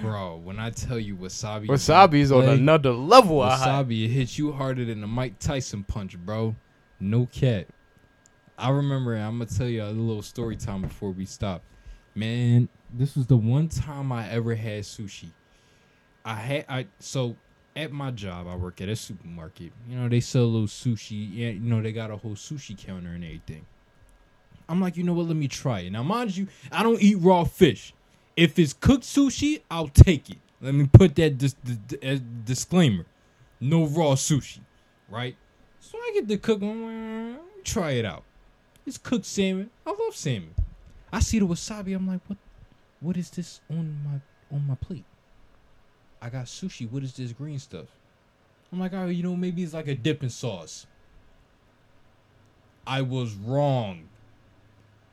Bro, 0.00 0.42
when 0.44 0.60
I 0.60 0.70
tell 0.70 0.96
you 0.96 1.16
wasabi, 1.16 1.66
Wasabi 1.66 2.20
is 2.20 2.30
on 2.30 2.46
Like, 2.46 2.56
another 2.60 2.92
level. 2.92 3.42
of 3.42 3.50
hot. 3.58 3.84
Wasabi 3.86 4.04
it 4.04 4.08
hits 4.10 4.38
you 4.38 4.52
harder 4.52 4.84
than 4.84 5.02
a 5.02 5.08
Mike 5.08 5.40
Tyson 5.40 5.82
punch, 5.82 6.16
bro. 6.18 6.54
No 7.00 7.26
cat. 7.26 7.66
I 8.58 8.70
remember. 8.70 9.14
I'm 9.14 9.38
gonna 9.38 9.46
tell 9.46 9.68
you 9.68 9.84
a 9.84 9.86
little 9.86 10.22
story 10.22 10.56
time 10.56 10.82
before 10.82 11.10
we 11.10 11.24
stop. 11.24 11.62
Man, 12.14 12.68
this 12.92 13.14
was 13.14 13.26
the 13.26 13.36
one 13.36 13.68
time 13.68 14.10
I 14.10 14.28
ever 14.30 14.54
had 14.54 14.82
sushi. 14.82 15.30
I 16.24 16.34
had 16.34 16.64
I 16.68 16.86
so 16.98 17.36
at 17.76 17.92
my 17.92 18.10
job 18.10 18.48
I 18.48 18.56
work 18.56 18.80
at 18.80 18.88
a 18.88 18.96
supermarket. 18.96 19.72
You 19.88 19.98
know 19.98 20.08
they 20.08 20.20
sell 20.20 20.42
a 20.42 20.44
little 20.44 20.66
sushi. 20.66 21.30
Yeah, 21.32 21.50
you 21.50 21.60
know 21.60 21.80
they 21.80 21.92
got 21.92 22.10
a 22.10 22.16
whole 22.16 22.34
sushi 22.34 22.76
counter 22.76 23.10
and 23.10 23.24
everything. 23.24 23.64
I'm 24.68 24.80
like, 24.80 24.96
you 24.96 25.04
know 25.04 25.12
what? 25.14 25.26
Let 25.26 25.36
me 25.36 25.48
try 25.48 25.80
it. 25.80 25.90
Now, 25.90 26.02
mind 26.02 26.36
you, 26.36 26.48
I 26.70 26.82
don't 26.82 27.00
eat 27.00 27.16
raw 27.20 27.44
fish. 27.44 27.94
If 28.36 28.58
it's 28.58 28.74
cooked 28.74 29.04
sushi, 29.04 29.62
I'll 29.70 29.88
take 29.88 30.28
it. 30.28 30.36
Let 30.60 30.74
me 30.74 30.88
put 30.92 31.14
that 31.16 31.38
dis- 31.38 31.56
as 32.02 32.18
uh, 32.18 32.22
disclaimer: 32.44 33.06
no 33.60 33.86
raw 33.86 34.14
sushi, 34.14 34.60
right? 35.08 35.36
So 35.80 35.96
I 35.96 36.10
get 36.14 36.26
the 36.26 36.36
cook. 36.36 36.60
I'm 36.60 36.82
like, 36.84 37.38
"Let 37.40 37.56
me 37.56 37.62
try 37.62 37.92
it 37.92 38.04
out. 38.04 38.24
It's 38.88 38.96
cooked 38.96 39.26
salmon. 39.26 39.68
I 39.86 39.90
love 39.90 40.16
salmon. 40.16 40.54
I 41.12 41.20
see 41.20 41.38
the 41.38 41.46
wasabi. 41.46 41.94
I'm 41.94 42.06
like, 42.08 42.20
what? 42.26 42.38
What 43.00 43.16
is 43.18 43.28
this 43.28 43.60
on 43.68 43.94
my 44.02 44.56
on 44.56 44.66
my 44.66 44.76
plate? 44.76 45.04
I 46.22 46.30
got 46.30 46.46
sushi. 46.46 46.90
What 46.90 47.02
is 47.02 47.12
this 47.12 47.32
green 47.32 47.58
stuff? 47.58 47.84
I'm 48.72 48.80
like, 48.80 48.94
oh, 48.94 49.06
you 49.06 49.22
know, 49.22 49.36
maybe 49.36 49.62
it's 49.62 49.74
like 49.74 49.88
a 49.88 49.94
dipping 49.94 50.30
sauce. 50.30 50.86
I 52.86 53.02
was 53.02 53.34
wrong. 53.34 54.08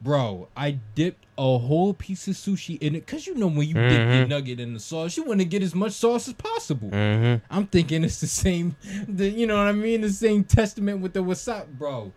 Bro, 0.01 0.47
I 0.55 0.79
dipped 0.93 1.25
a 1.37 1.57
whole 1.57 1.93
piece 1.93 2.29
of 2.29 2.35
sushi 2.35 2.81
in 2.81 2.95
it. 2.95 3.05
Cause 3.05 3.27
you 3.27 3.35
know 3.35 3.47
when 3.47 3.67
you 3.67 3.73
dip 3.73 3.91
your 3.91 4.25
Mhm. 4.25 4.29
nugget 4.29 4.59
in 4.61 4.73
the 4.73 4.79
sauce, 4.79 5.17
you 5.17 5.23
want 5.25 5.39
to 5.41 5.45
get 5.45 5.61
as 5.63 5.75
much 5.75 5.91
sauce 5.93 6.29
as 6.29 6.33
possible. 6.33 6.89
Mm-hmm. 6.91 7.43
I'm 7.49 7.67
thinking 7.67 8.03
it's 8.05 8.21
the 8.21 8.27
same, 8.27 8.75
the, 9.09 9.27
you 9.27 9.47
know 9.47 9.57
what 9.57 9.67
I 9.67 9.73
mean? 9.73 10.01
The 10.01 10.09
same 10.11 10.45
testament 10.45 11.01
with 11.01 11.11
the 11.13 11.21
wasabi, 11.23 11.77
bro. 11.77 12.13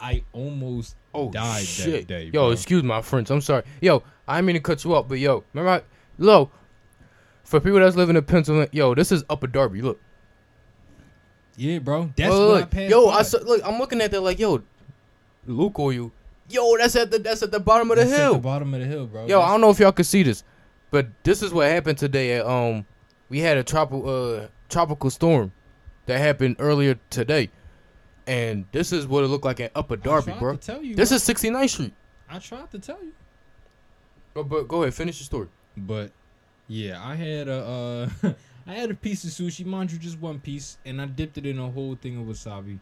I 0.00 0.22
almost 0.32 0.94
Oh 1.14 1.30
died 1.30 1.64
shit! 1.64 2.06
that 2.06 2.06
day. 2.06 2.24
yo, 2.26 2.30
bro. 2.32 2.50
excuse 2.50 2.82
my 2.82 3.02
French. 3.02 3.30
I'm 3.30 3.40
sorry. 3.40 3.62
Yo, 3.80 4.02
I 4.26 4.40
mean 4.42 4.54
to 4.54 4.60
cut 4.60 4.84
you 4.84 4.94
up, 4.94 5.08
but 5.08 5.18
yo, 5.18 5.44
remember, 5.52 5.70
I, 5.70 5.82
lo, 6.18 6.50
for 7.44 7.60
people 7.60 7.80
that's 7.80 7.96
living 7.96 8.16
in 8.16 8.24
Pennsylvania, 8.24 8.68
yo, 8.72 8.94
this 8.94 9.10
is 9.10 9.24
Upper 9.30 9.46
Darby. 9.46 9.80
Look, 9.82 10.00
yeah, 11.56 11.78
bro. 11.80 12.10
That's 12.16 12.30
Look, 12.30 12.52
what 12.52 12.62
I 12.62 12.66
passed. 12.66 12.90
Yo, 12.90 13.06
by. 13.06 13.12
I 13.12 13.22
saw, 13.22 13.38
look, 13.38 13.62
I'm 13.64 13.78
looking 13.78 14.00
at 14.00 14.10
that 14.12 14.20
like, 14.20 14.38
yo, 14.38 14.62
Luke 15.46 15.78
or 15.78 15.92
you. 15.92 16.12
Yo, 16.50 16.76
that's 16.78 16.94
at 16.96 17.10
the 17.10 17.18
that's 17.18 17.42
at 17.42 17.50
the 17.50 17.60
bottom 17.60 17.90
of 17.90 17.96
the 17.98 18.04
That's 18.04 18.14
at 18.16 18.20
hill. 18.20 18.32
the 18.34 18.38
bottom 18.38 18.72
of 18.72 18.80
the 18.80 18.86
hill, 18.86 19.06
bro. 19.06 19.26
Yo, 19.26 19.40
I 19.40 19.48
don't 19.48 19.60
know 19.60 19.70
if 19.70 19.78
y'all 19.78 19.92
can 19.92 20.04
see 20.04 20.22
this, 20.22 20.44
but 20.90 21.08
this 21.24 21.42
is 21.42 21.52
what 21.52 21.68
happened 21.68 21.98
today. 21.98 22.38
At 22.38 22.46
um, 22.46 22.86
we 23.28 23.40
had 23.40 23.56
a 23.58 23.64
tropical 23.64 24.08
uh 24.08 24.46
tropical 24.68 25.10
storm 25.10 25.52
that 26.06 26.18
happened 26.18 26.56
earlier 26.58 26.98
today, 27.10 27.50
and 28.28 28.64
this 28.72 28.92
is 28.92 29.06
what 29.06 29.24
it 29.24 29.28
looked 29.28 29.44
like 29.44 29.58
at 29.60 29.72
Upper 29.74 29.94
I 29.94 29.96
Darby, 29.96 30.24
tried 30.32 30.38
bro. 30.38 30.52
To 30.56 30.58
tell 30.58 30.82
you, 30.82 30.94
This 30.94 31.08
bro. 31.10 31.16
is 31.16 31.22
69th 31.26 31.70
Street. 31.70 31.94
I 32.28 32.38
tried 32.38 32.70
to 32.70 32.78
tell 32.78 33.02
you. 33.02 33.12
But, 34.34 34.44
but 34.44 34.68
go 34.68 34.82
ahead, 34.82 34.94
finish 34.94 35.18
your 35.18 35.24
story. 35.24 35.48
But 35.76 36.12
yeah, 36.68 37.00
I 37.04 37.14
had 37.14 37.48
a 37.48 38.08
uh, 38.24 38.32
I 38.66 38.74
had 38.74 38.90
a 38.90 38.94
piece 38.94 39.24
of 39.24 39.30
sushi, 39.30 39.64
mind 39.64 39.90
you, 39.90 39.98
just 39.98 40.20
one 40.20 40.38
piece, 40.38 40.78
and 40.84 41.00
I 41.00 41.06
dipped 41.06 41.38
it 41.38 41.46
in 41.46 41.58
a 41.58 41.70
whole 41.70 41.96
thing 41.96 42.18
of 42.20 42.26
wasabi. 42.26 42.78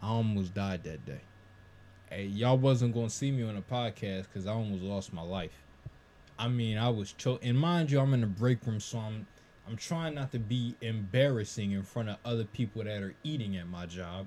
I 0.00 0.06
almost 0.08 0.54
died 0.54 0.84
that 0.84 1.04
day. 1.04 1.20
Hey, 2.08 2.26
y'all 2.26 2.56
wasn't 2.56 2.94
gonna 2.94 3.10
see 3.10 3.32
me 3.32 3.42
on 3.42 3.56
a 3.56 3.62
podcast 3.62 4.24
because 4.24 4.46
I 4.46 4.52
almost 4.52 4.82
lost 4.82 5.12
my 5.12 5.22
life. 5.22 5.64
I 6.38 6.48
mean, 6.48 6.78
I 6.78 6.88
was 6.88 7.12
choking. 7.12 7.48
And 7.50 7.58
mind 7.58 7.90
you, 7.90 7.98
I'm 8.00 8.14
in 8.14 8.20
the 8.20 8.26
break 8.26 8.64
room, 8.66 8.78
so 8.80 8.98
I'm 8.98 9.26
I'm 9.66 9.76
trying 9.76 10.14
not 10.14 10.30
to 10.32 10.38
be 10.38 10.76
embarrassing 10.82 11.72
in 11.72 11.82
front 11.82 12.10
of 12.10 12.16
other 12.24 12.44
people 12.44 12.84
that 12.84 13.02
are 13.02 13.14
eating 13.24 13.56
at 13.56 13.66
my 13.66 13.86
job. 13.86 14.26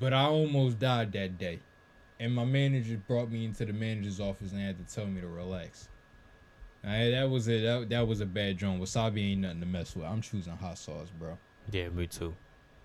But 0.00 0.12
I 0.12 0.24
almost 0.24 0.78
died 0.78 1.12
that 1.12 1.38
day. 1.38 1.60
And 2.20 2.34
my 2.34 2.44
manager 2.44 3.00
brought 3.06 3.30
me 3.30 3.44
into 3.44 3.64
the 3.64 3.72
manager's 3.72 4.20
office 4.20 4.52
and 4.52 4.60
had 4.60 4.76
to 4.84 4.94
tell 4.94 5.06
me 5.06 5.20
to 5.20 5.28
relax. 5.28 5.88
Alright, 6.84 7.12
that 7.12 7.28
was 7.28 7.48
it. 7.48 7.62
That, 7.62 7.88
that 7.90 8.06
was 8.06 8.20
a 8.20 8.26
bad 8.26 8.58
joint. 8.58 8.80
Wasabi 8.80 9.32
ain't 9.32 9.40
nothing 9.42 9.60
to 9.60 9.66
mess 9.66 9.94
with. 9.94 10.04
I'm 10.04 10.20
choosing 10.20 10.56
hot 10.56 10.78
sauce, 10.78 11.08
bro. 11.18 11.38
Yeah, 11.70 11.88
me 11.90 12.06
too. 12.06 12.34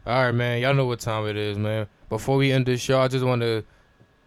All 0.05 0.25
right, 0.25 0.31
man. 0.31 0.61
Y'all 0.61 0.73
know 0.73 0.85
what 0.85 0.99
time 0.99 1.25
it 1.27 1.37
is, 1.37 1.57
man. 1.57 1.87
Before 2.09 2.37
we 2.37 2.51
end 2.51 2.65
this 2.65 2.81
show, 2.81 2.99
I 2.99 3.07
just 3.07 3.25
want 3.25 3.41
to 3.41 3.63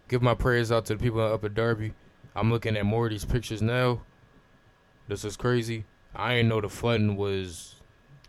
give 0.07 0.21
my 0.21 0.33
prayers 0.33 0.71
out 0.71 0.85
to 0.85 0.95
the 0.95 1.03
people 1.03 1.25
in 1.25 1.31
Upper 1.31 1.49
Darby. 1.49 1.93
I'm 2.35 2.49
looking 2.51 2.75
at 2.77 2.85
more 2.85 3.05
of 3.05 3.11
these 3.11 3.25
pictures 3.25 3.61
now. 3.61 4.01
This 5.07 5.23
is 5.23 5.37
crazy. 5.37 5.85
I 6.15 6.35
didn't 6.35 6.49
know 6.49 6.61
the 6.61 6.69
flooding 6.69 7.15
was 7.15 7.75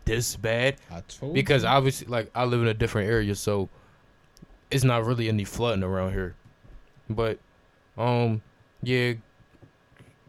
this 0.05 0.35
bad 0.35 0.75
I 0.91 1.01
told 1.01 1.33
because 1.33 1.63
you. 1.63 1.69
obviously, 1.69 2.07
like, 2.07 2.29
I 2.35 2.45
live 2.45 2.61
in 2.61 2.67
a 2.67 2.73
different 2.73 3.09
area, 3.09 3.35
so 3.35 3.69
it's 4.71 4.83
not 4.83 5.05
really 5.05 5.27
any 5.29 5.43
flooding 5.43 5.83
around 5.83 6.13
here. 6.13 6.35
But, 7.09 7.39
um, 7.97 8.41
yeah, 8.83 9.13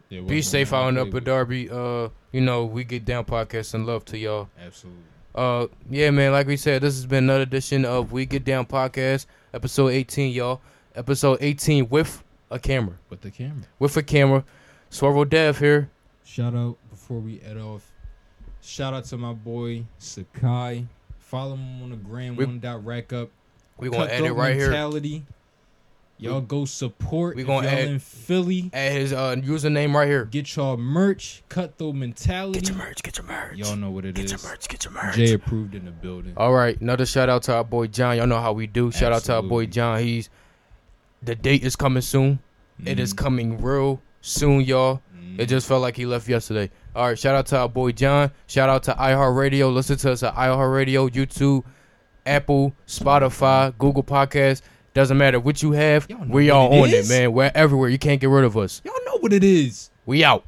There 0.09 0.21
be 0.23 0.41
safe 0.41 0.73
out 0.73 0.89
in 0.89 0.97
Upper 0.97 1.19
Darby. 1.19 1.69
Uh, 1.69 2.09
you 2.31 2.41
know, 2.41 2.65
we 2.65 2.83
get 2.83 3.05
down 3.05 3.25
podcast 3.25 3.73
and 3.73 3.85
love 3.85 4.03
to 4.05 4.17
y'all. 4.17 4.49
Absolutely. 4.59 5.03
Uh, 5.33 5.67
yeah, 5.89 6.09
man. 6.09 6.31
Like 6.33 6.47
we 6.47 6.57
said, 6.57 6.81
this 6.81 6.95
has 6.95 7.05
been 7.05 7.25
another 7.25 7.43
edition 7.43 7.85
of 7.85 8.11
We 8.11 8.25
Get 8.25 8.43
Down 8.43 8.65
podcast, 8.65 9.27
episode 9.53 9.89
18, 9.89 10.33
y'all. 10.33 10.59
Episode 10.95 11.37
18 11.39 11.87
with 11.87 12.21
a 12.49 12.59
camera, 12.59 12.95
With 13.09 13.21
the 13.21 13.31
camera. 13.31 13.63
with 13.79 13.95
a 13.95 14.03
camera. 14.03 14.43
Swervo 14.91 15.29
Dev 15.29 15.57
here. 15.59 15.89
Shout 16.25 16.53
out 16.53 16.75
before 16.89 17.19
we 17.19 17.37
head 17.37 17.55
off. 17.57 17.89
Shout 18.61 18.93
out 18.93 19.05
to 19.05 19.17
my 19.17 19.31
boy 19.31 19.85
Sakai. 19.99 20.85
Follow 21.19 21.53
him 21.55 21.81
on 21.83 21.91
the 21.91 21.95
gram. 21.95 22.35
We- 22.35 22.43
one 22.45 22.59
dot 22.59 22.83
rack 22.85 23.13
up. 23.13 23.29
We 23.81 23.89
gonna 23.89 24.05
add 24.11 24.21
it 24.23 24.31
right 24.33 24.55
here. 24.55 24.67
mentality. 24.69 25.25
Y'all 26.17 26.39
go 26.39 26.65
support. 26.65 27.35
we 27.35 27.43
gonna 27.43 27.67
y'all 27.67 27.77
add- 27.79 27.87
in 27.87 27.97
Philly. 27.99 28.69
Add 28.73 28.91
his 28.91 29.11
uh, 29.11 29.35
username 29.37 29.93
right 29.95 30.07
here. 30.07 30.25
Get 30.25 30.55
y'all 30.55 30.77
merch. 30.77 31.41
Cutthroat 31.49 31.95
mentality. 31.95 32.59
Get 32.59 32.69
your 32.69 32.77
merch. 32.77 33.01
Get 33.01 33.17
your 33.17 33.25
merch. 33.25 33.57
Y'all 33.57 33.75
know 33.75 33.89
what 33.89 34.05
it 34.05 34.17
is. 34.19 34.31
Get 34.31 34.41
your 34.43 34.51
merch. 34.51 34.67
Get 34.67 34.83
your 34.85 34.93
merch. 34.93 35.15
Jay 35.15 35.33
approved 35.33 35.73
in 35.73 35.83
the 35.85 35.89
building. 35.91 36.33
All 36.37 36.53
right, 36.53 36.79
another 36.79 37.07
shout 37.07 37.27
out 37.27 37.41
to 37.43 37.55
our 37.55 37.63
boy 37.63 37.87
John. 37.87 38.17
Y'all 38.17 38.27
know 38.27 38.39
how 38.39 38.53
we 38.53 38.67
do. 38.67 38.91
Shout 38.91 39.11
out 39.11 39.23
to 39.23 39.35
our 39.35 39.41
boy 39.41 39.65
John. 39.65 39.99
He's 39.99 40.29
the 41.23 41.33
date 41.33 41.63
is 41.63 41.75
coming 41.75 42.01
soon. 42.03 42.37
It 42.85 42.99
is 42.99 43.13
Mhm. 43.13 43.17
coming 43.17 43.61
real 43.61 43.99
soon, 44.21 44.61
y'all. 44.61 45.01
It 45.37 45.45
Mhm. 45.45 45.47
just 45.49 45.67
felt 45.67 45.81
like 45.81 45.95
he 45.97 46.05
left 46.05 46.27
yesterday. 46.29 46.69
All 46.95 47.07
right, 47.07 47.17
shout 47.17 47.33
out 47.35 47.47
to 47.47 47.57
our 47.57 47.69
boy 47.69 47.93
John. 47.93 48.29
Shout 48.45 48.69
out 48.69 48.83
to 48.83 48.93
iHeartRadio. 48.93 49.73
Listen 49.73 49.97
to 49.97 50.11
us 50.11 50.21
at 50.23 50.35
iHeartRadio, 50.35 51.09
YouTube, 51.09 51.63
Apple, 52.25 52.73
Spotify, 52.87 53.77
Google 53.77 54.03
Podcasts. 54.03 54.61
Doesn't 54.93 55.17
matter 55.17 55.39
what 55.39 55.63
you 55.63 55.71
have. 55.71 56.07
We 56.27 56.49
all 56.49 56.81
on 56.81 56.89
it, 56.89 57.07
man. 57.07 57.31
We're 57.31 57.51
everywhere. 57.55 57.89
You 57.89 57.97
can't 57.97 58.19
get 58.19 58.29
rid 58.29 58.43
of 58.43 58.57
us. 58.57 58.81
Y'all 58.83 58.93
know 59.05 59.17
what 59.19 59.31
it 59.31 59.43
is. 59.43 59.89
We 60.05 60.23
out. 60.23 60.45